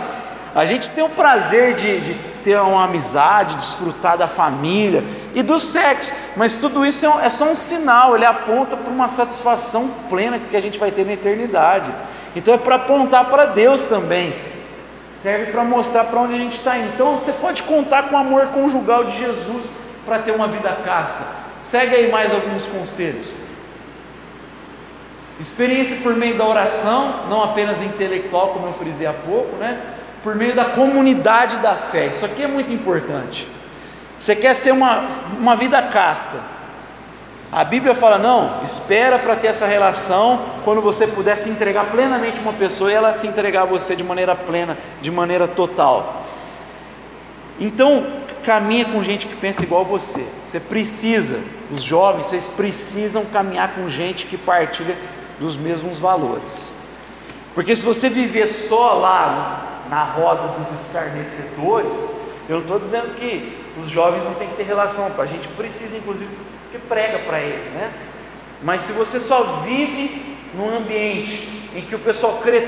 A 0.55 0.65
gente 0.65 0.91
tem 0.91 1.05
o 1.05 1.09
prazer 1.09 1.75
de, 1.75 2.01
de 2.01 2.15
ter 2.43 2.59
uma 2.59 2.85
amizade, 2.85 3.55
desfrutar 3.57 4.19
da 4.19 4.27
família 4.27 5.05
e 5.35 5.43
do 5.43 5.61
sexo, 5.61 6.13
mas 6.37 6.57
tudo 6.57 6.85
isso 6.85 7.07
é, 7.07 7.27
é 7.27 7.31
só 7.31 7.45
um 7.45 7.55
sinal, 7.55 8.17
ele 8.17 8.25
aponta 8.25 8.77
para 8.77 8.91
uma 8.93 9.09
satisfação 9.09 9.89
plena 10.09 10.41
que 10.41 10.57
a 10.57 10.61
gente 10.61 10.79
vai 10.79 10.91
ter 10.91 11.07
na 11.07 11.13
eternidade. 11.13 11.93
Então 12.35 12.55
é 12.55 12.59
para 12.59 12.77
apontar 12.77 13.27
para 13.27 13.45
Deus 13.45 13.87
também, 13.87 14.35
serve 15.23 15.53
para 15.53 15.63
mostrar 15.65 16.05
para 16.05 16.21
onde 16.21 16.35
a 16.35 16.39
gente 16.39 16.57
está 16.57 16.79
indo. 16.79 16.95
Então 16.95 17.17
você 17.17 17.33
pode 17.33 17.63
contar 17.65 18.05
com 18.05 18.15
o 18.15 18.19
amor 18.19 18.47
conjugal 18.49 19.05
de 19.05 19.19
Jesus 19.19 19.67
para 20.07 20.19
ter 20.21 20.33
uma 20.33 20.49
vida 20.49 20.71
casta. 20.85 21.25
Segue 21.63 21.95
aí 21.95 22.11
mais 22.11 22.33
alguns 22.33 22.65
conselhos. 22.67 23.35
Experiência 25.39 25.99
por 26.03 26.15
meio 26.17 26.37
da 26.37 26.47
oração, 26.47 27.27
não 27.29 27.43
apenas 27.43 27.83
intelectual, 27.83 28.49
como 28.49 28.67
eu 28.67 28.73
frisei 28.75 29.07
há 29.07 29.13
pouco, 29.13 29.57
né? 29.57 29.81
Por 30.23 30.35
meio 30.35 30.55
da 30.55 30.67
comunidade 30.67 31.57
da 31.59 31.77
fé. 31.77 32.07
Isso 32.07 32.25
aqui 32.25 32.43
é 32.43 32.47
muito 32.47 32.73
importante. 32.73 33.49
Você 34.19 34.37
quer 34.37 34.55
ser 34.55 34.73
uma, 34.73 35.07
uma 35.39 35.57
vida 35.57 35.81
casta. 35.83 36.39
A 37.53 37.65
Bíblia 37.65 37.95
fala: 37.95 38.19
não, 38.19 38.63
espera 38.63 39.19
para 39.19 39.37
ter 39.37 39.49
essa 39.49 39.67
relação 39.67 40.41
quando 40.65 40.81
você 40.81 41.07
puder 41.07 41.37
se 41.37 41.49
entregar 41.49 41.91
plenamente 41.91 42.41
uma 42.41 42.53
pessoa 42.53 42.91
e 42.91 42.95
ela 42.95 43.13
se 43.13 43.27
entregar 43.27 43.63
a 43.63 43.67
você 43.67 43.97
de 43.97 44.05
maneira 44.05 44.35
plena, 44.37 44.79
de 45.01 45.11
maneira 45.11 45.49
total. 45.49 46.25
Então, 47.59 48.07
caminha 48.45 48.85
com 48.85 49.03
gente 49.03 49.27
que 49.27 49.37
pensa 49.37 49.63
igual 49.63 49.85
você. 49.85 50.27
Você 50.49 50.61
precisa, 50.61 51.41
os 51.71 51.83
jovens, 51.83 52.27
vocês 52.27 52.47
precisam 52.47 53.25
caminhar 53.27 53.75
com 53.75 53.89
gente 53.89 54.27
que 54.27 54.37
partilha 54.37 54.97
dos 55.39 55.57
mesmos 55.57 55.99
valores. 55.99 56.73
Porque 57.55 57.75
se 57.75 57.85
você 57.85 58.09
viver 58.09 58.47
só 58.47 58.95
lá 58.95 59.85
na 59.91 60.05
roda 60.05 60.57
dos 60.57 60.71
escarnecedores, 60.71 62.17
eu 62.49 62.61
estou 62.61 62.79
dizendo 62.79 63.15
que 63.17 63.59
os 63.79 63.89
jovens 63.89 64.25
não 64.25 64.35
têm 64.35 64.49
que 64.49 64.57
ter 64.57 64.63
relação, 64.63 65.11
a 65.19 65.27
gente 65.27 65.49
precisa, 65.49 65.97
inclusive, 65.97 66.29
que 66.71 66.79
prega 66.79 67.19
para 67.21 67.41
eles, 67.41 67.71
né? 67.73 67.93
Mas 68.63 68.83
se 68.83 68.93
você 68.93 69.19
só 69.19 69.43
vive 69.65 70.37
num 70.55 70.77
ambiente 70.77 71.49
em 71.75 71.83
que 71.83 71.95
o 71.95 71.99
pessoal 71.99 72.41
crê 72.43 72.61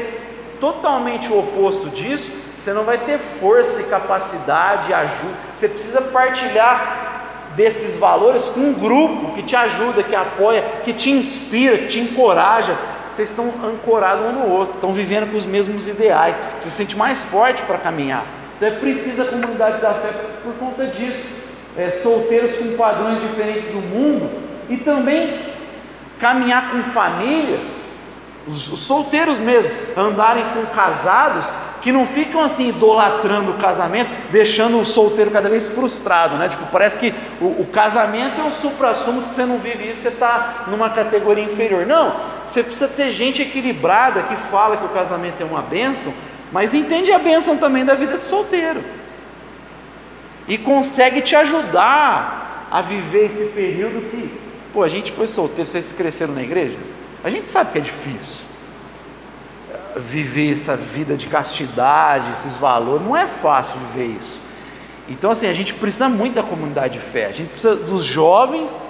totalmente 0.61 1.30
o 1.32 1.38
oposto 1.38 1.90
disso, 1.90 2.30
você 2.57 2.72
não 2.72 2.84
vai 2.84 2.98
ter 2.98 3.18
força 3.18 3.80
e 3.80 3.84
capacidade, 3.84 4.94
ajuda. 4.94 5.34
Você 5.55 5.68
precisa 5.68 6.00
partilhar 6.00 7.50
desses 7.57 7.96
valores 7.96 8.44
com 8.44 8.61
um 8.61 8.72
grupo 8.72 9.32
que 9.34 9.42
te 9.42 9.57
ajuda, 9.57 10.03
que 10.03 10.14
apoia, 10.14 10.62
que 10.84 10.92
te 10.92 11.11
inspira, 11.11 11.78
que 11.78 11.88
te 11.88 12.00
encoraja. 12.00 12.78
Vocês 13.11 13.28
estão 13.28 13.53
ancorados 13.62 14.24
um 14.24 14.32
no 14.32 14.48
outro, 14.48 14.76
estão 14.76 14.94
vivendo 14.94 15.30
com 15.30 15.36
os 15.36 15.44
mesmos 15.44 15.86
ideais, 15.86 16.40
você 16.59 16.70
se 16.70 16.76
sente 16.76 16.96
mais 16.96 17.22
forte 17.22 17.61
para 17.62 17.76
caminhar. 17.76 18.24
Então 18.57 18.68
é 18.68 18.72
preciso 18.72 19.22
a 19.22 19.26
comunidade 19.26 19.82
da 19.82 19.92
fé 19.94 20.14
por 20.42 20.55
conta 20.55 20.86
disso. 20.86 21.41
É, 21.77 21.91
solteiros 21.91 22.57
com 22.57 22.77
padrões 22.77 23.20
diferentes 23.20 23.70
do 23.70 23.81
mundo 23.81 24.31
e 24.68 24.77
também 24.77 25.53
caminhar 26.18 26.70
com 26.70 26.83
famílias, 26.83 27.93
os, 28.47 28.70
os 28.73 28.83
solteiros 28.83 29.39
mesmo, 29.39 29.70
andarem 29.97 30.45
com 30.55 30.66
casados 30.66 31.53
que 31.83 31.91
não 31.91 32.07
ficam 32.07 32.41
assim 32.41 32.68
idolatrando 32.68 33.51
o 33.51 33.55
casamento, 33.55 34.09
deixando 34.31 34.79
o 34.79 34.87
solteiro 34.87 35.33
cada 35.33 35.49
vez 35.49 35.68
frustrado, 35.68 36.37
né? 36.37 36.49
Tipo, 36.49 36.66
parece 36.66 36.97
que 36.97 37.12
o, 37.41 37.62
o 37.62 37.66
casamento 37.66 38.41
é 38.41 38.45
o 38.45 38.53
supra-sumo, 38.53 39.20
se 39.20 39.35
você 39.35 39.45
não 39.45 39.59
vive 39.59 39.91
isso, 39.91 40.03
você 40.03 40.09
está 40.09 40.64
numa 40.68 40.89
categoria 40.91 41.43
inferior. 41.43 41.85
Não, 41.85 42.14
você 42.47 42.62
precisa 42.62 42.87
ter 42.87 43.11
gente 43.11 43.43
equilibrada 43.43 44.23
que 44.23 44.37
fala 44.37 44.77
que 44.77 44.85
o 44.85 44.91
casamento 44.91 45.43
é 45.43 45.45
uma 45.45 45.62
bênção, 45.62 46.14
mas 46.53 46.73
entende 46.73 47.11
a 47.11 47.18
bênção 47.18 47.57
também 47.57 47.85
da 47.85 47.95
vida 47.95 48.16
de 48.16 48.25
solteiro. 48.25 48.81
E 50.49 50.59
consegue 50.59 51.20
te 51.20 51.36
ajudar 51.36 52.68
a 52.70 52.80
viver 52.80 53.26
esse 53.26 53.51
período 53.51 54.11
que, 54.11 54.38
pô, 54.72 54.82
a 54.82 54.88
gente 54.88 55.12
foi 55.12 55.26
solteiro, 55.26 55.66
vocês 55.66 55.93
cresceram 55.93 56.34
na 56.34 56.43
igreja? 56.43 56.76
A 57.22 57.30
gente 57.30 57.49
sabe 57.49 57.72
que 57.72 57.78
é 57.78 57.80
difícil 57.80 58.47
viver 59.97 60.53
essa 60.53 60.76
vida 60.76 61.16
de 61.16 61.26
castidade, 61.26 62.32
esses 62.32 62.57
valores, 62.57 63.07
não 63.07 63.16
é 63.16 63.26
fácil 63.26 63.76
viver 63.93 64.16
isso. 64.16 64.40
Então, 65.09 65.30
assim, 65.30 65.47
a 65.47 65.53
gente 65.53 65.74
precisa 65.74 66.09
muito 66.09 66.34
da 66.34 66.43
comunidade 66.43 66.95
de 66.95 67.05
fé, 67.05 67.26
a 67.26 67.32
gente 67.32 67.51
precisa 67.51 67.76
dos 67.76 68.05
jovens 68.05 68.88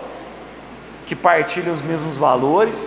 que 1.06 1.16
partilham 1.16 1.74
os 1.74 1.82
mesmos 1.82 2.16
valores, 2.16 2.86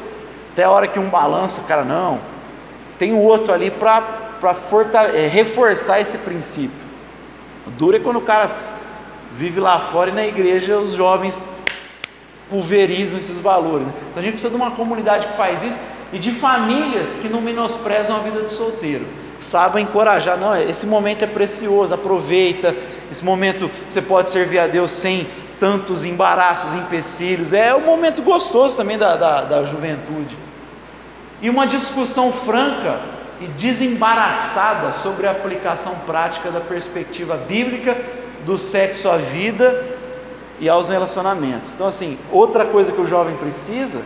até 0.54 0.64
a 0.64 0.72
hora 0.72 0.88
que 0.88 0.98
um 0.98 1.10
balança, 1.10 1.62
cara, 1.68 1.84
não, 1.84 2.20
tem 2.98 3.12
o 3.14 3.20
outro 3.20 3.54
ali 3.54 3.70
para 3.70 4.26
é, 5.14 5.28
reforçar 5.28 6.00
esse 6.00 6.18
princípio. 6.20 6.85
O 7.68 7.72
duro 7.72 7.98
é 7.98 8.00
quando 8.00 8.18
o 8.18 8.22
cara 8.22 8.56
vive 9.34 9.60
lá 9.60 9.80
fora 9.80 10.10
e 10.10 10.14
na 10.14 10.26
igreja 10.26 10.78
os 10.78 10.94
jovens 10.94 11.44
pulverizam 12.50 13.20
esses 13.20 13.40
valores. 13.40 13.88
Né? 13.88 13.94
Então 14.12 14.22
a 14.22 14.26
gente 14.26 14.34
precisa 14.34 14.50
de 14.50 14.56
uma 14.56 14.72
comunidade 14.72 15.28
que 15.28 15.38
faz 15.38 15.64
isso 15.64 15.80
e 16.14 16.20
de 16.20 16.32
famílias 16.32 17.20
que 17.22 17.28
não 17.28 17.42
menosprezam 17.42 18.16
a 18.16 18.20
vida 18.20 18.42
de 18.42 18.50
solteiro. 18.50 19.06
Sabem 19.42 19.84
encorajar, 19.84 20.38
não, 20.38 20.56
esse 20.56 20.86
momento 20.86 21.24
é 21.24 21.28
precioso, 21.28 21.94
aproveita. 21.94 22.76
Esse 23.12 23.24
momento 23.24 23.70
você 23.88 24.02
pode 24.02 24.30
servir 24.30 24.60
a 24.60 24.68
Deus 24.68 24.92
sem 24.92 25.28
tantos 25.60 26.04
embaraços, 26.04 26.74
empecilhos. 26.74 27.54
É 27.54 27.76
um 27.76 27.82
momento 27.82 28.22
gostoso 28.22 28.78
também 28.78 28.98
da, 28.98 29.18
da, 29.18 29.42
da 29.42 29.66
juventude. 29.66 30.38
E 31.42 31.50
uma 31.50 31.68
discussão 31.68 32.32
franca 32.32 33.15
e 33.42 33.48
desembaraçada 33.48 34.94
sobre 34.94 35.28
a 35.28 35.32
aplicação 35.32 35.96
prática 36.06 36.50
da 36.52 36.62
perspectiva 36.62 37.36
bíblica 37.36 37.98
do 38.46 38.58
sexo 38.58 39.10
à 39.10 39.18
vida 39.18 39.84
e 40.60 40.70
aos 40.70 40.90
relacionamentos. 40.90 41.72
Então, 41.72 41.88
assim, 41.88 42.18
outra 42.32 42.66
coisa 42.66 42.92
que 42.92 43.02
o 43.02 43.08
jovem 43.08 43.36
precisa 43.36 44.02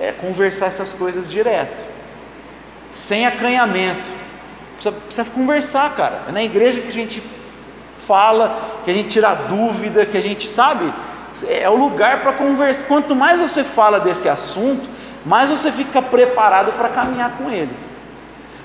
é 0.00 0.12
conversar 0.12 0.66
essas 0.66 0.92
coisas 0.92 1.28
direto, 1.28 1.84
sem 2.92 3.26
acanhamento. 3.26 4.10
Precisa, 4.74 4.92
precisa 4.92 5.30
conversar, 5.30 5.94
cara. 5.94 6.22
É 6.28 6.32
na 6.32 6.42
igreja 6.42 6.80
que 6.80 6.88
a 6.88 6.92
gente 6.92 7.22
fala, 7.98 8.58
que 8.84 8.90
a 8.90 8.94
gente 8.94 9.08
tira 9.08 9.34
dúvida, 9.34 10.06
que 10.06 10.16
a 10.16 10.22
gente 10.22 10.48
sabe. 10.48 10.92
É 11.46 11.68
o 11.68 11.76
lugar 11.76 12.22
para 12.22 12.32
conversar. 12.32 12.86
Quanto 12.86 13.14
mais 13.14 13.38
você 13.38 13.62
fala 13.62 14.00
desse 14.00 14.28
assunto, 14.28 14.88
mais 15.26 15.50
você 15.50 15.70
fica 15.70 16.00
preparado 16.00 16.72
para 16.72 16.88
caminhar 16.88 17.32
com 17.32 17.50
ele. 17.50 17.87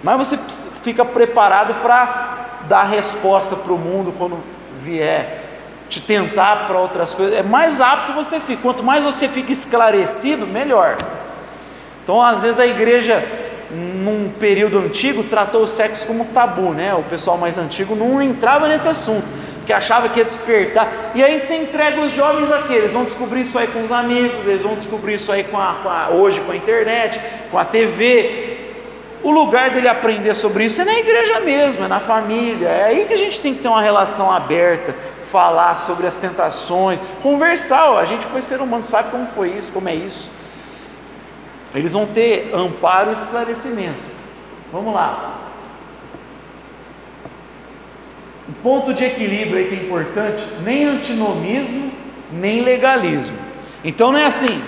Mais 0.03 0.17
você 0.17 0.37
fica 0.83 1.05
preparado 1.05 1.81
para 1.81 2.59
dar 2.67 2.83
resposta 2.83 3.55
para 3.55 3.71
o 3.73 3.77
mundo 3.77 4.13
quando 4.17 4.37
vier 4.79 5.41
te 5.89 6.01
tentar 6.01 6.67
para 6.67 6.77
outras 6.77 7.13
coisas. 7.13 7.37
É 7.37 7.43
mais 7.43 7.79
apto 7.79 8.13
você 8.13 8.39
fica. 8.39 8.61
Quanto 8.61 8.83
mais 8.83 9.03
você 9.03 9.27
fica 9.27 9.51
esclarecido, 9.51 10.47
melhor. 10.47 10.97
Então, 12.03 12.21
às 12.21 12.41
vezes, 12.41 12.59
a 12.59 12.65
igreja, 12.65 13.23
num 13.71 14.29
período 14.39 14.79
antigo, 14.79 15.23
tratou 15.23 15.61
o 15.61 15.67
sexo 15.67 16.05
como 16.07 16.25
tabu, 16.25 16.71
né? 16.71 16.93
O 16.93 17.03
pessoal 17.03 17.37
mais 17.37 17.57
antigo 17.57 17.95
não 17.95 18.21
entrava 18.21 18.67
nesse 18.67 18.87
assunto, 18.87 19.25
porque 19.57 19.71
achava 19.71 20.09
que 20.09 20.19
ia 20.19 20.25
despertar. 20.25 21.11
E 21.15 21.23
aí 21.23 21.39
você 21.39 21.55
entrega 21.55 22.01
os 22.01 22.11
jovens 22.11 22.51
aqui, 22.51 22.73
eles 22.73 22.91
vão 22.91 23.05
descobrir 23.05 23.41
isso 23.41 23.57
aí 23.57 23.67
com 23.67 23.83
os 23.83 23.91
amigos, 23.91 24.45
eles 24.45 24.61
vão 24.61 24.75
descobrir 24.75 25.13
isso 25.13 25.31
aí 25.31 25.43
com 25.43 25.57
a, 25.57 25.77
com 25.81 25.89
a, 25.89 26.09
hoje 26.09 26.41
com 26.41 26.51
a 26.51 26.55
internet, 26.55 27.21
com 27.51 27.57
a 27.57 27.63
TV. 27.63 28.52
O 29.23 29.31
lugar 29.31 29.71
dele 29.71 29.87
aprender 29.87 30.35
sobre 30.35 30.65
isso 30.65 30.81
é 30.81 30.85
na 30.85 30.99
igreja 30.99 31.39
mesmo, 31.39 31.85
é 31.85 31.87
na 31.87 31.99
família. 31.99 32.67
É 32.67 32.83
aí 32.85 33.05
que 33.05 33.13
a 33.13 33.17
gente 33.17 33.39
tem 33.39 33.55
que 33.55 33.61
ter 33.61 33.69
uma 33.69 33.81
relação 33.81 34.29
aberta, 34.29 34.93
falar 35.23 35.77
sobre 35.77 36.05
as 36.05 36.17
tentações, 36.17 36.99
conversar. 37.21 37.97
A 37.97 38.05
gente 38.05 38.25
foi 38.25 38.41
ser 38.41 38.59
humano, 38.59 38.83
sabe 38.83 39.09
como 39.09 39.25
foi 39.27 39.49
isso, 39.49 39.71
como 39.71 39.87
é 39.87 39.95
isso 39.95 40.29
eles 41.73 41.91
vão 41.91 42.05
ter 42.05 42.51
amparo 42.53 43.09
e 43.09 43.13
esclarecimento. 43.13 44.13
Vamos 44.71 44.93
lá. 44.93 45.39
O 48.47 48.53
ponto 48.61 48.93
de 48.93 49.03
equilíbrio 49.03 49.57
aí 49.57 49.67
que 49.67 49.75
é 49.75 49.83
importante, 49.83 50.43
nem 50.63 50.85
antinomismo, 50.85 51.91
nem 52.31 52.61
legalismo. 52.61 53.37
Então 53.83 54.11
não 54.11 54.19
é 54.19 54.25
assim, 54.25 54.61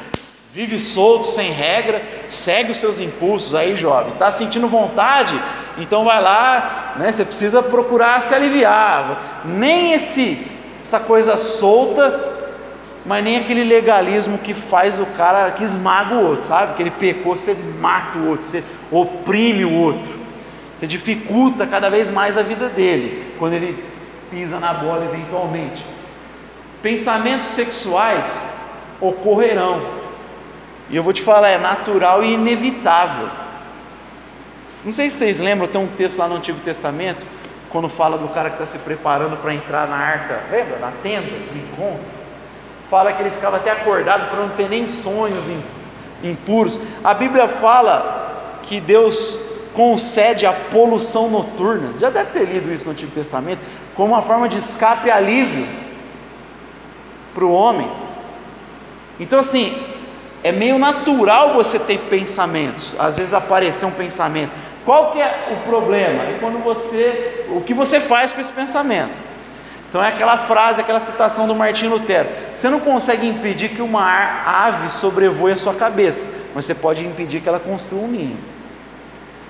vive 0.55 0.79
solto, 0.79 1.27
sem 1.27 1.51
regra, 1.51 2.01
segue 2.29 2.71
os 2.71 2.77
seus 2.77 3.01
impulsos 3.01 3.53
aí, 3.53 3.75
jovem. 3.75 4.13
Está 4.13 4.31
sentindo 4.31 4.69
vontade? 4.69 5.37
Então 5.77 6.05
vai 6.05 6.21
lá, 6.21 6.93
né? 6.97 7.11
Você 7.11 7.25
precisa 7.25 7.61
procurar 7.61 8.21
se 8.23 8.33
aliviar. 8.33 9.41
Nem 9.43 9.91
esse 9.91 10.47
essa 10.81 10.99
coisa 10.99 11.35
solta 11.35 12.33
mas 13.05 13.23
nem 13.23 13.37
aquele 13.37 13.63
legalismo 13.63 14.39
que 14.39 14.53
faz 14.53 14.99
o 14.99 15.05
cara, 15.05 15.51
que 15.51 15.63
esmaga 15.63 16.15
o 16.15 16.25
outro, 16.25 16.45
sabe? 16.45 16.73
Que 16.73 16.81
ele 16.81 16.89
pecou, 16.89 17.37
você 17.37 17.55
mata 17.79 18.17
o 18.17 18.29
outro, 18.29 18.47
você 18.47 18.63
oprime 18.91 19.63
o 19.63 19.71
outro, 19.71 20.11
você 20.75 20.87
dificulta 20.87 21.67
cada 21.67 21.87
vez 21.87 22.09
mais 22.09 22.35
a 22.35 22.41
vida 22.41 22.67
dele, 22.67 23.31
quando 23.37 23.53
ele 23.53 23.83
pisa 24.31 24.59
na 24.59 24.73
bola 24.73 25.05
eventualmente. 25.05 25.85
Pensamentos 26.81 27.45
sexuais 27.49 28.43
ocorrerão, 28.99 30.04
e 30.89 30.95
eu 30.95 31.03
vou 31.03 31.13
te 31.13 31.21
falar, 31.21 31.49
é 31.49 31.57
natural 31.57 32.23
e 32.23 32.33
inevitável. 32.33 33.27
Não 34.83 34.93
sei 34.93 35.09
se 35.09 35.17
vocês 35.17 35.39
lembram, 35.39 35.67
tem 35.67 35.81
um 35.81 35.87
texto 35.87 36.17
lá 36.17 36.27
no 36.27 36.35
Antigo 36.35 36.59
Testamento, 36.59 37.25
quando 37.69 37.89
fala 37.89 38.17
do 38.17 38.27
cara 38.29 38.49
que 38.49 38.55
está 38.55 38.65
se 38.65 38.79
preparando 38.79 39.37
para 39.37 39.53
entrar 39.53 39.87
na 39.87 39.95
arca, 39.95 40.43
lembra? 40.51 40.79
Na 40.79 40.91
tenda 41.03 41.27
do 41.27 41.57
encontro 41.57 42.15
fala 42.89 43.11
que 43.13 43.21
ele 43.21 43.31
ficava 43.31 43.57
até 43.57 43.71
acordado 43.71 44.29
para 44.29 44.39
não 44.39 44.49
ter 44.49 44.69
nem 44.69 44.87
sonhos 44.87 45.49
impuros. 46.23 46.79
A 47.03 47.13
Bíblia 47.13 47.47
fala 47.47 48.59
que 48.63 48.79
Deus 48.79 49.39
concede 49.73 50.45
a 50.45 50.53
poluição 50.53 51.29
noturna. 51.29 51.93
Já 51.99 52.09
deve 52.09 52.31
ter 52.31 52.45
lido 52.45 52.71
isso 52.71 52.85
no 52.85 52.91
Antigo 52.91 53.11
Testamento, 53.11 53.59
como 53.95 54.13
uma 54.13 54.21
forma 54.21 54.47
de 54.47 54.57
escape 54.57 55.07
e 55.07 55.11
alívio 55.11 55.67
para 57.33 57.43
o 57.43 57.51
homem. 57.51 57.91
Então, 59.19 59.39
assim, 59.39 59.77
é 60.45 60.51
meio 60.51 60.77
natural 60.77 61.55
você 61.55 61.79
ter 61.79 61.97
pensamentos, 62.01 62.93
às 62.99 63.17
vezes 63.17 63.33
aparecer 63.33 63.83
um 63.83 63.91
pensamento. 63.91 64.51
Qual 64.85 65.11
que 65.11 65.19
é 65.19 65.47
o 65.51 65.67
problema? 65.67 66.21
É 66.21 66.37
quando 66.39 66.63
você, 66.63 67.47
o 67.49 67.61
que 67.61 67.73
você 67.73 67.99
faz 67.99 68.31
com 68.31 68.39
esse 68.39 68.53
pensamento. 68.53 69.09
Então 69.89 70.03
é 70.03 70.09
aquela 70.09 70.37
frase, 70.37 70.79
aquela 70.79 70.99
citação 70.99 71.47
do 71.47 71.55
Martim 71.55 71.87
Lutero. 71.87 72.29
Você 72.55 72.69
não 72.69 72.79
consegue 72.79 73.27
impedir 73.27 73.69
que 73.69 73.81
uma 73.81 74.03
ave 74.45 74.91
sobrevoe 74.91 75.53
a 75.53 75.57
sua 75.57 75.73
cabeça, 75.73 76.27
mas 76.53 76.67
você 76.67 76.75
pode 76.75 77.03
impedir 77.03 77.41
que 77.41 77.49
ela 77.49 77.59
construa 77.59 78.03
um 78.03 78.07
ninho. 78.07 78.37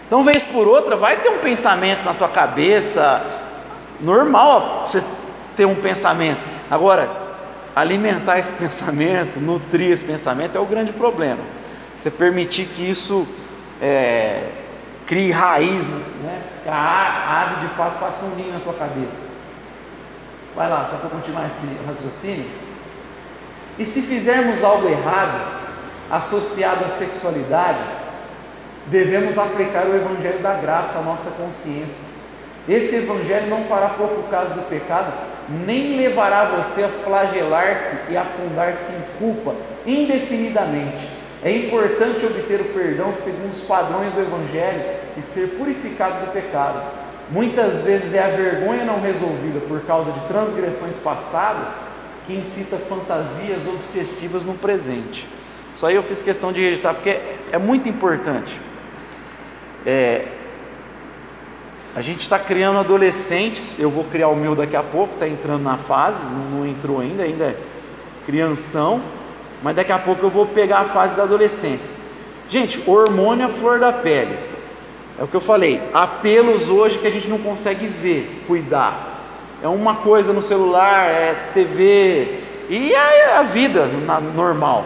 Então, 0.08 0.24
vez 0.24 0.46
por 0.46 0.66
outra, 0.66 0.96
vai 0.96 1.18
ter 1.18 1.28
um 1.28 1.40
pensamento 1.40 2.06
na 2.06 2.14
tua 2.14 2.30
cabeça, 2.30 3.22
normal 4.00 4.86
você 4.88 5.04
ter 5.58 5.66
um 5.66 5.76
pensamento. 5.76 6.40
Agora, 6.72 7.25
alimentar 7.76 8.40
esse 8.40 8.54
pensamento, 8.58 9.40
nutrir 9.40 9.92
esse 9.92 10.04
pensamento 10.04 10.58
é 10.58 10.60
o 10.60 10.66
grande 10.66 10.94
problema. 10.94 11.42
Você 12.00 12.10
permitir 12.10 12.68
que 12.68 12.90
isso 12.90 13.28
é, 13.82 14.50
crie 15.06 15.32
raiz, 15.32 15.86
né? 16.24 16.42
que 16.64 16.70
a 16.70 17.42
ave 17.42 17.68
de 17.68 17.74
fato 17.76 18.00
faça 18.00 18.26
um 18.26 18.36
ninho 18.36 18.54
na 18.54 18.60
tua 18.60 18.74
cabeça. 18.74 19.26
Vai 20.56 20.70
lá, 20.70 20.88
só 20.90 20.98
para 20.98 21.10
continuar 21.10 21.48
esse 21.48 21.68
raciocínio. 21.86 22.46
E 23.78 23.86
se 23.86 24.02
fizermos 24.02 24.64
algo 24.64 24.88
errado, 24.88 25.66
associado 26.10 26.86
à 26.86 26.90
sexualidade, 26.90 27.80
devemos 28.88 29.38
aplicar 29.38 29.86
o 29.86 29.96
Evangelho 29.96 30.40
da 30.40 30.54
graça 30.54 31.00
à 31.00 31.02
nossa 31.02 31.30
consciência. 31.32 32.06
Esse 32.68 32.98
Evangelho 32.98 33.48
não 33.50 33.66
fará 33.66 33.90
pouco 33.90 34.24
caso 34.30 34.54
do 34.56 34.70
pecado, 34.70 35.12
nem 35.50 35.98
levará 35.98 36.46
você 36.58 36.84
a 36.84 36.88
flagelar-se 36.88 38.12
e 38.12 38.18
afundar-se 38.18 38.96
em 38.96 39.18
culpa 39.20 39.56
indefinidamente. 39.86 41.10
É 41.44 41.52
importante 41.52 42.26
obter 42.26 42.62
o 42.62 42.66
perdão 42.66 43.14
segundo 43.14 43.54
os 43.54 43.62
padrões 43.62 44.12
do 44.14 44.22
Evangelho 44.22 44.84
e 45.18 45.22
ser 45.22 45.50
purificado 45.58 46.26
do 46.26 46.32
pecado. 46.32 46.82
Muitas 47.30 47.84
vezes 47.84 48.14
é 48.14 48.24
a 48.24 48.30
vergonha 48.30 48.84
não 48.84 49.00
resolvida 49.00 49.60
por 49.68 49.82
causa 49.82 50.12
de 50.12 50.20
transgressões 50.22 50.96
passadas 50.98 51.76
que 52.26 52.34
incita 52.34 52.78
fantasias 52.78 53.68
obsessivas 53.68 54.46
no 54.46 54.56
presente. 54.56 55.28
Isso 55.72 55.86
aí 55.86 55.96
eu 55.96 56.04
fiz 56.04 56.22
questão 56.22 56.52
de 56.52 56.62
registrar 56.62 56.94
porque 56.94 57.20
é 57.52 57.58
muito 57.58 57.88
importante. 57.88 58.60
É, 59.86 60.26
a 61.96 62.02
gente 62.02 62.20
está 62.20 62.38
criando 62.38 62.78
adolescentes, 62.78 63.80
eu 63.80 63.90
vou 63.90 64.04
criar 64.04 64.28
o 64.28 64.36
meu 64.36 64.54
daqui 64.54 64.76
a 64.76 64.84
pouco, 64.84 65.14
está 65.14 65.28
entrando 65.28 65.64
na 65.64 65.78
fase, 65.78 66.22
não, 66.26 66.60
não 66.60 66.68
entrou 66.68 67.00
ainda, 67.00 67.24
ainda 67.24 67.46
é 67.46 67.58
crianção, 68.26 69.02
mas 69.64 69.76
daqui 69.78 69.94
a 69.94 69.98
pouco 69.98 70.26
eu 70.26 70.30
vou 70.30 70.46
pegar 70.46 70.80
a 70.80 70.86
fase 70.86 71.16
da 71.16 71.24
adolescência. 71.24 71.96
Gente, 72.50 72.84
hormônio 72.86 73.46
à 73.46 73.50
flor 73.50 73.80
da 73.80 73.94
pele. 73.94 74.38
É 75.18 75.24
o 75.24 75.28
que 75.28 75.36
eu 75.36 75.42
falei, 75.42 75.82
apelos 75.94 76.68
hoje 76.68 77.00
que 77.00 77.08
a 77.08 77.10
gente 77.10 77.30
não 77.30 77.38
consegue 77.38 77.88
ver, 77.88 78.44
cuidar. 78.46 79.14
É 79.64 79.68
uma 79.70 79.96
coisa 79.96 80.34
no 80.34 80.42
celular, 80.42 81.10
é 81.10 81.52
TV, 81.54 82.40
e 82.70 82.94
é 82.94 83.38
a 83.38 83.44
vida 83.44 83.88
normal. 84.36 84.84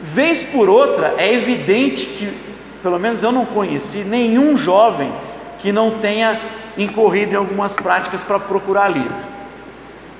Vez 0.00 0.40
por 0.44 0.68
outra, 0.68 1.14
é 1.18 1.34
evidente 1.34 2.06
que, 2.06 2.47
pelo 2.88 2.98
menos 2.98 3.22
eu 3.22 3.30
não 3.30 3.44
conheci 3.44 3.98
nenhum 3.98 4.56
jovem 4.56 5.12
que 5.58 5.70
não 5.70 5.98
tenha 5.98 6.40
incorrido 6.78 7.34
em 7.34 7.36
algumas 7.36 7.74
práticas 7.74 8.22
para 8.22 8.40
procurar 8.40 8.88
livro. 8.88 9.14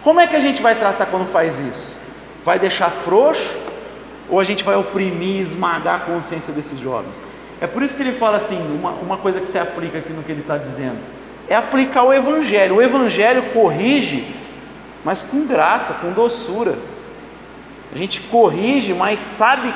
Como 0.03 0.21
é 0.21 0.27
que 0.27 0.37
a 0.37 0.41
gente 0.41 0.61
vai 0.61 0.75
tratar 0.75 1.07
quando 1.07 1.27
faz 1.31 1.59
isso? 1.59 1.97
Vai 2.45 2.59
deixar 2.59 2.91
frouxo 2.91 3.59
ou 4.29 4.39
a 4.39 4.45
gente 4.45 4.63
vai 4.63 4.77
oprimir, 4.77 5.41
esmagar 5.41 5.95
a 5.95 6.01
consciência 6.01 6.53
desses 6.53 6.79
jovens? 6.79 7.23
É 7.59 7.67
por 7.67 7.83
isso 7.83 7.97
que 7.97 8.03
ele 8.03 8.13
fala 8.13 8.37
assim: 8.37 8.61
uma, 8.79 8.91
uma 8.91 9.17
coisa 9.17 9.41
que 9.41 9.49
se 9.49 9.59
aplica 9.59 9.97
aqui 9.97 10.13
no 10.13 10.23
que 10.23 10.31
ele 10.31 10.43
está 10.43 10.59
dizendo, 10.59 10.99
é 11.49 11.57
aplicar 11.57 12.03
o 12.03 12.13
Evangelho. 12.13 12.77
O 12.77 12.83
Evangelho 12.83 13.45
corrige, 13.55 14.27
mas 15.03 15.23
com 15.23 15.47
graça, 15.47 15.95
com 15.95 16.13
doçura. 16.13 16.75
A 17.91 17.97
gente 17.97 18.21
corrige, 18.21 18.93
mas 18.93 19.21
sabe 19.21 19.73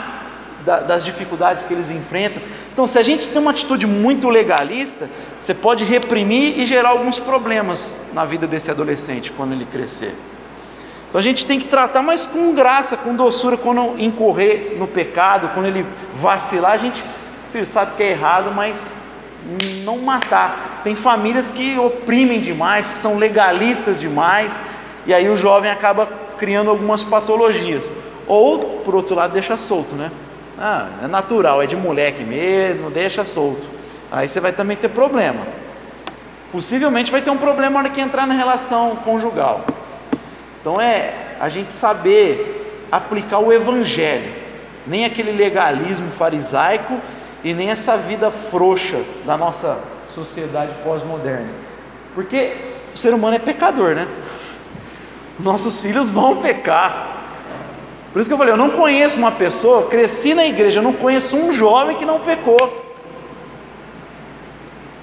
da, 0.64 0.80
das 0.80 1.04
dificuldades 1.04 1.64
que 1.64 1.74
eles 1.74 1.90
enfrentam. 1.90 2.42
Então, 2.72 2.86
se 2.86 2.98
a 2.98 3.02
gente 3.02 3.28
tem 3.28 3.40
uma 3.40 3.50
atitude 3.50 3.86
muito 3.86 4.28
legalista, 4.28 5.08
você 5.38 5.54
pode 5.54 5.84
reprimir 5.84 6.58
e 6.58 6.64
gerar 6.64 6.90
alguns 6.90 7.18
problemas 7.18 7.96
na 8.12 8.24
vida 8.24 8.46
desse 8.46 8.70
adolescente 8.70 9.30
quando 9.30 9.52
ele 9.52 9.66
crescer. 9.66 10.14
Então 11.12 11.18
a 11.18 11.22
gente 11.22 11.44
tem 11.44 11.60
que 11.60 11.66
tratar, 11.66 12.00
mas 12.00 12.26
com 12.26 12.54
graça, 12.54 12.96
com 12.96 13.14
doçura, 13.14 13.54
quando 13.58 14.00
incorrer 14.00 14.76
no 14.78 14.86
pecado, 14.86 15.50
quando 15.52 15.66
ele 15.66 15.84
vacilar, 16.14 16.72
a 16.72 16.76
gente 16.78 17.04
filho, 17.52 17.66
sabe 17.66 17.96
que 17.96 18.02
é 18.02 18.12
errado, 18.12 18.50
mas 18.50 18.96
não 19.84 19.98
matar. 19.98 20.80
Tem 20.82 20.94
famílias 20.94 21.50
que 21.50 21.78
oprimem 21.78 22.40
demais, 22.40 22.86
são 22.86 23.18
legalistas 23.18 24.00
demais, 24.00 24.64
e 25.06 25.12
aí 25.12 25.28
o 25.28 25.36
jovem 25.36 25.70
acaba 25.70 26.08
criando 26.38 26.70
algumas 26.70 27.02
patologias. 27.02 27.92
Ou, 28.26 28.58
por 28.58 28.94
outro 28.94 29.14
lado, 29.14 29.34
deixa 29.34 29.58
solto, 29.58 29.94
né? 29.94 30.10
Ah, 30.58 30.88
é 31.04 31.06
natural, 31.06 31.62
é 31.62 31.66
de 31.66 31.76
moleque 31.76 32.22
mesmo, 32.22 32.90
deixa 32.90 33.24
solto. 33.24 33.68
Aí 34.10 34.28
você 34.28 34.40
vai 34.40 34.52
também 34.52 34.76
ter 34.76 34.88
problema. 34.88 35.46
Possivelmente 36.50 37.10
vai 37.10 37.22
ter 37.22 37.30
um 37.30 37.38
problema 37.38 37.70
na 37.70 37.78
hora 37.80 37.90
que 37.90 38.00
entrar 38.00 38.26
na 38.26 38.34
relação 38.34 38.96
conjugal. 38.96 39.64
Então 40.60 40.80
é 40.80 41.14
a 41.40 41.48
gente 41.48 41.72
saber 41.72 42.86
aplicar 42.90 43.38
o 43.38 43.52
evangelho, 43.52 44.30
nem 44.86 45.04
aquele 45.06 45.32
legalismo 45.32 46.10
farisaico 46.10 47.00
e 47.42 47.54
nem 47.54 47.70
essa 47.70 47.96
vida 47.96 48.30
frouxa 48.30 49.00
da 49.24 49.36
nossa 49.36 49.82
sociedade 50.08 50.72
pós-moderna. 50.84 51.48
Porque 52.14 52.52
o 52.94 52.98
ser 52.98 53.14
humano 53.14 53.36
é 53.36 53.38
pecador, 53.38 53.94
né? 53.94 54.06
Nossos 55.40 55.80
filhos 55.80 56.10
vão 56.10 56.36
pecar. 56.36 57.11
Por 58.12 58.20
isso 58.20 58.28
que 58.28 58.34
eu 58.34 58.38
falei, 58.38 58.52
eu 58.52 58.58
não 58.58 58.70
conheço 58.70 59.18
uma 59.18 59.32
pessoa, 59.32 59.88
cresci 59.88 60.34
na 60.34 60.44
igreja, 60.44 60.80
eu 60.80 60.82
não 60.82 60.92
conheço 60.92 61.36
um 61.36 61.52
jovem 61.52 61.96
que 61.96 62.04
não 62.04 62.20
pecou. 62.20 62.92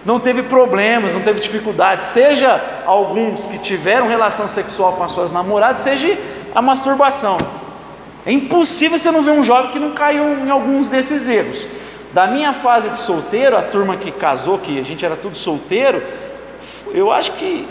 Não 0.05 0.19
teve 0.19 0.43
problemas, 0.43 1.13
não 1.13 1.21
teve 1.21 1.39
dificuldades, 1.39 2.05
seja 2.05 2.61
alguns 2.85 3.45
que 3.45 3.57
tiveram 3.57 4.07
relação 4.07 4.47
sexual 4.47 4.93
com 4.93 5.03
as 5.03 5.11
suas 5.11 5.31
namoradas, 5.31 5.81
seja 5.81 6.17
a 6.53 6.61
masturbação. 6.61 7.37
É 8.25 8.31
impossível 8.31 8.97
você 8.97 9.11
não 9.11 9.21
ver 9.23 9.31
um 9.31 9.43
jovem 9.43 9.71
que 9.71 9.79
não 9.79 9.91
caiu 9.91 10.45
em 10.45 10.49
alguns 10.49 10.87
desses 10.87 11.27
erros. 11.27 11.65
Da 12.13 12.27
minha 12.27 12.53
fase 12.53 12.89
de 12.89 12.99
solteiro, 12.99 13.57
a 13.57 13.61
turma 13.61 13.97
que 13.97 14.11
casou, 14.11 14.57
que 14.57 14.79
a 14.79 14.83
gente 14.83 15.05
era 15.05 15.15
tudo 15.15 15.37
solteiro, 15.37 16.01
eu 16.91 17.11
acho 17.11 17.33
que, 17.33 17.67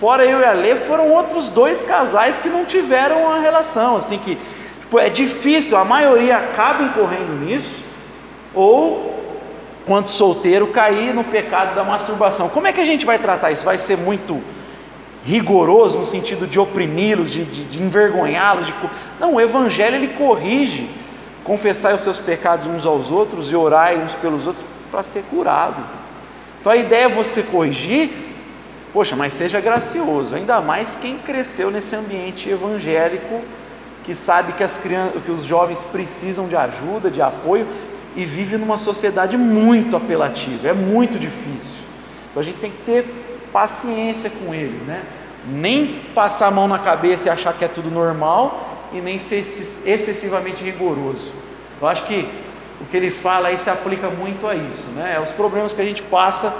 fora 0.00 0.24
eu 0.24 0.40
e 0.40 0.44
a 0.44 0.52
Lê, 0.52 0.74
foram 0.74 1.12
outros 1.12 1.50
dois 1.50 1.82
casais 1.82 2.38
que 2.38 2.48
não 2.48 2.64
tiveram 2.64 3.30
a 3.30 3.38
relação, 3.38 3.96
assim, 3.96 4.18
que 4.18 4.36
tipo, 4.80 4.98
é 4.98 5.08
difícil, 5.08 5.76
a 5.76 5.84
maioria 5.84 6.38
acaba 6.38 6.82
incorrendo 6.82 7.44
nisso, 7.44 7.74
ou, 8.54 9.14
quando 9.86 10.08
solteiro, 10.08 10.66
cair 10.68 11.14
no 11.14 11.22
pecado 11.22 11.74
da 11.74 11.84
masturbação. 11.84 12.48
Como 12.48 12.66
é 12.66 12.72
que 12.72 12.80
a 12.80 12.84
gente 12.84 13.06
vai 13.06 13.18
tratar 13.18 13.52
isso? 13.52 13.64
Vai 13.64 13.78
ser 13.78 13.98
muito 13.98 14.42
rigoroso 15.24 15.98
no 15.98 16.06
sentido 16.06 16.46
de 16.46 16.58
oprimi-los, 16.58 17.30
de, 17.30 17.44
de, 17.44 17.64
de 17.64 17.82
envergonhá-los? 17.82 18.66
De... 18.66 18.74
Não, 19.20 19.34
o 19.34 19.40
Evangelho 19.40 19.96
ele 19.96 20.08
corrige 20.08 20.88
confessai 21.44 21.94
os 21.94 22.02
seus 22.02 22.18
pecados 22.18 22.66
uns 22.66 22.86
aos 22.86 23.10
outros 23.10 23.50
e 23.50 23.56
orai 23.56 23.98
uns 23.98 24.14
pelos 24.14 24.46
outros 24.46 24.64
para 24.90 25.02
ser 25.02 25.24
curado. 25.30 25.82
Então 26.60 26.70
a 26.70 26.76
ideia 26.76 27.04
é 27.04 27.08
você 27.08 27.42
corrigir, 27.42 28.10
poxa, 28.92 29.16
mas 29.16 29.32
seja 29.32 29.60
gracioso, 29.60 30.34
ainda 30.34 30.60
mais 30.60 30.96
quem 31.00 31.18
cresceu 31.18 31.70
nesse 31.70 31.94
ambiente 31.94 32.48
evangélico, 32.48 33.42
que 34.04 34.14
sabe 34.14 34.52
que, 34.54 34.64
as 34.64 34.76
crianças, 34.76 35.22
que 35.22 35.30
os 35.30 35.44
jovens 35.44 35.84
precisam 35.84 36.48
de 36.48 36.56
ajuda, 36.56 37.10
de 37.10 37.20
apoio 37.20 37.66
e 38.16 38.24
vive 38.24 38.56
numa 38.56 38.78
sociedade 38.78 39.36
muito 39.36 39.96
apelativa, 39.96 40.68
é 40.68 40.72
muito 40.72 41.18
difícil. 41.18 41.78
Então 42.30 42.40
a 42.40 42.44
gente 42.44 42.58
tem 42.58 42.70
que 42.70 42.82
ter 42.84 43.48
paciência 43.52 44.30
com 44.30 44.54
eles, 44.54 44.80
né? 44.82 45.02
Nem 45.46 46.02
passar 46.14 46.48
a 46.48 46.50
mão 46.50 46.66
na 46.66 46.78
cabeça 46.78 47.28
e 47.28 47.30
achar 47.30 47.52
que 47.52 47.64
é 47.64 47.68
tudo 47.68 47.90
normal, 47.90 48.88
e 48.92 49.00
nem 49.00 49.18
ser 49.18 49.38
excessivamente 49.38 50.64
rigoroso. 50.64 51.30
Eu 51.80 51.86
acho 51.86 52.04
que 52.06 52.28
o 52.80 52.84
que 52.86 52.96
ele 52.96 53.10
fala 53.10 53.48
aí 53.48 53.58
se 53.58 53.70
aplica 53.70 54.08
muito 54.08 54.46
a 54.46 54.54
isso, 54.54 54.88
né? 54.96 55.14
É 55.16 55.20
os 55.20 55.30
problemas 55.30 55.72
que 55.74 55.80
a 55.80 55.84
gente 55.84 56.02
passa, 56.02 56.52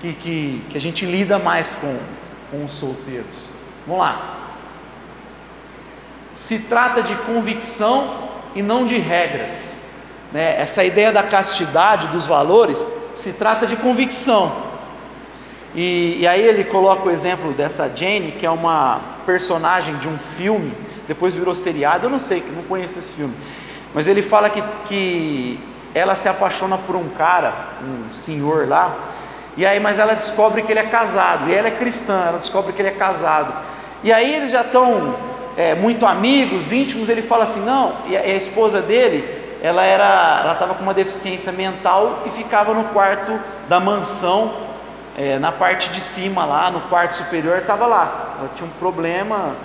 que, 0.00 0.12
que, 0.12 0.62
que 0.70 0.76
a 0.76 0.80
gente 0.80 1.04
lida 1.04 1.38
mais 1.38 1.74
com, 1.76 1.98
com 2.50 2.64
os 2.64 2.72
solteiros. 2.72 3.34
Vamos 3.86 4.02
lá. 4.02 4.36
Se 6.32 6.60
trata 6.60 7.02
de 7.02 7.14
convicção 7.16 8.28
e 8.54 8.62
não 8.62 8.86
de 8.86 8.98
regras. 8.98 9.76
Né? 10.32 10.60
Essa 10.60 10.84
ideia 10.84 11.10
da 11.10 11.22
castidade, 11.22 12.08
dos 12.08 12.26
valores, 12.26 12.86
se 13.14 13.32
trata 13.32 13.66
de 13.66 13.76
convicção. 13.76 14.68
E, 15.74 16.18
e 16.20 16.26
aí 16.26 16.42
ele 16.42 16.64
coloca 16.64 17.08
o 17.08 17.10
exemplo 17.10 17.52
dessa 17.52 17.88
Jane, 17.88 18.32
que 18.32 18.46
é 18.46 18.50
uma 18.50 19.00
personagem 19.26 19.96
de 19.96 20.08
um 20.08 20.18
filme 20.18 20.88
depois 21.08 21.32
virou 21.34 21.54
seriado, 21.54 22.04
eu 22.04 22.10
não 22.10 22.20
sei, 22.20 22.44
não 22.54 22.62
conheço 22.64 22.98
esse 22.98 23.10
filme. 23.10 23.34
Mas 23.94 24.06
ele 24.06 24.20
fala 24.20 24.50
que, 24.50 24.62
que 24.84 25.58
ela 25.94 26.14
se 26.14 26.28
apaixona 26.28 26.76
por 26.76 26.94
um 26.94 27.08
cara, 27.08 27.70
um 27.82 28.12
senhor 28.12 28.68
lá, 28.68 28.94
e 29.58 29.66
aí, 29.66 29.80
mas 29.80 29.98
ela 29.98 30.14
descobre 30.14 30.62
que 30.62 30.70
ele 30.70 30.78
é 30.78 30.84
casado, 30.84 31.50
e 31.50 31.54
ela 31.54 31.66
é 31.66 31.72
cristã, 31.72 32.26
ela 32.28 32.38
descobre 32.38 32.72
que 32.72 32.80
ele 32.80 32.90
é 32.90 32.92
casado. 32.92 33.52
E 34.04 34.12
aí 34.12 34.32
eles 34.32 34.52
já 34.52 34.60
estão 34.60 35.16
é, 35.56 35.74
muito 35.74 36.06
amigos, 36.06 36.70
íntimos, 36.70 37.08
ele 37.08 37.22
fala 37.22 37.42
assim, 37.42 37.64
não, 37.64 37.96
e 38.06 38.16
a, 38.16 38.24
e 38.24 38.30
a 38.30 38.36
esposa 38.36 38.80
dele, 38.80 39.58
ela 39.60 39.84
era, 39.84 40.42
ela 40.44 40.52
estava 40.52 40.74
com 40.76 40.84
uma 40.84 40.94
deficiência 40.94 41.50
mental 41.50 42.22
e 42.24 42.30
ficava 42.30 42.72
no 42.72 42.84
quarto 42.84 43.36
da 43.68 43.80
mansão, 43.80 44.54
é, 45.18 45.40
na 45.40 45.50
parte 45.50 45.88
de 45.88 46.00
cima 46.00 46.44
lá, 46.44 46.70
no 46.70 46.82
quarto 46.82 47.16
superior, 47.16 47.58
estava 47.58 47.84
lá, 47.84 48.36
ela 48.38 48.50
tinha 48.54 48.64
um 48.64 48.78
problema, 48.78 49.56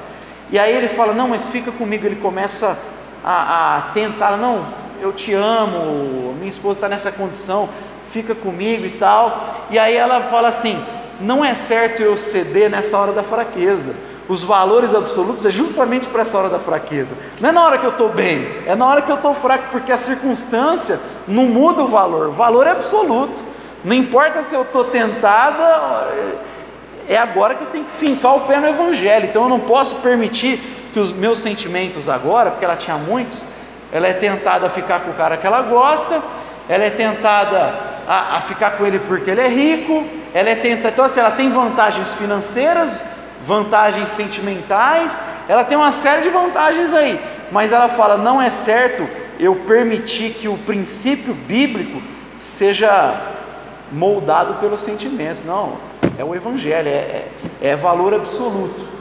e 0.50 0.58
aí 0.58 0.76
ele 0.76 0.88
fala, 0.88 1.14
não, 1.14 1.28
mas 1.28 1.48
fica 1.50 1.72
comigo, 1.72 2.04
ele 2.04 2.16
começa 2.16 2.80
a, 3.24 3.78
a 3.78 3.82
tentar, 3.94 4.38
não, 4.38 4.66
eu 5.00 5.14
te 5.14 5.36
amo, 5.36 6.34
minha 6.34 6.50
esposa 6.50 6.80
está 6.80 6.90
nessa 6.90 7.12
condição, 7.12 7.70
fica 8.14 8.36
comigo 8.36 8.86
e 8.86 8.92
tal. 8.92 9.68
E 9.72 9.80
aí 9.80 9.96
ela 9.96 10.22
fala 10.22 10.48
assim: 10.48 10.80
não 11.20 11.44
é 11.44 11.56
certo 11.56 12.02
eu 12.02 12.18
ceder 12.18 12.70
nessa 12.70 12.98
hora 12.98 13.12
da 13.12 13.24
fraqueza. 13.24 13.94
Os 14.30 14.42
valores 14.42 14.96
absolutos 14.96 15.46
é 15.46 15.52
justamente 15.52 16.08
para 16.08 16.22
essa 16.22 16.38
hora 16.38 16.50
da 16.50 16.60
fraqueza. 16.60 17.16
Não 17.42 17.50
é 17.50 17.52
na 17.52 17.66
hora 17.66 17.78
que 17.78 17.86
eu 17.86 17.90
estou 17.90 18.08
bem, 18.08 18.48
é 18.66 18.74
na 18.74 18.86
hora 18.88 19.02
que 19.02 19.12
eu 19.12 19.18
estou 19.18 19.34
fraco, 19.34 19.66
porque 19.72 19.92
a 19.92 19.98
circunstância 19.98 21.00
não 21.28 21.46
muda 21.46 21.84
o 21.84 21.88
valor. 21.88 22.30
O 22.30 22.32
valor 22.32 22.66
é 22.66 22.72
absoluto. 22.72 23.44
Não 23.84 23.94
importa 23.94 24.42
se 24.42 24.56
eu 24.56 24.62
estou 24.62 24.86
tentada, 24.86 26.08
é 27.10 27.18
agora 27.18 27.56
que 27.56 27.64
eu 27.64 27.68
tenho 27.68 27.84
que 27.84 27.92
fincar 27.92 28.38
o 28.38 28.42
pé 28.42 28.60
no 28.60 28.68
Evangelho. 28.68 29.26
Então 29.26 29.44
eu 29.44 29.50
não 29.50 29.60
posso 29.60 29.96
permitir 29.96 30.58
que 30.94 31.00
os 31.00 31.12
meus 31.12 31.40
sentimentos 31.40 32.08
agora, 32.08 32.52
porque 32.52 32.64
ela 32.64 32.78
tinha 32.78 32.96
muitos, 32.98 33.42
ela 33.92 34.08
é 34.08 34.14
tentada 34.14 34.68
a 34.68 34.70
ficar 34.70 35.02
com 35.02 35.12
o 35.12 35.14
cara 35.16 35.36
que 35.36 35.46
ela 35.46 35.62
gosta, 35.64 36.22
ela 36.70 36.86
é 36.86 36.90
tentada 36.90 37.93
a, 38.08 38.38
a, 38.38 38.42
ficar 38.42 38.72
com 38.72 38.86
ele 38.86 39.00
porque 39.00 39.30
ele 39.30 39.42
é 39.42 39.48
rico, 39.48 40.06
ela 40.34 40.50
é 40.50 40.56
tenta, 40.56 40.90
então 40.90 41.06
assim, 41.06 41.20
ela 41.20 41.32
tem 41.32 41.50
vantagens 41.50 42.14
financeiras, 42.14 43.06
vantagens 43.46 44.12
sentimentais, 44.12 45.22
ela 45.48 45.64
tem 45.64 45.78
uma 45.78 45.92
série 45.92 46.22
de 46.22 46.30
vantagens 46.30 46.94
aí, 46.94 47.20
mas 47.52 47.72
ela 47.72 47.88
fala: 47.90 48.18
não 48.18 48.42
é 48.42 48.50
certo 48.50 49.08
eu 49.40 49.56
permitir 49.56 50.34
que 50.34 50.48
o 50.48 50.58
princípio 50.58 51.34
bíblico 51.34 52.02
seja 52.38 53.22
moldado 53.92 54.56
pelos 54.56 54.82
sentimentos, 54.82 55.44
não, 55.44 55.78
é 56.18 56.24
o 56.24 56.36
Evangelho, 56.36 56.88
é, 56.88 56.92
é, 56.92 57.32
é 57.62 57.76
valor 57.76 58.14
absoluto. 58.14 58.94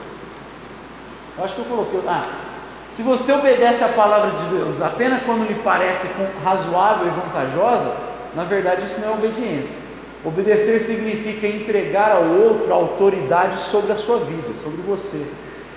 Eu 1.36 1.44
acho 1.44 1.54
que 1.54 1.60
eu 1.60 1.64
coloquei. 1.64 2.00
Ah, 2.06 2.26
se 2.88 3.02
você 3.02 3.32
obedece 3.32 3.82
a 3.82 3.88
palavra 3.88 4.30
de 4.30 4.54
Deus 4.54 4.82
apenas 4.82 5.22
quando 5.24 5.46
lhe 5.46 5.54
parece 5.54 6.10
razoável 6.44 7.06
e 7.06 7.10
vantajosa, 7.10 8.11
na 8.34 8.44
verdade, 8.44 8.86
isso 8.86 9.00
não 9.00 9.10
é 9.10 9.12
obediência. 9.12 9.92
Obedecer 10.24 10.80
significa 10.80 11.46
entregar 11.46 12.12
ao 12.12 12.24
outro 12.24 12.72
a 12.72 12.76
autoridade 12.76 13.60
sobre 13.60 13.92
a 13.92 13.96
sua 13.96 14.18
vida, 14.18 14.48
sobre 14.62 14.80
você. 14.82 15.26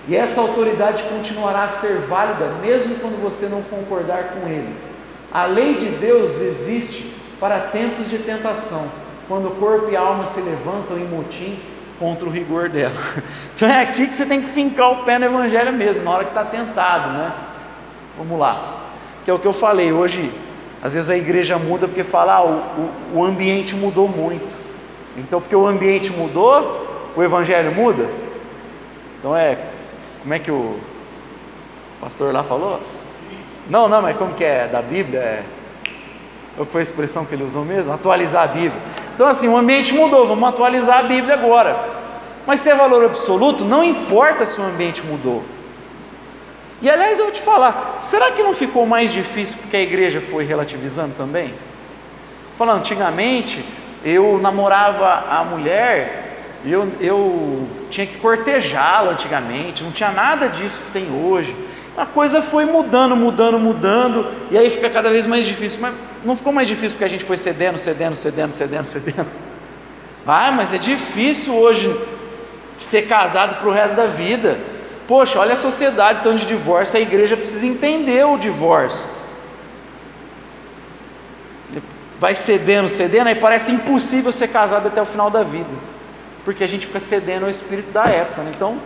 E 0.07 0.15
essa 0.15 0.39
autoridade 0.39 1.03
continuará 1.03 1.63
a 1.63 1.69
ser 1.69 1.97
válida 2.01 2.53
mesmo 2.61 2.95
quando 2.95 3.19
você 3.21 3.47
não 3.47 3.63
concordar 3.63 4.35
com 4.35 4.47
ele. 4.47 4.75
A 5.33 5.45
lei 5.45 5.73
de 5.73 5.87
Deus 5.97 6.41
existe 6.41 7.11
para 7.39 7.59
tempos 7.59 8.09
de 8.09 8.19
tentação, 8.19 8.87
quando 9.27 9.59
corpo 9.59 9.89
e 9.89 9.95
alma 9.95 10.27
se 10.27 10.41
levantam 10.41 10.97
em 10.97 11.05
motim 11.05 11.59
contra 11.99 12.27
o 12.27 12.31
rigor 12.31 12.69
dela. 12.69 12.95
Então 13.55 13.69
é 13.69 13.81
aqui 13.81 14.05
que 14.05 14.13
você 14.13 14.25
tem 14.25 14.41
que 14.41 14.49
fincar 14.49 14.91
o 14.91 15.05
pé 15.05 15.17
no 15.17 15.25
evangelho 15.25 15.71
mesmo, 15.71 16.03
na 16.03 16.11
hora 16.11 16.23
que 16.25 16.31
está 16.31 16.43
tentado, 16.43 17.13
né? 17.13 17.33
Vamos 18.17 18.37
lá. 18.37 18.81
Que 19.23 19.31
é 19.31 19.33
o 19.33 19.39
que 19.39 19.47
eu 19.47 19.53
falei 19.53 19.93
hoje. 19.93 20.29
Às 20.85 20.93
vezes 20.93 21.09
a 21.09 21.17
igreja 21.17 21.57
muda 21.57 21.87
porque 21.87 22.03
fala, 22.03 22.35
ah, 22.35 22.45
o, 22.45 22.51
o, 22.51 22.91
o 23.15 23.25
ambiente 23.25 23.73
mudou 23.73 24.07
muito. 24.07 24.55
Então, 25.17 25.41
porque 25.41 25.55
o 25.55 25.65
ambiente 25.65 26.11
mudou, 26.11 27.09
o 27.15 27.23
evangelho 27.23 27.73
muda. 27.73 28.07
Então 29.17 29.35
é, 29.35 29.57
como 30.21 30.31
é 30.35 30.37
que 30.37 30.51
o 30.51 30.77
pastor 31.99 32.31
lá 32.31 32.43
falou? 32.43 32.79
Não, 33.67 33.87
não, 33.87 33.99
mas 33.99 34.15
como 34.15 34.35
que 34.35 34.43
é 34.43 34.67
da 34.67 34.79
Bíblia? 34.79 35.21
É, 35.21 35.43
qual 36.55 36.67
foi 36.67 36.81
a 36.81 36.83
expressão 36.83 37.25
que 37.25 37.33
ele 37.33 37.45
usou 37.45 37.65
mesmo? 37.65 37.91
Atualizar 37.91 38.43
a 38.43 38.47
Bíblia. 38.47 38.79
Então, 39.15 39.25
assim, 39.25 39.47
o 39.47 39.57
ambiente 39.57 39.91
mudou, 39.91 40.27
vamos 40.27 40.47
atualizar 40.47 40.99
a 40.99 41.03
Bíblia 41.03 41.33
agora. 41.33 41.79
Mas 42.45 42.59
se 42.59 42.69
é 42.69 42.75
valor 42.75 43.03
absoluto, 43.03 43.65
não 43.65 43.83
importa 43.83 44.45
se 44.45 44.61
o 44.61 44.63
ambiente 44.63 45.03
mudou. 45.03 45.43
E 46.85 46.89
aliás, 46.89 47.17
eu 47.17 47.25
vou 47.25 47.33
te 47.33 47.41
falar, 47.41 47.97
será 47.99 48.29
que 48.29 48.43
não 48.43 48.53
ficou 48.53 48.85
mais 48.85 49.11
difícil 49.11 49.57
porque 49.59 49.75
a 49.75 49.81
igreja 49.81 50.21
foi 50.21 50.43
relativizando 50.43 51.15
também? 51.17 51.51
Falando, 52.59 52.77
antigamente 52.77 53.65
eu 54.03 54.37
namorava 54.39 55.25
a 55.27 55.43
mulher, 55.43 56.59
eu, 56.63 56.87
eu 57.01 57.67
tinha 57.89 58.05
que 58.05 58.17
cortejá-la 58.17 59.13
antigamente, 59.13 59.83
não 59.83 59.91
tinha 59.91 60.11
nada 60.11 60.47
disso 60.47 60.79
que 60.85 60.91
tem 60.91 61.07
hoje. 61.11 61.55
A 61.97 62.05
coisa 62.05 62.39
foi 62.43 62.65
mudando, 62.65 63.15
mudando, 63.15 63.57
mudando, 63.57 64.27
e 64.51 64.55
aí 64.55 64.69
fica 64.69 64.87
cada 64.87 65.09
vez 65.09 65.25
mais 65.25 65.43
difícil. 65.43 65.79
Mas 65.81 65.95
não 66.23 66.37
ficou 66.37 66.53
mais 66.53 66.67
difícil 66.67 66.91
porque 66.91 67.05
a 67.05 67.09
gente 67.09 67.23
foi 67.23 67.39
cedendo, 67.39 67.79
cedendo, 67.79 68.15
cedendo, 68.15 68.53
cedendo, 68.53 68.85
cedendo. 68.85 69.27
Ah, 70.27 70.51
mas 70.51 70.71
é 70.71 70.77
difícil 70.77 71.55
hoje 71.55 71.99
ser 72.77 73.07
casado 73.07 73.55
para 73.55 73.67
o 73.67 73.71
resto 73.71 73.95
da 73.95 74.05
vida. 74.05 74.74
Poxa, 75.07 75.39
olha 75.39 75.53
a 75.53 75.57
sociedade 75.57 76.23
tão 76.23 76.35
de 76.35 76.45
divórcio, 76.45 76.97
a 76.97 77.01
igreja 77.01 77.37
precisa 77.37 77.65
entender 77.65 78.25
o 78.25 78.37
divórcio. 78.37 79.07
Vai 82.19 82.33
cedendo, 82.33 82.89
cedendo, 82.89 83.27
aí 83.27 83.35
parece 83.35 83.71
impossível 83.71 84.31
ser 84.31 84.47
casado 84.47 84.87
até 84.87 85.01
o 85.01 85.05
final 85.05 85.29
da 85.29 85.43
vida, 85.43 85.69
porque 86.43 86.63
a 86.63 86.67
gente 86.67 86.87
fica 86.87 86.99
cedendo 86.99 87.43
ao 87.43 87.49
espírito 87.49 87.91
da 87.91 88.05
época. 88.05 88.41
Né? 88.41 88.51
Então, 88.55 88.79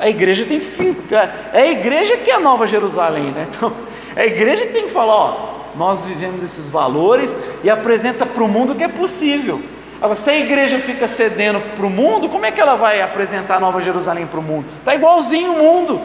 a 0.00 0.08
igreja 0.08 0.44
tem 0.44 0.58
que 0.58 0.64
ficar, 0.64 1.50
é 1.52 1.62
a 1.62 1.70
igreja 1.70 2.16
que 2.16 2.30
é 2.30 2.34
a 2.34 2.40
nova 2.40 2.66
Jerusalém, 2.66 3.30
né? 3.30 3.46
Então, 3.48 3.72
é 4.16 4.22
a 4.22 4.26
igreja 4.26 4.66
que 4.66 4.72
tem 4.72 4.86
que 4.86 4.92
falar: 4.92 5.14
ó, 5.14 5.60
nós 5.76 6.04
vivemos 6.04 6.42
esses 6.42 6.68
valores 6.68 7.38
e 7.62 7.70
apresenta 7.70 8.26
para 8.26 8.42
o 8.42 8.48
mundo 8.48 8.74
que 8.74 8.82
é 8.82 8.88
possível. 8.88 9.62
Agora, 10.00 10.16
se 10.16 10.30
a 10.30 10.38
igreja 10.38 10.78
fica 10.78 11.06
cedendo 11.06 11.60
para 11.76 11.84
o 11.84 11.90
mundo, 11.90 12.26
como 12.30 12.46
é 12.46 12.50
que 12.50 12.58
ela 12.58 12.74
vai 12.74 13.02
apresentar 13.02 13.60
Nova 13.60 13.82
Jerusalém 13.82 14.26
para 14.26 14.40
o 14.40 14.42
mundo? 14.42 14.64
Está 14.78 14.94
igualzinho 14.94 15.52
o 15.52 15.58
mundo, 15.58 16.00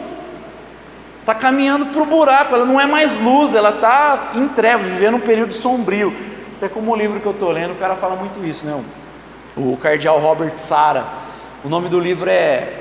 está 1.20 1.34
caminhando 1.34 1.86
para 1.86 2.02
o 2.02 2.04
buraco, 2.04 2.54
ela 2.54 2.66
não 2.66 2.78
é 2.78 2.84
mais 2.84 3.18
luz, 3.18 3.54
ela 3.54 3.70
está 3.70 4.32
em 4.34 4.48
trevas, 4.48 4.86
vivendo 4.86 5.16
um 5.16 5.20
período 5.20 5.54
sombrio. 5.54 6.14
Até 6.58 6.68
como 6.68 6.92
o 6.92 6.96
livro 6.96 7.20
que 7.20 7.26
eu 7.26 7.32
estou 7.32 7.50
lendo, 7.50 7.72
o 7.72 7.76
cara 7.76 7.96
fala 7.96 8.16
muito 8.16 8.44
isso, 8.44 8.66
né? 8.66 8.78
O 9.56 9.78
cardeal 9.78 10.18
Robert 10.18 10.56
Sara. 10.56 11.06
O 11.64 11.68
nome 11.68 11.88
do 11.88 11.98
livro 11.98 12.28
é 12.28 12.74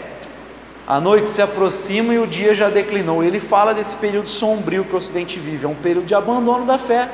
A 0.86 0.99
Noite 0.99 1.30
se 1.30 1.41
aproxima 1.41 2.13
e 2.13 2.20
o 2.20 2.28
dia 2.28 2.53
já 2.53 2.70
declinou. 2.70 3.24
Ele 3.24 3.39
fala 3.39 3.74
desse 3.74 3.95
período 3.95 4.28
sombrio 4.28 4.84
que 4.84 4.93
o 4.93 4.97
Ocidente 4.97 5.39
vive, 5.39 5.66
é 5.66 5.70
um 5.70 5.76
período 5.76 6.05
de 6.05 6.13
abandono 6.13 6.66
da 6.66 6.78
fé. 6.78 7.09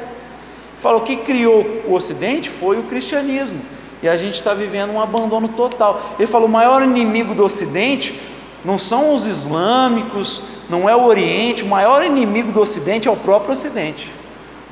Fala, 0.79 0.97
o 0.97 1.01
que 1.01 1.17
criou 1.17 1.83
o 1.85 1.93
Ocidente 1.93 2.49
foi 2.49 2.79
o 2.79 2.83
cristianismo. 2.83 3.61
E 4.01 4.09
a 4.09 4.17
gente 4.17 4.35
está 4.35 4.53
vivendo 4.53 4.91
um 4.91 5.01
abandono 5.01 5.47
total. 5.49 6.01
Ele 6.17 6.27
falou: 6.27 6.47
o 6.47 6.51
maior 6.51 6.81
inimigo 6.81 7.33
do 7.35 7.43
Ocidente 7.43 8.19
não 8.65 8.77
são 8.77 9.13
os 9.13 9.27
islâmicos, 9.27 10.43
não 10.69 10.89
é 10.89 10.95
o 10.95 11.03
Oriente, 11.03 11.63
o 11.63 11.67
maior 11.67 12.03
inimigo 12.03 12.51
do 12.51 12.61
Ocidente 12.61 13.07
é 13.07 13.11
o 13.11 13.15
próprio 13.15 13.53
Ocidente. 13.53 14.09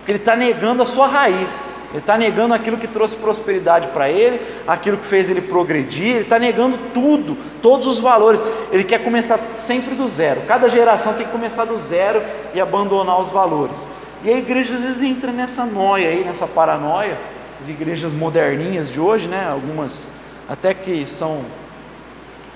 Ele 0.07 0.17
está 0.17 0.35
negando 0.35 0.81
a 0.81 0.87
sua 0.87 1.05
raiz, 1.07 1.75
ele 1.91 1.99
está 1.99 2.17
negando 2.17 2.53
aquilo 2.53 2.77
que 2.77 2.87
trouxe 2.87 3.15
prosperidade 3.15 3.87
para 3.87 4.09
ele, 4.09 4.41
aquilo 4.67 4.97
que 4.97 5.05
fez 5.05 5.29
ele 5.29 5.41
progredir, 5.41 6.15
ele 6.15 6.21
está 6.21 6.39
negando 6.39 6.79
tudo, 6.93 7.37
todos 7.61 7.85
os 7.85 7.99
valores. 7.99 8.41
Ele 8.71 8.83
quer 8.83 9.03
começar 9.03 9.39
sempre 9.55 9.93
do 9.93 10.07
zero. 10.07 10.41
Cada 10.47 10.67
geração 10.67 11.13
tem 11.13 11.27
que 11.27 11.31
começar 11.31 11.65
do 11.65 11.77
zero 11.77 12.23
e 12.55 12.59
abandonar 12.59 13.19
os 13.19 13.29
valores. 13.29 13.87
E 14.23 14.29
a 14.29 14.37
igreja 14.37 14.75
às 14.75 14.81
vezes 14.81 15.01
entra 15.01 15.31
nessa 15.31 15.63
noia 15.65 16.09
aí, 16.09 16.23
nessa 16.23 16.47
paranoia 16.47 17.17
as 17.59 17.67
igrejas 17.67 18.13
moderninhas 18.13 18.91
de 18.91 18.99
hoje, 18.99 19.27
né? 19.27 19.47
Algumas 19.49 20.11
até 20.47 20.73
que 20.73 21.05
são 21.05 21.43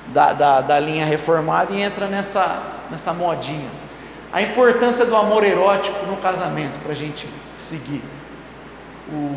da, 0.08 0.34
da, 0.34 0.62
da 0.62 0.80
linha 0.80 1.06
reformada 1.06 1.74
e 1.74 1.82
entra 1.82 2.08
nessa, 2.08 2.64
nessa 2.89 3.14
modinha. 3.14 3.70
A 4.32 4.41
importância 4.41 5.06
do 5.06 5.16
amor 5.16 5.43
erótico 5.43 6.06
no 6.06 6.18
casamento, 6.18 6.80
para 6.82 6.93
a 6.93 6.95
gente 6.95 7.28
seguir. 7.58 8.01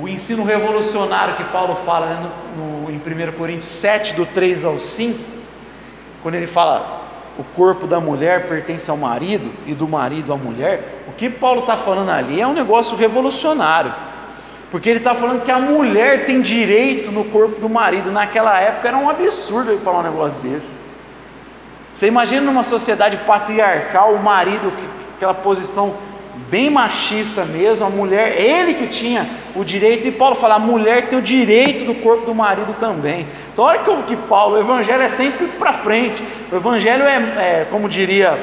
O, 0.01 0.09
ensino 0.09 0.45
revolucionário 0.45 1.35
que 1.35 1.45
Paulo 1.45 1.77
fala 1.85 2.07
né, 2.07 2.31
no, 2.57 2.83
no, 2.83 2.91
em 2.91 2.97
1 2.97 3.33
Coríntios 3.33 3.69
7, 3.69 4.15
do 4.15 4.25
3 4.25 4.65
ao 4.65 4.81
5, 4.81 5.19
quando 6.23 6.37
ele 6.37 6.47
fala 6.47 7.05
o 7.39 7.45
corpo 7.45 7.87
da 7.87 8.01
mulher 8.01 8.49
pertence 8.49 8.91
ao 8.91 8.97
marido 8.97 9.53
e 9.67 9.75
do 9.75 9.87
marido 9.87 10.33
à 10.33 10.37
mulher, 10.37 11.05
o 11.09 11.13
que 11.13 11.29
Paulo 11.29 11.61
está 11.61 11.77
falando 11.77 12.11
ali 12.11 12.41
é 12.41 12.47
um 12.47 12.55
negócio 12.55 12.97
revolucionário. 12.97 13.93
Porque 14.71 14.91
ele 14.91 14.99
está 14.99 15.15
falando 15.15 15.45
que 15.45 15.51
a 15.51 15.59
mulher 15.59 16.25
tem 16.25 16.41
direito 16.41 17.11
no 17.11 17.25
corpo 17.25 17.61
do 17.61 17.69
marido. 17.69 18.11
Naquela 18.11 18.59
época 18.61 18.89
era 18.89 18.97
um 18.97 19.09
absurdo 19.09 19.71
ele 19.71 19.81
falar 19.81 20.01
um 20.01 20.03
negócio 20.03 20.41
desse. 20.41 20.77
Você 21.93 22.09
imagina 22.09 22.43
numa 22.43 22.63
sociedade 22.63 23.17
patriarcal, 23.19 24.13
o 24.13 24.23
marido, 24.23 24.73
aquela 25.17 25.33
posição 25.33 25.95
bem 26.51 26.69
machista 26.69 27.45
mesmo, 27.45 27.87
a 27.87 27.91
mulher, 27.91 28.39
ele 28.39 28.75
que 28.75 28.87
tinha 28.87 29.27
o 29.55 29.65
direito, 29.65 30.07
e 30.07 30.13
Paulo 30.13 30.37
fala, 30.37 30.57
a 30.57 30.59
mulher 30.59 31.09
tem 31.09 31.19
o 31.19 31.23
direito 31.23 31.85
do 31.85 31.95
corpo 31.95 32.27
do 32.27 32.35
marido 32.35 32.75
também. 32.79 33.27
Então 33.53 33.65
olha 33.65 33.79
que, 33.79 34.03
que 34.03 34.17
Paulo, 34.17 34.57
o 34.57 34.61
evangelho 34.61 35.03
é 35.03 35.09
sempre 35.09 35.47
para 35.49 35.73
frente, 35.73 36.23
o 36.53 36.57
evangelho 36.57 37.05
é, 37.05 37.17
é 37.17 37.67
como 37.71 37.89
diria 37.89 38.39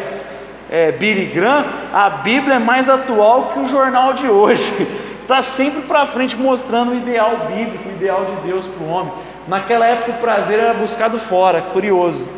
é, 0.71 0.91
Billy 0.91 1.27
Graham, 1.27 1.65
a 1.93 2.09
Bíblia 2.09 2.55
é 2.55 2.59
mais 2.59 2.89
atual 2.89 3.51
que 3.53 3.59
o 3.59 3.67
jornal 3.67 4.13
de 4.13 4.27
hoje, 4.27 4.65
está 5.23 5.41
sempre 5.41 5.81
para 5.83 6.05
frente 6.05 6.37
mostrando 6.37 6.91
o 6.91 6.95
ideal 6.95 7.47
bíblico, 7.47 7.89
o 7.89 7.91
ideal 7.91 8.25
de 8.25 8.47
Deus 8.47 8.65
para 8.65 8.83
o 8.83 8.89
homem. 8.89 9.13
Naquela 9.47 9.85
época 9.87 10.11
o 10.11 10.17
prazer 10.19 10.59
era 10.59 10.73
buscado 10.73 11.17
fora, 11.19 11.61
curioso. 11.61 12.29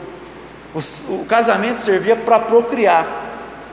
O, 0.74 0.80
o 1.14 1.26
casamento 1.26 1.78
servia 1.78 2.16
para 2.16 2.40
procriar. 2.40 3.06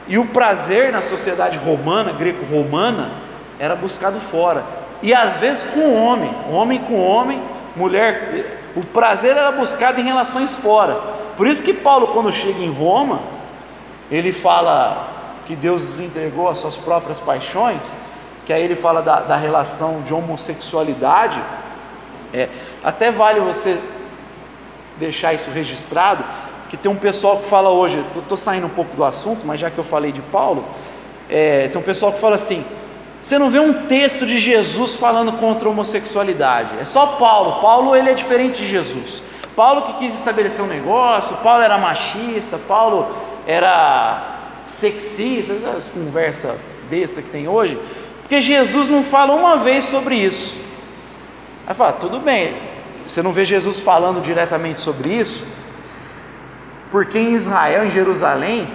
E 0.08 0.18
o 0.18 0.26
prazer 0.26 0.92
na 0.92 1.00
sociedade 1.00 1.56
romana, 1.58 2.12
greco-romana, 2.12 3.12
era 3.58 3.76
buscado 3.76 4.18
fora. 4.18 4.64
E 5.02 5.14
às 5.14 5.36
vezes 5.36 5.64
com 5.64 5.94
homem, 5.94 6.34
homem 6.50 6.78
com 6.80 7.00
homem, 7.00 7.42
mulher. 7.76 8.60
O 8.74 8.82
prazer 8.82 9.36
era 9.36 9.52
buscado 9.52 10.00
em 10.00 10.04
relações 10.04 10.56
fora. 10.56 10.94
Por 11.36 11.46
isso 11.46 11.62
que 11.62 11.72
Paulo, 11.72 12.08
quando 12.08 12.32
chega 12.32 12.60
em 12.60 12.72
Roma, 12.72 13.20
ele 14.10 14.32
fala 14.32 15.08
que 15.46 15.56
Deus 15.56 15.98
entregou 15.98 16.48
as 16.48 16.58
suas 16.58 16.76
próprias 16.76 17.18
paixões, 17.18 17.96
que 18.44 18.52
aí 18.52 18.62
ele 18.62 18.74
fala 18.74 19.02
da, 19.02 19.20
da 19.20 19.36
relação 19.36 20.02
de 20.02 20.12
homossexualidade. 20.12 21.42
É, 22.32 22.48
até 22.82 23.10
vale 23.10 23.40
você 23.40 23.80
deixar 24.98 25.32
isso 25.32 25.50
registrado, 25.50 26.24
que 26.68 26.76
tem 26.76 26.90
um 26.90 26.96
pessoal 26.96 27.38
que 27.38 27.46
fala 27.46 27.70
hoje, 27.70 28.04
estou 28.16 28.36
saindo 28.36 28.66
um 28.66 28.70
pouco 28.70 28.96
do 28.96 29.04
assunto, 29.04 29.42
mas 29.44 29.60
já 29.60 29.70
que 29.70 29.78
eu 29.78 29.84
falei 29.84 30.12
de 30.12 30.22
Paulo, 30.22 30.64
é, 31.28 31.68
tem 31.68 31.80
um 31.80 31.84
pessoal 31.84 32.12
que 32.12 32.18
fala 32.18 32.36
assim: 32.36 32.64
você 33.20 33.38
não 33.38 33.50
vê 33.50 33.58
um 33.58 33.86
texto 33.86 34.26
de 34.26 34.38
Jesus 34.38 34.94
falando 34.94 35.32
contra 35.32 35.68
a 35.68 35.70
homossexualidade, 35.70 36.70
é 36.80 36.84
só 36.84 37.06
Paulo. 37.06 37.60
Paulo 37.60 37.94
ele 37.94 38.10
é 38.10 38.14
diferente 38.14 38.58
de 38.58 38.66
Jesus. 38.66 39.22
Paulo 39.54 39.82
que 39.82 39.92
quis 39.94 40.14
estabelecer 40.14 40.64
um 40.64 40.68
negócio, 40.68 41.36
Paulo 41.36 41.62
era 41.62 41.76
machista, 41.76 42.58
Paulo 42.58 43.06
era 43.46 44.40
sexista, 44.64 45.52
essas 45.52 45.90
conversa 45.90 46.56
besta 46.88 47.20
que 47.22 47.30
tem 47.30 47.48
hoje, 47.48 47.78
porque 48.32 48.40
Jesus 48.40 48.88
não 48.88 49.04
fala 49.04 49.34
uma 49.34 49.58
vez 49.58 49.84
sobre 49.84 50.14
isso. 50.14 50.58
Aí 51.66 51.74
fala, 51.74 51.92
tudo 51.92 52.18
bem, 52.18 52.56
você 53.06 53.22
não 53.22 53.30
vê 53.30 53.44
Jesus 53.44 53.78
falando 53.78 54.22
diretamente 54.22 54.80
sobre 54.80 55.10
isso, 55.12 55.46
porque 56.90 57.18
em 57.18 57.34
Israel, 57.34 57.84
em 57.84 57.90
Jerusalém, 57.90 58.66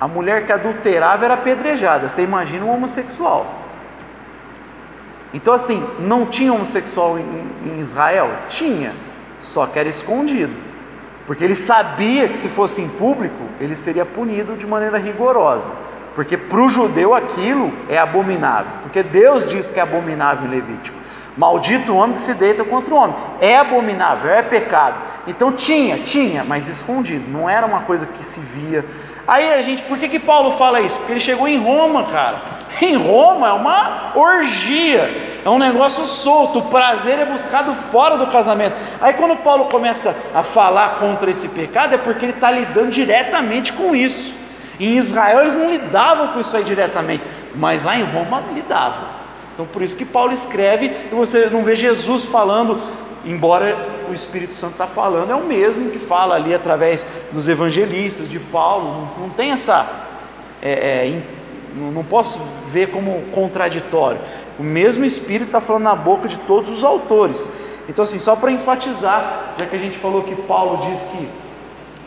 a 0.00 0.08
mulher 0.08 0.46
que 0.46 0.52
adulterava 0.52 1.26
era 1.26 1.34
apedrejada. 1.34 2.08
Você 2.08 2.22
imagina 2.22 2.64
um 2.64 2.72
homossexual. 2.72 3.46
Então, 5.34 5.52
assim, 5.52 5.86
não 5.98 6.24
tinha 6.24 6.50
homossexual 6.50 7.18
em, 7.18 7.50
em 7.66 7.78
Israel? 7.78 8.30
Tinha, 8.48 8.94
só 9.38 9.66
que 9.66 9.78
era 9.78 9.90
escondido. 9.90 10.56
Porque 11.26 11.44
ele 11.44 11.54
sabia 11.54 12.26
que 12.26 12.38
se 12.38 12.48
fosse 12.48 12.80
em 12.80 12.88
público, 12.88 13.50
ele 13.60 13.76
seria 13.76 14.06
punido 14.06 14.56
de 14.56 14.66
maneira 14.66 14.96
rigorosa. 14.96 15.72
Porque 16.16 16.34
para 16.34 16.62
o 16.62 16.68
judeu 16.70 17.14
aquilo 17.14 17.70
é 17.90 17.98
abominável. 17.98 18.72
Porque 18.80 19.02
Deus 19.02 19.46
diz 19.46 19.70
que 19.70 19.78
é 19.78 19.82
abominável 19.82 20.46
em 20.46 20.50
Levítico. 20.50 20.96
Maldito 21.36 21.92
o 21.92 21.96
homem 21.96 22.14
que 22.14 22.20
se 22.22 22.32
deita 22.32 22.64
contra 22.64 22.94
o 22.94 22.96
homem. 22.96 23.14
É 23.38 23.58
abominável, 23.58 24.30
é 24.30 24.40
pecado. 24.40 24.98
Então 25.26 25.52
tinha, 25.52 25.98
tinha, 25.98 26.42
mas 26.42 26.68
escondido. 26.68 27.30
Não 27.30 27.50
era 27.50 27.66
uma 27.66 27.80
coisa 27.80 28.06
que 28.06 28.24
se 28.24 28.40
via. 28.40 28.82
Aí 29.28 29.52
a 29.52 29.60
gente, 29.60 29.82
por 29.82 29.98
que, 29.98 30.08
que 30.08 30.18
Paulo 30.18 30.52
fala 30.52 30.80
isso? 30.80 30.96
Porque 30.96 31.12
ele 31.12 31.20
chegou 31.20 31.46
em 31.46 31.62
Roma, 31.62 32.04
cara. 32.04 32.40
Em 32.80 32.94
Roma 32.94 33.48
é 33.48 33.52
uma 33.52 34.12
orgia, 34.14 35.40
é 35.42 35.48
um 35.48 35.58
negócio 35.58 36.04
solto. 36.04 36.58
O 36.58 36.62
prazer 36.66 37.18
é 37.18 37.24
buscado 37.24 37.74
fora 37.90 38.16
do 38.16 38.26
casamento. 38.26 38.74
Aí 39.00 39.14
quando 39.14 39.36
Paulo 39.36 39.66
começa 39.66 40.16
a 40.34 40.42
falar 40.42 40.96
contra 40.96 41.30
esse 41.30 41.48
pecado, 41.48 41.94
é 41.94 41.98
porque 41.98 42.26
ele 42.26 42.32
está 42.32 42.50
lidando 42.50 42.90
diretamente 42.90 43.72
com 43.72 43.96
isso. 43.96 44.45
Em 44.78 44.96
Israel 44.96 45.40
eles 45.40 45.56
não 45.56 45.70
lidavam 45.70 46.28
com 46.28 46.40
isso 46.40 46.56
aí 46.56 46.64
diretamente, 46.64 47.24
mas 47.54 47.84
lá 47.84 47.96
em 47.96 48.04
Roma 48.04 48.42
lidavam. 48.54 49.04
Então 49.54 49.66
por 49.66 49.82
isso 49.82 49.96
que 49.96 50.04
Paulo 50.04 50.32
escreve 50.32 50.86
e 51.10 51.14
você 51.14 51.46
não 51.46 51.64
vê 51.64 51.74
Jesus 51.74 52.24
falando, 52.24 52.80
embora 53.24 53.76
o 54.08 54.12
Espírito 54.12 54.54
Santo 54.54 54.72
está 54.72 54.86
falando, 54.86 55.30
é 55.30 55.34
o 55.34 55.44
mesmo 55.44 55.90
que 55.90 55.98
fala 55.98 56.34
ali 56.34 56.54
através 56.54 57.06
dos 57.32 57.48
evangelistas, 57.48 58.28
de 58.28 58.38
Paulo, 58.38 59.10
não, 59.16 59.24
não 59.24 59.30
tem 59.30 59.52
essa. 59.52 60.04
É, 60.62 60.70
é, 60.70 61.22
não 61.74 62.04
posso 62.04 62.38
ver 62.68 62.90
como 62.90 63.22
contraditório. 63.32 64.20
O 64.58 64.62
mesmo 64.62 65.04
Espírito 65.04 65.48
está 65.48 65.60
falando 65.60 65.82
na 65.82 65.94
boca 65.94 66.26
de 66.26 66.38
todos 66.38 66.70
os 66.70 66.82
autores. 66.82 67.50
Então, 67.88 68.02
assim, 68.02 68.18
só 68.18 68.34
para 68.34 68.50
enfatizar, 68.50 69.54
já 69.58 69.66
que 69.66 69.76
a 69.76 69.78
gente 69.78 69.98
falou 69.98 70.22
que 70.22 70.34
Paulo 70.34 70.90
diz 70.90 71.02
que 71.08 71.28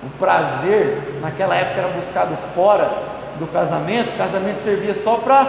o 0.04 0.10
prazer 0.18 1.20
naquela 1.22 1.56
época 1.56 1.82
era 1.82 1.90
buscado 1.90 2.36
fora 2.56 2.90
do 3.38 3.48
casamento, 3.48 4.14
o 4.14 4.18
casamento 4.18 4.62
servia 4.62 4.96
só 4.96 5.16
para 5.16 5.46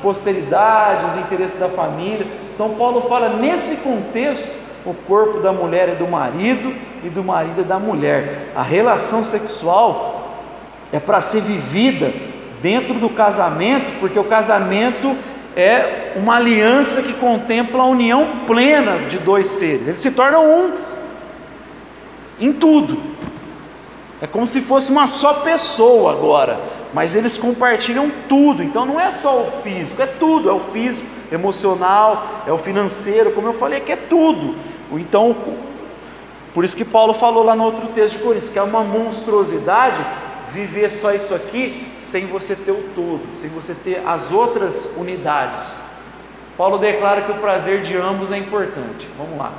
posteridade, 0.00 1.06
os 1.12 1.18
interesses 1.18 1.58
da 1.58 1.68
família. 1.68 2.26
Então, 2.54 2.70
Paulo 2.70 3.08
fala 3.08 3.30
nesse 3.30 3.78
contexto: 3.78 4.52
o 4.84 4.94
corpo 4.94 5.40
da 5.40 5.52
mulher 5.52 5.88
é 5.88 5.94
do 5.94 6.06
marido 6.06 6.72
e 7.02 7.08
do 7.08 7.22
marido 7.22 7.60
é 7.60 7.64
da 7.64 7.78
mulher. 7.78 8.52
A 8.54 8.62
relação 8.62 9.24
sexual 9.24 10.36
é 10.92 11.00
para 11.00 11.20
ser 11.20 11.40
vivida 11.40 12.12
dentro 12.62 12.94
do 12.94 13.08
casamento, 13.08 13.98
porque 14.00 14.18
o 14.18 14.24
casamento 14.24 15.16
é 15.56 16.12
uma 16.16 16.36
aliança 16.36 17.02
que 17.02 17.14
contempla 17.14 17.82
a 17.82 17.86
união 17.86 18.44
plena 18.46 19.08
de 19.08 19.18
dois 19.18 19.48
seres. 19.48 19.88
Eles 19.88 20.00
se 20.00 20.12
tornam 20.12 20.44
um 20.44 20.72
em 22.40 22.52
tudo. 22.52 23.17
É 24.20 24.26
como 24.26 24.46
se 24.46 24.60
fosse 24.60 24.90
uma 24.90 25.06
só 25.06 25.34
pessoa 25.34 26.12
agora 26.12 26.78
mas 26.92 27.14
eles 27.14 27.36
compartilham 27.36 28.10
tudo. 28.28 28.62
Então 28.62 28.84
não 28.86 29.00
é 29.00 29.10
só 29.10 29.42
o 29.42 29.62
físico, 29.62 30.00
é 30.00 30.06
tudo, 30.06 30.48
é 30.48 30.52
o 30.52 30.60
físico, 30.60 31.08
emocional, 31.30 32.42
é 32.46 32.52
o 32.52 32.58
financeiro, 32.58 33.32
como 33.32 33.48
eu 33.48 33.54
falei, 33.54 33.78
é 33.78 33.80
que 33.80 33.92
é 33.92 33.96
tudo. 33.96 34.56
Então, 34.92 35.36
por 36.54 36.64
isso 36.64 36.76
que 36.76 36.84
Paulo 36.84 37.12
falou 37.12 37.44
lá 37.44 37.54
no 37.54 37.64
outro 37.64 37.88
texto 37.88 38.16
de 38.16 38.22
Coríntios, 38.22 38.50
que 38.50 38.58
é 38.58 38.62
uma 38.62 38.82
monstruosidade 38.82 40.04
viver 40.50 40.90
só 40.90 41.12
isso 41.12 41.34
aqui 41.34 41.92
sem 41.98 42.26
você 42.26 42.56
ter 42.56 42.70
o 42.70 42.82
todo, 42.94 43.20
sem 43.34 43.50
você 43.50 43.74
ter 43.74 44.02
as 44.06 44.32
outras 44.32 44.94
unidades. 44.96 45.74
Paulo 46.56 46.78
declara 46.78 47.22
que 47.22 47.30
o 47.30 47.36
prazer 47.36 47.82
de 47.82 47.96
ambos 47.96 48.32
é 48.32 48.38
importante. 48.38 49.08
Vamos 49.16 49.38
lá. 49.38 49.52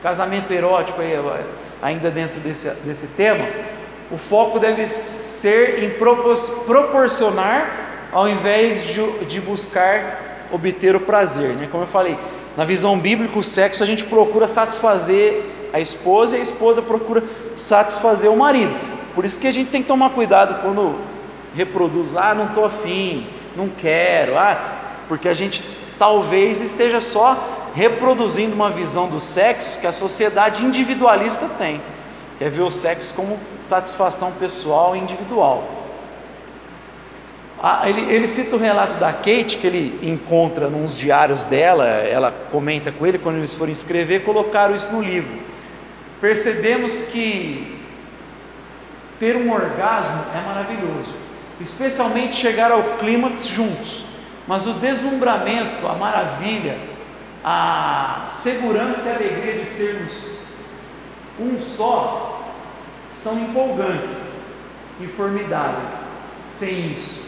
Casamento 0.00 0.52
erótico 0.52 1.00
aí, 1.00 1.12
ainda 1.82 2.10
dentro 2.10 2.40
desse, 2.40 2.70
desse 2.84 3.08
tema, 3.08 3.46
o 4.10 4.16
foco 4.16 4.58
deve 4.58 4.86
ser 4.86 5.84
em 5.84 5.90
proporcionar 5.90 8.08
ao 8.10 8.28
invés 8.28 8.86
de, 8.86 9.24
de 9.26 9.40
buscar 9.40 10.48
obter 10.50 10.96
o 10.96 11.00
prazer, 11.00 11.50
né? 11.50 11.68
Como 11.70 11.84
eu 11.84 11.88
falei, 11.88 12.18
na 12.56 12.64
visão 12.64 12.98
bíblica, 12.98 13.38
o 13.38 13.42
sexo 13.42 13.82
a 13.82 13.86
gente 13.86 14.04
procura 14.04 14.48
satisfazer 14.48 15.42
a 15.72 15.78
esposa 15.78 16.36
e 16.36 16.40
a 16.40 16.42
esposa 16.42 16.80
procura 16.80 17.22
satisfazer 17.54 18.30
o 18.30 18.36
marido. 18.36 18.74
Por 19.14 19.24
isso 19.24 19.38
que 19.38 19.46
a 19.46 19.50
gente 19.50 19.70
tem 19.70 19.82
que 19.82 19.88
tomar 19.88 20.10
cuidado 20.10 20.62
quando 20.62 20.96
reproduz 21.54 22.12
lá, 22.12 22.30
ah, 22.30 22.34
não 22.34 22.46
estou 22.46 22.64
afim, 22.64 23.26
não 23.56 23.68
quero, 23.68 24.38
ah, 24.38 24.56
porque 25.06 25.28
a 25.28 25.34
gente 25.34 25.62
talvez 25.98 26.60
esteja 26.60 27.00
só 27.00 27.36
reproduzindo 27.74 28.54
uma 28.54 28.70
visão 28.70 29.08
do 29.08 29.20
sexo 29.20 29.78
que 29.78 29.86
a 29.86 29.92
sociedade 29.92 30.64
individualista 30.64 31.48
tem 31.58 31.80
quer 32.38 32.50
ver 32.50 32.62
o 32.62 32.70
sexo 32.70 33.12
como 33.14 33.36
satisfação 33.60 34.30
pessoal 34.32 34.94
e 34.94 35.00
individual. 35.00 35.64
Ah, 37.60 37.88
ele, 37.88 38.02
ele, 38.12 38.28
cita 38.28 38.54
o 38.54 38.58
relato 38.58 38.94
da 39.00 39.12
Kate, 39.12 39.58
que 39.58 39.66
ele 39.66 39.98
encontra 40.08 40.70
nos 40.70 40.96
diários 40.96 41.44
dela, 41.44 41.84
ela 41.84 42.30
comenta 42.52 42.92
com 42.92 43.04
ele, 43.04 43.18
quando 43.18 43.38
eles 43.38 43.52
forem 43.52 43.72
escrever, 43.72 44.22
colocaram 44.22 44.76
isso 44.76 44.92
no 44.92 45.02
livro. 45.02 45.40
Percebemos 46.20 47.02
que 47.08 47.76
ter 49.18 49.34
um 49.34 49.52
orgasmo 49.52 50.22
é 50.32 50.46
maravilhoso, 50.46 51.12
especialmente 51.60 52.36
chegar 52.36 52.70
ao 52.70 52.96
clímax 52.98 53.48
juntos, 53.48 54.04
mas 54.48 54.66
o 54.66 54.72
deslumbramento, 54.72 55.86
a 55.86 55.94
maravilha, 55.94 56.78
a 57.44 58.30
segurança 58.32 59.10
e 59.10 59.12
a 59.12 59.14
alegria 59.16 59.58
de 59.62 59.68
sermos 59.68 60.26
um 61.38 61.60
só, 61.60 62.42
são 63.08 63.38
empolgantes 63.38 64.38
e 65.00 65.06
formidáveis, 65.06 65.92
sem 65.92 66.92
isso. 66.92 67.26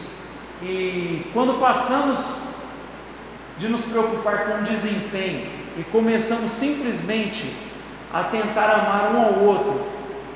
E 0.63 1.29
quando 1.31 1.59
passamos 1.59 2.41
de 3.59 3.69
nos 3.69 3.85
preocupar 3.85 4.47
com 4.47 4.61
o 4.61 4.63
desempenho 4.63 5.47
e 5.77 5.83
começamos 5.83 6.51
simplesmente 6.51 7.55
a 8.11 8.23
tentar 8.23 8.69
amar 8.71 9.13
um 9.13 9.21
ao 9.21 9.39
outro 9.45 9.85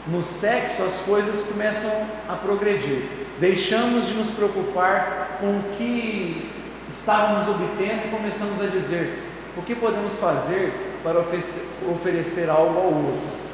no 0.07 0.21
sexo 0.21 0.83
as 0.83 0.97
coisas 0.97 1.51
começam 1.51 1.91
a 2.29 2.33
progredir. 2.35 3.07
Deixamos 3.39 4.05
de 4.05 4.13
nos 4.13 4.29
preocupar 4.29 5.39
com 5.39 5.47
o 5.47 5.63
que 5.77 6.54
estávamos 6.95 7.47
obtendo 7.49 8.07
e 8.07 8.09
começamos 8.09 8.61
a 8.61 8.67
dizer: 8.67 9.21
o 9.57 9.61
que 9.61 9.75
podemos 9.75 10.17
fazer 10.17 10.99
para 11.03 11.19
oferecer 11.19 12.49
algo 12.49 12.79
ao 12.79 12.85
outro? 12.85 13.45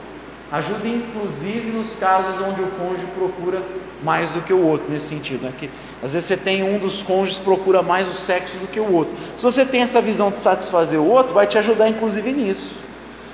Ajuda 0.51 0.87
inclusive 0.87 1.71
nos 1.71 1.95
casos 1.95 2.35
onde 2.41 2.61
o 2.61 2.67
cônjuge 2.71 3.05
procura 3.15 3.63
mais 4.03 4.33
do 4.33 4.41
que 4.41 4.53
o 4.53 4.61
outro, 4.61 4.91
nesse 4.91 5.07
sentido. 5.07 5.43
Né? 5.43 5.53
Que, 5.57 5.69
às 6.03 6.13
vezes 6.13 6.27
você 6.27 6.35
tem 6.35 6.61
um 6.61 6.77
dos 6.77 7.01
cônjuges 7.01 7.37
procura 7.37 7.81
mais 7.81 8.07
o 8.07 8.13
sexo 8.13 8.57
do 8.57 8.67
que 8.67 8.79
o 8.79 8.91
outro. 8.91 9.15
Se 9.37 9.43
você 9.43 9.65
tem 9.65 9.81
essa 9.81 10.01
visão 10.01 10.29
de 10.29 10.37
satisfazer 10.37 10.99
o 10.99 11.07
outro, 11.07 11.33
vai 11.33 11.47
te 11.47 11.57
ajudar 11.57 11.87
inclusive 11.87 12.31
nisso. 12.33 12.73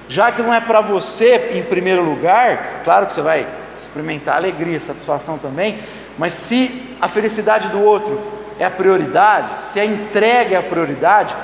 Já 0.07 0.31
que 0.31 0.41
não 0.41 0.53
é 0.53 0.61
para 0.61 0.79
você 0.79 1.53
em 1.55 1.63
primeiro 1.63 2.03
lugar, 2.03 2.83
claro 2.83 3.07
que 3.07 3.13
você 3.13 3.21
vai 3.21 3.47
experimentar 3.75 4.37
alegria, 4.37 4.79
satisfação 4.79 5.37
também, 5.37 5.79
mas 6.17 6.33
se 6.33 6.95
a 7.01 7.07
felicidade 7.07 7.67
do 7.69 7.81
outro 7.81 8.36
é 8.59 8.65
a 8.65 8.71
prioridade, 8.71 9.61
se 9.61 9.79
a 9.79 9.85
entrega 9.85 10.55
é 10.55 10.59
a 10.59 10.63
prioridade, 10.63 11.35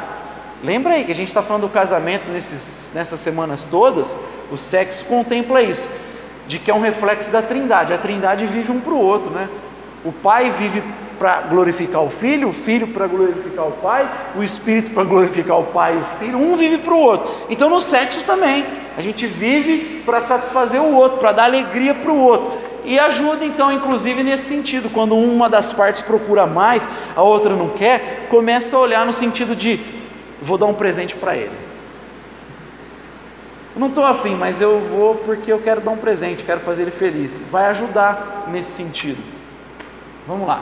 lembra 0.64 0.93
aí 0.93 1.03
que 1.03 1.11
a 1.11 1.16
gente 1.16 1.28
está 1.28 1.41
falando 1.41 1.64
do 1.64 1.70
casamento 1.70 2.32
nesses, 2.32 2.91
nessas 2.93 3.20
semanas 3.20 3.66
todas, 3.66 4.16
o 4.51 4.57
sexo 4.57 5.05
contempla 5.05 5.61
isso, 5.61 5.88
de 6.47 6.59
que 6.59 6.72
é 6.72 6.74
um 6.74 6.82
reflexo 6.82 7.32
da 7.32 7.41
trindade, 7.41 7.93
a 7.93 7.97
trindade 7.97 8.45
vive 8.45 8.72
um 8.72 8.80
para 8.80 8.93
o 8.93 8.99
outro, 8.99 9.32
né? 9.32 9.47
O 10.03 10.11
pai 10.11 10.51
vive 10.51 10.84
para 11.18 11.41
glorificar 11.41 12.03
o 12.03 12.09
filho, 12.09 12.49
o 12.49 12.53
filho 12.53 12.88
para 12.88 13.07
glorificar 13.07 13.68
o 13.68 13.72
pai, 13.72 14.09
o 14.36 14.43
espírito 14.43 14.91
para 14.91 15.03
glorificar 15.03 15.59
o 15.59 15.66
pai 15.66 15.95
e 15.95 15.97
o 15.97 16.18
filho, 16.18 16.38
um 16.38 16.57
vive 16.57 16.80
para 16.80 16.93
o 16.93 16.99
outro. 16.99 17.32
Então 17.49 17.70
no 17.70 17.80
sexo 17.80 18.24
também, 18.26 18.66
a 18.97 19.01
gente 19.01 19.26
vive 19.26 20.01
para 20.05 20.20
satisfazer 20.20 20.82
o 20.82 20.93
outro, 20.93 21.20
para 21.20 21.32
dar 21.32 21.43
alegria 21.45 21.93
para 21.93 22.11
o 22.11 22.20
outro. 22.20 22.51
E 22.86 22.99
ajuda 22.99 23.45
então, 23.45 23.71
inclusive 23.71 24.23
nesse 24.23 24.45
sentido, 24.45 24.89
quando 24.89 25.15
uma 25.15 25.49
das 25.49 25.71
partes 25.71 26.01
procura 26.01 26.45
mais, 26.45 26.88
a 27.15 27.21
outra 27.21 27.55
não 27.55 27.69
quer, 27.69 28.27
começa 28.29 28.75
a 28.75 28.79
olhar 28.79 29.05
no 29.05 29.13
sentido 29.13 29.55
de 29.55 29.79
vou 30.41 30.57
dar 30.57 30.65
um 30.65 30.73
presente 30.73 31.15
para 31.15 31.36
ele. 31.36 31.73
Não 33.75 33.88
estou 33.88 34.05
afim, 34.05 34.36
mas 34.36 34.61
eu 34.61 34.79
vou 34.79 35.15
porque 35.15 35.51
eu 35.51 35.59
quero 35.59 35.81
dar 35.81 35.91
um 35.91 35.97
presente, 35.97 36.43
quero 36.43 36.59
fazer 36.59 36.84
ele 36.84 36.91
feliz. 36.91 37.41
Vai 37.49 37.65
ajudar 37.67 38.45
nesse 38.47 38.71
sentido. 38.71 39.21
Vamos 40.27 40.47
lá. 40.47 40.61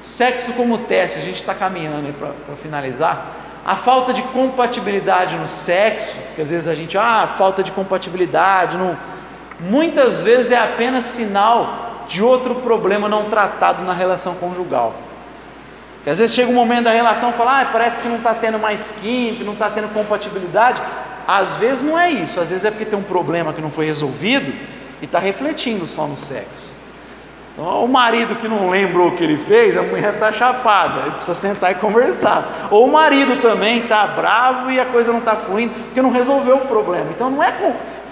Sexo 0.00 0.52
como 0.54 0.78
teste, 0.78 1.18
a 1.18 1.22
gente 1.22 1.40
está 1.40 1.54
caminhando 1.54 2.12
para 2.18 2.56
finalizar. 2.56 3.36
A 3.64 3.76
falta 3.76 4.12
de 4.12 4.20
compatibilidade 4.22 5.36
no 5.36 5.46
sexo, 5.46 6.18
que 6.34 6.42
às 6.42 6.50
vezes 6.50 6.66
a 6.66 6.74
gente, 6.74 6.98
ah, 6.98 7.26
falta 7.26 7.62
de 7.62 7.70
compatibilidade, 7.70 8.76
não, 8.76 8.98
muitas 9.62 10.22
vezes 10.22 10.52
é 10.52 10.58
apenas 10.58 11.04
sinal 11.04 12.04
de 12.08 12.22
outro 12.22 12.56
problema 12.56 13.08
não 13.08 13.30
tratado 13.30 13.82
na 13.82 13.92
relação 13.92 14.34
conjugal. 14.34 14.94
Que 16.04 16.10
às 16.10 16.18
vezes 16.18 16.34
chega 16.34 16.50
um 16.50 16.54
momento 16.54 16.84
da 16.84 16.90
relação 16.90 17.30
e 17.30 17.32
fala, 17.32 17.60
ah, 17.60 17.68
parece 17.72 18.00
que 18.00 18.08
não 18.08 18.16
está 18.16 18.34
tendo 18.34 18.58
mais 18.58 18.98
química, 19.00 19.44
não 19.44 19.52
está 19.52 19.70
tendo 19.70 19.88
compatibilidade. 19.92 20.82
Às 21.26 21.56
vezes 21.56 21.82
não 21.82 21.98
é 21.98 22.10
isso, 22.10 22.40
às 22.40 22.50
vezes 22.50 22.64
é 22.64 22.70
porque 22.70 22.84
tem 22.84 22.98
um 22.98 23.04
problema 23.04 23.52
que 23.52 23.60
não 23.60 23.70
foi 23.70 23.86
resolvido 23.86 24.52
e 25.00 25.04
está 25.04 25.20
refletindo 25.20 25.86
só 25.86 26.06
no 26.06 26.16
sexo. 26.16 26.72
Então, 27.52 27.84
o 27.84 27.88
marido 27.88 28.34
que 28.36 28.48
não 28.48 28.70
lembrou 28.70 29.08
o 29.08 29.16
que 29.16 29.22
ele 29.22 29.36
fez, 29.36 29.76
a 29.76 29.82
mulher 29.82 30.14
está 30.14 30.32
chapada, 30.32 31.02
ele 31.02 31.10
precisa 31.12 31.34
sentar 31.34 31.70
e 31.70 31.74
conversar. 31.74 32.68
Ou 32.70 32.86
o 32.86 32.90
marido 32.90 33.40
também 33.42 33.80
está 33.80 34.06
bravo 34.06 34.70
e 34.70 34.80
a 34.80 34.86
coisa 34.86 35.12
não 35.12 35.18
está 35.18 35.36
fluindo, 35.36 35.74
porque 35.74 36.00
não 36.00 36.10
resolveu 36.10 36.56
o 36.56 36.66
problema. 36.66 37.06
Então, 37.10 37.30
não 37.30 37.42
é 37.42 37.52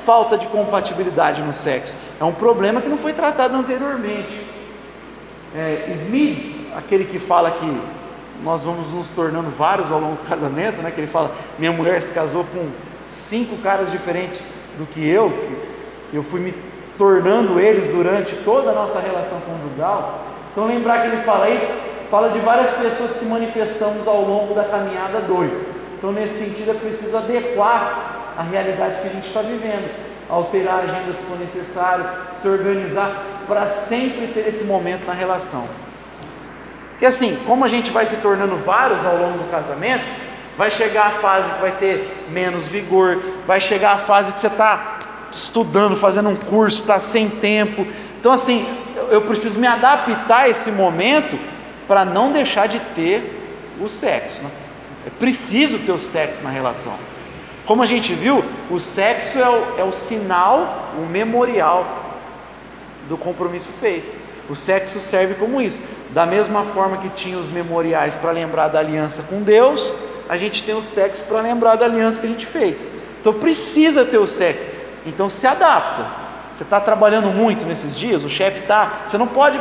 falta 0.05 0.37
de 0.37 0.47
compatibilidade 0.47 1.43
no 1.43 1.55
sexo, 1.55 1.97
é 2.21 2.25
um 2.25 2.33
problema 2.33 2.81
que 2.81 2.89
não 2.89 2.99
foi 2.99 3.13
tratado 3.13 3.57
anteriormente. 3.57 4.47
É, 5.55 5.91
Smith, 5.95 6.73
aquele 6.77 7.05
que 7.05 7.19
fala 7.19 7.51
que 7.51 7.81
nós 8.43 8.65
vamos 8.65 8.93
nos 8.93 9.11
tornando 9.11 9.51
vários 9.51 9.91
ao 9.91 10.01
longo 10.01 10.17
do 10.17 10.29
casamento, 10.29 10.81
né? 10.83 10.91
que 10.91 11.01
ele 11.01 11.11
fala: 11.11 11.33
minha 11.59 11.73
mulher 11.73 12.01
se 12.01 12.13
casou 12.13 12.45
com 12.45 12.69
cinco 13.09 13.59
caras 13.59 13.91
diferentes 13.91 14.41
do 14.79 14.87
que 14.87 15.07
eu, 15.07 15.31
que 16.11 16.17
eu 16.17 16.23
fui 16.23 16.41
me 16.41 16.55
tornando 16.97 17.59
eles 17.59 17.89
durante 17.89 18.37
toda 18.45 18.71
a 18.71 18.75
nossa 18.75 19.01
relação 19.01 19.41
conjugal. 19.41 20.27
Então, 20.53 20.67
lembrar 20.67 21.03
que 21.03 21.09
ele 21.09 21.23
fala 21.23 21.49
isso, 21.49 21.73
fala 22.11 22.31
de 22.31 22.39
várias 22.41 22.73
pessoas 22.73 23.19
que 23.19 23.25
manifestamos 23.25 24.07
ao 24.07 24.23
longo 24.23 24.55
da 24.55 24.65
caminhada 24.65 25.21
2. 25.21 25.75
Então, 25.97 26.13
nesse 26.13 26.45
sentido, 26.45 26.71
é 26.71 26.75
preciso 26.75 27.17
adequar 27.17 28.20
a 28.41 28.43
realidade 28.43 29.03
que 29.03 29.09
a 29.09 29.11
gente 29.11 29.26
está 29.26 29.43
vivendo, 29.43 29.91
alterar 30.26 30.76
a 30.76 30.78
agenda 30.78 31.12
se 31.14 31.26
for 31.26 31.38
necessário, 31.38 32.07
se 32.34 32.49
organizar 32.49 33.22
para 33.47 33.68
sempre 33.68 34.28
ter 34.28 34.49
esse 34.49 34.64
momento 34.64 35.07
na 35.07 35.12
relação. 35.12 35.68
Porque 36.93 37.05
assim, 37.05 37.38
como 37.47 37.66
a 37.66 37.68
gente 37.68 37.91
vai 37.91 38.07
se 38.07 38.16
tornando 38.16 38.57
vários 38.57 39.05
ao 39.05 39.14
longo 39.18 39.36
do 39.36 39.51
casamento, 39.51 40.05
vai 40.57 40.70
chegar 40.70 41.09
a 41.09 41.11
fase 41.11 41.51
que 41.51 41.61
vai 41.61 41.72
ter 41.72 42.28
menos 42.30 42.66
vigor, 42.66 43.18
vai 43.47 43.61
chegar 43.61 43.93
a 43.93 43.99
fase 43.99 44.32
que 44.32 44.41
você 44.41 44.47
está 44.47 45.01
estudando, 45.34 45.95
fazendo 45.99 46.30
um 46.30 46.36
curso, 46.36 46.80
está 46.80 46.99
sem 46.99 47.28
tempo. 47.28 47.86
Então, 48.18 48.32
assim, 48.32 48.66
eu 49.11 49.20
preciso 49.20 49.61
me 49.61 49.66
adaptar 49.66 50.45
a 50.45 50.49
esse 50.49 50.72
momento 50.72 51.38
para 51.86 52.07
não 52.07 52.32
deixar 52.32 52.68
de 52.68 52.80
ter 52.95 53.76
o 53.78 53.86
sexo. 53.86 54.43
Né? 54.43 54.51
É 55.09 55.11
preciso 55.11 55.78
ter 55.80 55.93
o 55.93 55.99
sexo 55.99 56.43
na 56.43 56.49
relação. 56.49 56.95
Como 57.67 57.83
a 57.83 57.87
gente 57.87 58.15
viu, 58.15 58.45
o 58.71 58.81
sexo 58.81 59.39
é 59.39 59.49
o, 59.49 59.81
é 59.81 59.85
o 59.85 59.93
sinal, 59.93 60.91
o 60.99 61.07
memorial 61.07 61.87
do 63.09 63.17
compromisso 63.17 63.71
feito. 63.81 64.17
O 64.49 64.57
sexo 64.57 64.99
serve 64.99 65.35
como 65.35 65.61
isso. 65.61 65.81
Da 66.11 66.27
mesma 66.27 66.65
forma 66.65 66.97
que 66.97 67.09
tinha 67.11 67.39
os 67.39 67.49
memoriais 67.49 68.15
para 68.15 68.33
lembrar 68.33 68.69
da 68.69 68.81
aliança 68.81 69.23
com 69.23 69.43
Deus, 69.43 69.93
a 70.29 70.37
gente 70.37 70.63
tem 70.63 70.75
o 70.75 70.83
sexo 70.83 71.25
para 71.25 71.41
lembrar 71.41 71.77
da 71.77 71.85
aliança 71.85 72.21
que 72.21 72.27
a 72.27 72.31
gente 72.31 72.47
fez. 72.47 72.89
Então 73.21 73.33
precisa 73.33 74.05
ter 74.05 74.19
o 74.19 74.27
sexo. 74.27 74.69
Então 75.07 75.31
se 75.31 75.47
adapta. 75.47 76.07
Você 76.53 76.65
está 76.65 76.81
trabalhando 76.81 77.29
muito 77.29 77.65
nesses 77.65 77.97
dias, 77.97 78.25
o 78.25 78.29
chefe 78.29 78.61
está, 78.61 79.03
você 79.07 79.17
não 79.17 79.29
pode 79.29 79.61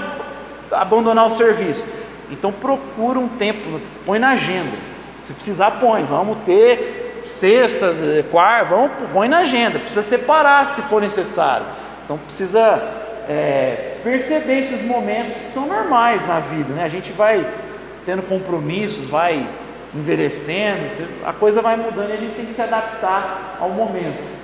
abandonar 0.72 1.28
o 1.28 1.30
serviço. 1.30 1.86
Então 2.32 2.52
procura 2.52 3.20
um 3.20 3.28
tempo, 3.28 3.80
põe 4.06 4.18
na 4.18 4.30
agenda. 4.30 4.76
Se 5.22 5.34
precisar, 5.34 5.72
põe. 5.72 6.04
Vamos 6.04 6.39
ter 6.45 7.09
sexta, 7.24 7.93
quarta, 8.32 8.65
vamos, 8.65 8.91
põe 9.13 9.28
na 9.28 9.39
agenda. 9.39 9.80
Precisa 9.80 10.03
separar 10.03 10.67
se 10.67 10.82
for 10.84 11.01
necessário. 11.01 11.65
Então 12.05 12.17
precisa 12.17 12.82
é, 13.28 13.97
perceber 14.03 14.59
esses 14.59 14.86
momentos 14.86 15.38
que 15.38 15.51
são 15.51 15.67
normais 15.67 16.26
na 16.28 16.39
vida. 16.39 16.74
Né? 16.74 16.84
A 16.84 16.89
gente 16.89 17.11
vai 17.11 17.45
tendo 18.05 18.24
compromissos, 18.24 19.05
vai 19.05 19.47
envelhecendo, 19.93 21.07
a 21.26 21.34
coisa 21.34 21.61
vai 21.61 21.76
mudando 21.76 22.09
e 22.09 22.13
a 22.13 22.17
gente 22.17 22.36
tem 22.36 22.45
que 22.45 22.53
se 22.53 22.61
adaptar 22.61 23.57
ao 23.59 23.70
momento 23.70 24.39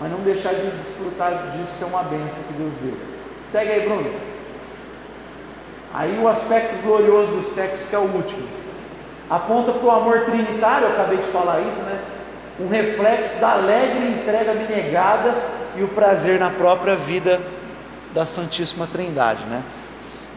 mas 0.00 0.10
não 0.10 0.18
deixar 0.18 0.54
de 0.54 0.70
desfrutar 0.70 1.32
disso 1.56 1.76
que 1.76 1.84
é 1.84 1.86
uma 1.86 2.02
benção 2.04 2.42
que 2.46 2.52
Deus 2.54 2.72
deu. 2.80 2.94
Segue 3.50 3.72
aí, 3.72 3.88
Bruno. 3.88 4.12
Aí 5.92 6.18
o 6.22 6.28
aspecto 6.28 6.80
glorioso 6.82 7.32
do 7.32 7.42
sexo, 7.42 7.88
que 7.88 7.96
é 7.96 7.98
o 7.98 8.02
último, 8.02 8.46
aponta 9.28 9.72
para 9.72 9.86
o 9.86 9.90
amor 9.90 10.20
trinitário, 10.26 10.86
eu 10.86 10.92
acabei 10.92 11.18
de 11.18 11.32
falar 11.32 11.60
isso, 11.60 11.80
né? 11.80 11.98
Um 12.60 12.68
reflexo 12.68 13.40
da 13.40 13.52
alegre 13.52 14.08
entrega 14.08 14.52
abnegada 14.52 15.34
e 15.76 15.82
o 15.82 15.88
prazer 15.88 16.40
na 16.40 16.50
própria 16.50 16.96
vida 16.96 17.40
da 18.12 18.26
Santíssima 18.26 18.86
Trindade, 18.86 19.44
né? 19.44 19.62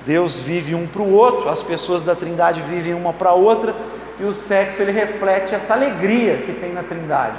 Deus 0.05 0.39
vive 0.39 0.73
um 0.75 0.87
para 0.87 1.01
o 1.01 1.13
outro, 1.13 1.49
as 1.49 1.61
pessoas 1.61 2.03
da 2.03 2.15
Trindade 2.15 2.61
vivem 2.61 2.93
uma 2.93 3.13
para 3.13 3.29
a 3.29 3.33
outra, 3.33 3.75
e 4.19 4.23
o 4.23 4.33
sexo 4.33 4.81
ele 4.81 4.91
reflete 4.91 5.55
essa 5.55 5.73
alegria 5.73 6.37
que 6.37 6.53
tem 6.53 6.73
na 6.73 6.83
Trindade 6.83 7.37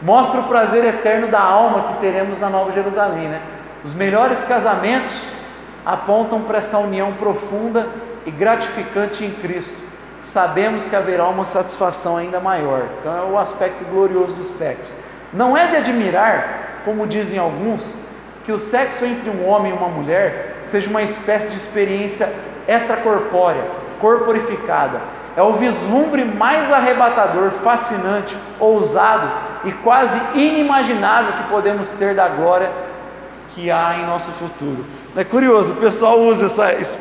mostra 0.00 0.40
o 0.40 0.44
prazer 0.44 0.84
eterno 0.84 1.28
da 1.28 1.40
alma 1.40 1.94
que 1.94 2.00
teremos 2.00 2.40
na 2.40 2.48
Nova 2.48 2.72
Jerusalém. 2.72 3.28
Né? 3.28 3.40
Os 3.84 3.94
melhores 3.94 4.44
casamentos 4.44 5.14
apontam 5.84 6.42
para 6.42 6.58
essa 6.58 6.78
união 6.78 7.12
profunda 7.14 7.88
e 8.26 8.30
gratificante 8.30 9.24
em 9.24 9.30
Cristo. 9.30 9.76
Sabemos 10.22 10.88
que 10.88 10.96
haverá 10.96 11.26
uma 11.26 11.46
satisfação 11.46 12.16
ainda 12.16 12.40
maior. 12.40 12.82
Então 13.00 13.16
é 13.16 13.22
o 13.22 13.38
aspecto 13.38 13.84
glorioso 13.84 14.34
do 14.34 14.44
sexo. 14.44 14.92
Não 15.32 15.56
é 15.56 15.66
de 15.66 15.76
admirar, 15.76 16.82
como 16.84 17.06
dizem 17.06 17.38
alguns, 17.38 17.98
que 18.44 18.52
o 18.52 18.58
sexo 18.58 19.04
entre 19.04 19.30
um 19.30 19.46
homem 19.46 19.72
e 19.72 19.76
uma 19.76 19.88
mulher 19.88 20.56
seja 20.66 20.88
uma 20.88 21.02
espécie 21.02 21.50
de 21.50 21.58
experiência 21.58 22.32
extracorpórea, 22.66 23.62
corporificada. 24.00 25.00
É 25.36 25.42
o 25.42 25.52
vislumbre 25.52 26.24
mais 26.24 26.72
arrebatador, 26.72 27.50
fascinante, 27.62 28.36
ousado 28.58 29.30
e 29.64 29.72
quase 29.72 30.18
inimaginável 30.34 31.32
que 31.34 31.48
podemos 31.48 31.90
ter 31.92 32.14
da 32.14 32.28
glória 32.28 32.70
que 33.54 33.70
há 33.70 33.98
em 33.98 34.06
nosso 34.06 34.30
futuro. 34.32 34.84
É 35.16 35.24
curioso, 35.24 35.72
o 35.72 35.76
pessoal 35.76 36.20
usa 36.20 36.46
essa, 36.46 36.98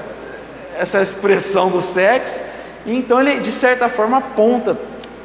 essa 0.78 1.02
expressão 1.02 1.70
do 1.70 1.82
sexo, 1.82 2.42
então 2.96 3.20
ele 3.20 3.40
de 3.40 3.52
certa 3.52 3.90
forma 3.90 4.18
aponta 4.18 4.78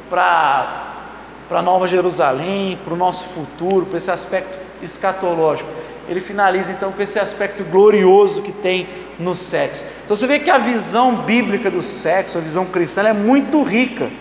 para 0.09 1.05
a 1.49 1.61
Nova 1.61 1.87
Jerusalém, 1.87 2.77
para 2.83 2.93
o 2.93 2.97
nosso 2.97 3.23
futuro, 3.25 3.85
para 3.85 3.97
esse 3.97 4.11
aspecto 4.11 4.57
escatológico. 4.81 5.69
ele 6.09 6.19
finaliza 6.19 6.73
então 6.73 6.91
com 6.91 7.01
esse 7.01 7.17
aspecto 7.17 7.63
glorioso 7.63 8.41
que 8.41 8.51
tem 8.51 8.87
no 9.17 9.33
sexo. 9.33 9.85
Então 10.03 10.15
você 10.15 10.27
vê 10.27 10.39
que 10.39 10.49
a 10.49 10.57
visão 10.57 11.15
bíblica 11.15 11.71
do 11.71 11.81
sexo, 11.81 12.37
a 12.37 12.41
visão 12.41 12.65
cristã, 12.65 13.03
é 13.03 13.13
muito 13.13 13.63
rica. 13.63 14.11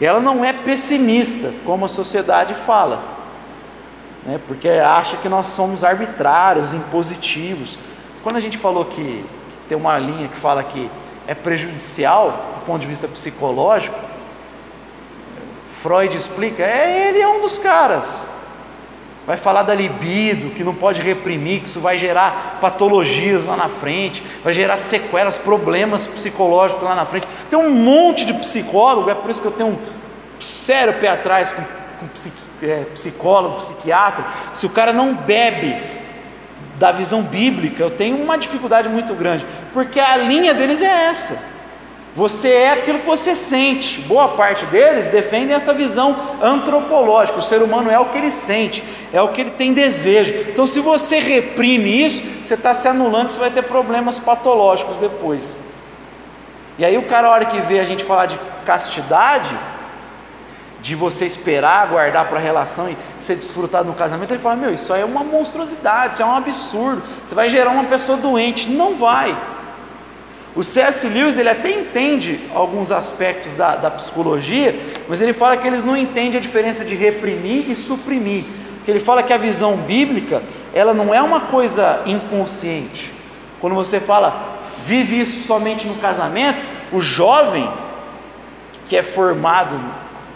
Ela 0.00 0.20
não 0.20 0.44
é 0.44 0.52
pessimista, 0.52 1.52
como 1.64 1.84
a 1.84 1.88
sociedade 1.88 2.54
fala, 2.54 3.02
né? 4.26 4.40
porque 4.46 4.68
acha 4.68 5.16
que 5.16 5.28
nós 5.28 5.46
somos 5.46 5.84
arbitrários, 5.84 6.74
impositivos. 6.74 7.78
Quando 8.22 8.36
a 8.36 8.40
gente 8.40 8.58
falou 8.58 8.84
que, 8.84 9.02
que 9.02 9.68
tem 9.68 9.78
uma 9.78 9.96
linha 9.98 10.26
que 10.26 10.36
fala 10.36 10.64
que 10.64 10.90
é 11.26 11.34
prejudicial 11.34 12.55
ponto 12.66 12.80
de 12.80 12.86
vista 12.86 13.08
psicológico, 13.08 13.98
Freud 15.82 16.16
explica, 16.16 16.62
é 16.62 17.08
ele 17.08 17.20
é 17.20 17.28
um 17.28 17.40
dos 17.40 17.58
caras 17.58 18.26
vai 19.26 19.36
falar 19.36 19.64
da 19.64 19.74
libido, 19.74 20.54
que 20.54 20.62
não 20.62 20.72
pode 20.72 21.02
reprimir, 21.02 21.60
que 21.60 21.68
isso 21.68 21.80
vai 21.80 21.98
gerar 21.98 22.58
patologias 22.60 23.44
lá 23.44 23.56
na 23.56 23.68
frente, 23.68 24.22
vai 24.44 24.52
gerar 24.52 24.76
sequelas, 24.76 25.36
problemas 25.36 26.06
psicológicos 26.06 26.84
lá 26.84 26.94
na 26.94 27.04
frente. 27.04 27.26
Tem 27.50 27.58
um 27.58 27.70
monte 27.70 28.24
de 28.24 28.32
psicólogo, 28.34 29.10
é 29.10 29.14
por 29.14 29.28
isso 29.28 29.40
que 29.40 29.48
eu 29.48 29.52
tenho 29.52 29.70
um 29.70 29.78
sério 30.38 30.94
pé 30.94 31.08
atrás 31.08 31.50
com, 31.50 31.62
com 31.62 32.06
é, 32.62 32.84
psicólogo, 32.94 33.56
psiquiatra. 33.56 34.24
Se 34.54 34.64
o 34.64 34.70
cara 34.70 34.92
não 34.92 35.12
bebe 35.12 35.76
da 36.78 36.92
visão 36.92 37.22
bíblica, 37.22 37.82
eu 37.82 37.90
tenho 37.90 38.22
uma 38.22 38.38
dificuldade 38.38 38.88
muito 38.88 39.12
grande, 39.14 39.44
porque 39.72 39.98
a 39.98 40.16
linha 40.16 40.54
deles 40.54 40.80
é 40.80 41.06
essa. 41.06 41.55
Você 42.16 42.48
é 42.48 42.72
aquilo 42.72 43.00
que 43.00 43.06
você 43.06 43.34
sente. 43.34 44.00
Boa 44.00 44.28
parte 44.28 44.64
deles 44.66 45.08
defendem 45.08 45.54
essa 45.54 45.74
visão 45.74 46.16
antropológica. 46.42 47.38
O 47.38 47.42
ser 47.42 47.60
humano 47.60 47.90
é 47.90 47.98
o 47.98 48.06
que 48.06 48.16
ele 48.16 48.30
sente, 48.30 48.82
é 49.12 49.20
o 49.20 49.28
que 49.28 49.42
ele 49.42 49.50
tem 49.50 49.74
desejo. 49.74 50.32
Então, 50.48 50.64
se 50.64 50.80
você 50.80 51.18
reprime 51.18 52.02
isso, 52.02 52.24
você 52.42 52.54
está 52.54 52.74
se 52.74 52.88
anulando, 52.88 53.28
você 53.28 53.38
vai 53.38 53.50
ter 53.50 53.60
problemas 53.64 54.18
patológicos 54.18 54.98
depois. 54.98 55.58
E 56.78 56.86
aí, 56.86 56.96
o 56.96 57.02
cara, 57.02 57.28
a 57.28 57.30
hora 57.32 57.44
que 57.44 57.60
vê 57.60 57.80
a 57.80 57.84
gente 57.84 58.02
falar 58.02 58.24
de 58.24 58.40
castidade, 58.64 59.54
de 60.80 60.94
você 60.94 61.26
esperar, 61.26 61.86
guardar 61.88 62.28
para 62.30 62.38
a 62.38 62.42
relação 62.42 62.88
e 62.88 62.96
ser 63.20 63.34
desfrutado 63.34 63.88
no 63.88 63.94
casamento, 63.94 64.32
ele 64.32 64.40
fala: 64.40 64.56
Meu, 64.56 64.72
isso 64.72 64.90
aí 64.90 65.02
é 65.02 65.04
uma 65.04 65.22
monstruosidade, 65.22 66.14
isso 66.14 66.22
é 66.22 66.26
um 66.26 66.34
absurdo. 66.34 67.02
Você 67.26 67.34
vai 67.34 67.50
gerar 67.50 67.72
uma 67.72 67.84
pessoa 67.84 68.16
doente. 68.16 68.70
Não 68.70 68.96
vai. 68.96 69.36
O 70.56 70.64
C.S. 70.64 71.06
Lewis 71.06 71.36
ele 71.36 71.50
até 71.50 71.70
entende 71.70 72.40
alguns 72.54 72.90
aspectos 72.90 73.52
da, 73.52 73.76
da 73.76 73.90
psicologia, 73.90 74.74
mas 75.06 75.20
ele 75.20 75.34
fala 75.34 75.54
que 75.54 75.66
eles 75.66 75.84
não 75.84 75.94
entendem 75.94 76.38
a 76.38 76.40
diferença 76.40 76.82
de 76.82 76.94
reprimir 76.94 77.70
e 77.70 77.76
suprimir. 77.76 78.44
Porque 78.76 78.90
ele 78.90 78.98
fala 78.98 79.22
que 79.22 79.34
a 79.34 79.36
visão 79.36 79.76
bíblica, 79.76 80.42
ela 80.72 80.94
não 80.94 81.14
é 81.14 81.20
uma 81.20 81.42
coisa 81.42 82.00
inconsciente. 82.06 83.12
Quando 83.60 83.74
você 83.74 84.00
fala, 84.00 84.58
vive 84.82 85.20
isso 85.20 85.46
somente 85.46 85.86
no 85.86 85.96
casamento, 85.96 86.62
o 86.90 87.02
jovem 87.02 87.68
que 88.86 88.96
é 88.96 89.02
formado 89.02 89.78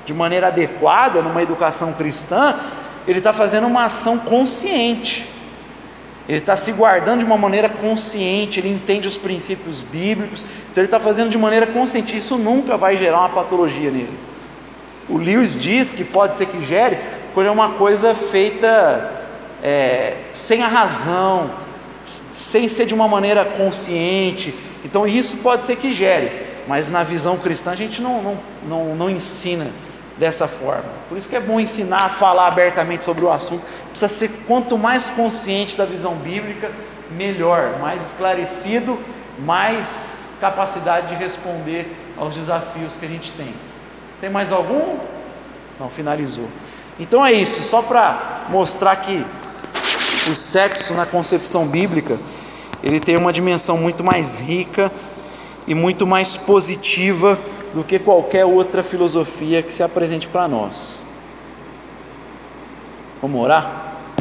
de 0.05 0.13
maneira 0.13 0.49
adequada 0.49 1.23
numa 1.23 1.43
educação 1.43 1.95
cristã, 1.95 2.57
ele 3.09 3.19
está 3.19 3.33
fazendo 3.33 3.67
uma 3.67 3.85
ação 3.85 4.19
consciente 4.19 5.27
ele 6.31 6.39
está 6.39 6.57
se 6.57 6.71
guardando 6.71 7.19
de 7.19 7.25
uma 7.25 7.37
maneira 7.37 7.69
consciente, 7.69 8.61
ele 8.61 8.69
entende 8.69 9.09
os 9.09 9.17
princípios 9.17 9.83
bíblicos, 9.83 10.45
então 10.71 10.81
ele 10.81 10.87
está 10.87 11.01
fazendo 11.01 11.29
de 11.29 11.37
maneira 11.37 11.67
consciente. 11.67 12.17
Isso 12.17 12.39
nunca 12.39 12.77
vai 12.77 12.97
gerar 12.97 13.19
uma 13.19 13.31
patologia 13.31 13.91
nele. 13.91 14.17
O 15.09 15.19
Lewis 15.19 15.59
diz 15.59 15.93
que 15.93 16.05
pode 16.05 16.37
ser 16.37 16.47
que 16.47 16.65
gere 16.65 17.01
quando 17.35 17.49
é 17.49 17.51
uma 17.51 17.71
coisa 17.71 18.15
feita 18.15 19.11
é, 19.61 20.19
sem 20.33 20.63
a 20.63 20.69
razão, 20.69 21.51
sem 22.05 22.69
ser 22.69 22.87
de 22.87 22.95
uma 22.95 23.09
maneira 23.09 23.45
consciente. 23.45 24.55
Então 24.85 25.09
isso 25.09 25.39
pode 25.39 25.65
ser 25.65 25.75
que 25.75 25.93
gere, 25.93 26.31
mas 26.69 26.89
na 26.89 27.03
visão 27.03 27.39
cristã 27.39 27.73
a 27.73 27.77
gente 27.77 28.01
não, 28.01 28.23
não, 28.23 28.39
não, 28.69 28.95
não 28.95 29.11
ensina 29.11 29.67
dessa 30.17 30.47
forma. 30.47 30.85
Por 31.09 31.17
isso 31.17 31.29
que 31.29 31.35
é 31.35 31.41
bom 31.41 31.59
ensinar, 31.59 32.11
falar 32.11 32.47
abertamente 32.47 33.03
sobre 33.03 33.25
o 33.25 33.33
assunto. 33.33 33.65
Precisa 33.91 34.09
ser 34.09 34.29
quanto 34.47 34.79
mais 34.79 35.09
consciente 35.09 35.77
da 35.77 35.85
visão 35.85 36.15
bíblica, 36.15 36.71
melhor, 37.11 37.79
mais 37.79 38.07
esclarecido, 38.07 38.99
mais 39.39 40.31
capacidade 40.41 41.09
de 41.09 41.15
responder 41.15 41.97
aos 42.17 42.35
desafios 42.35 42.97
que 42.97 43.05
a 43.05 43.09
gente 43.09 43.33
tem. 43.33 43.55
Tem 44.21 44.31
mais 44.31 44.53
algum? 44.53 44.99
Não, 45.79 45.89
finalizou. 45.89 46.49
Então 46.99 47.25
é 47.25 47.33
isso, 47.33 47.63
só 47.63 47.83
para 47.83 48.45
mostrar 48.49 48.97
que 48.97 49.25
o 50.31 50.37
sexo 50.37 50.95
na 50.95 51.07
concepção 51.07 51.67
bíblica, 51.67 52.19
ele 52.83 53.01
tem 53.01 53.17
uma 53.17 53.33
dimensão 53.33 53.79
muito 53.79 54.05
mais 54.05 54.41
rica 54.41 54.93
e 55.67 55.75
muito 55.75 56.07
mais 56.07 56.37
positiva 56.37 57.39
do 57.73 57.83
que 57.85 57.99
qualquer 57.99 58.45
outra 58.45 58.83
filosofia 58.83 59.63
que 59.63 59.73
se 59.73 59.83
apresente 59.83 60.29
para 60.29 60.47
nós. 60.47 61.03
Vamos 63.21 63.45
orar? 63.45 63.90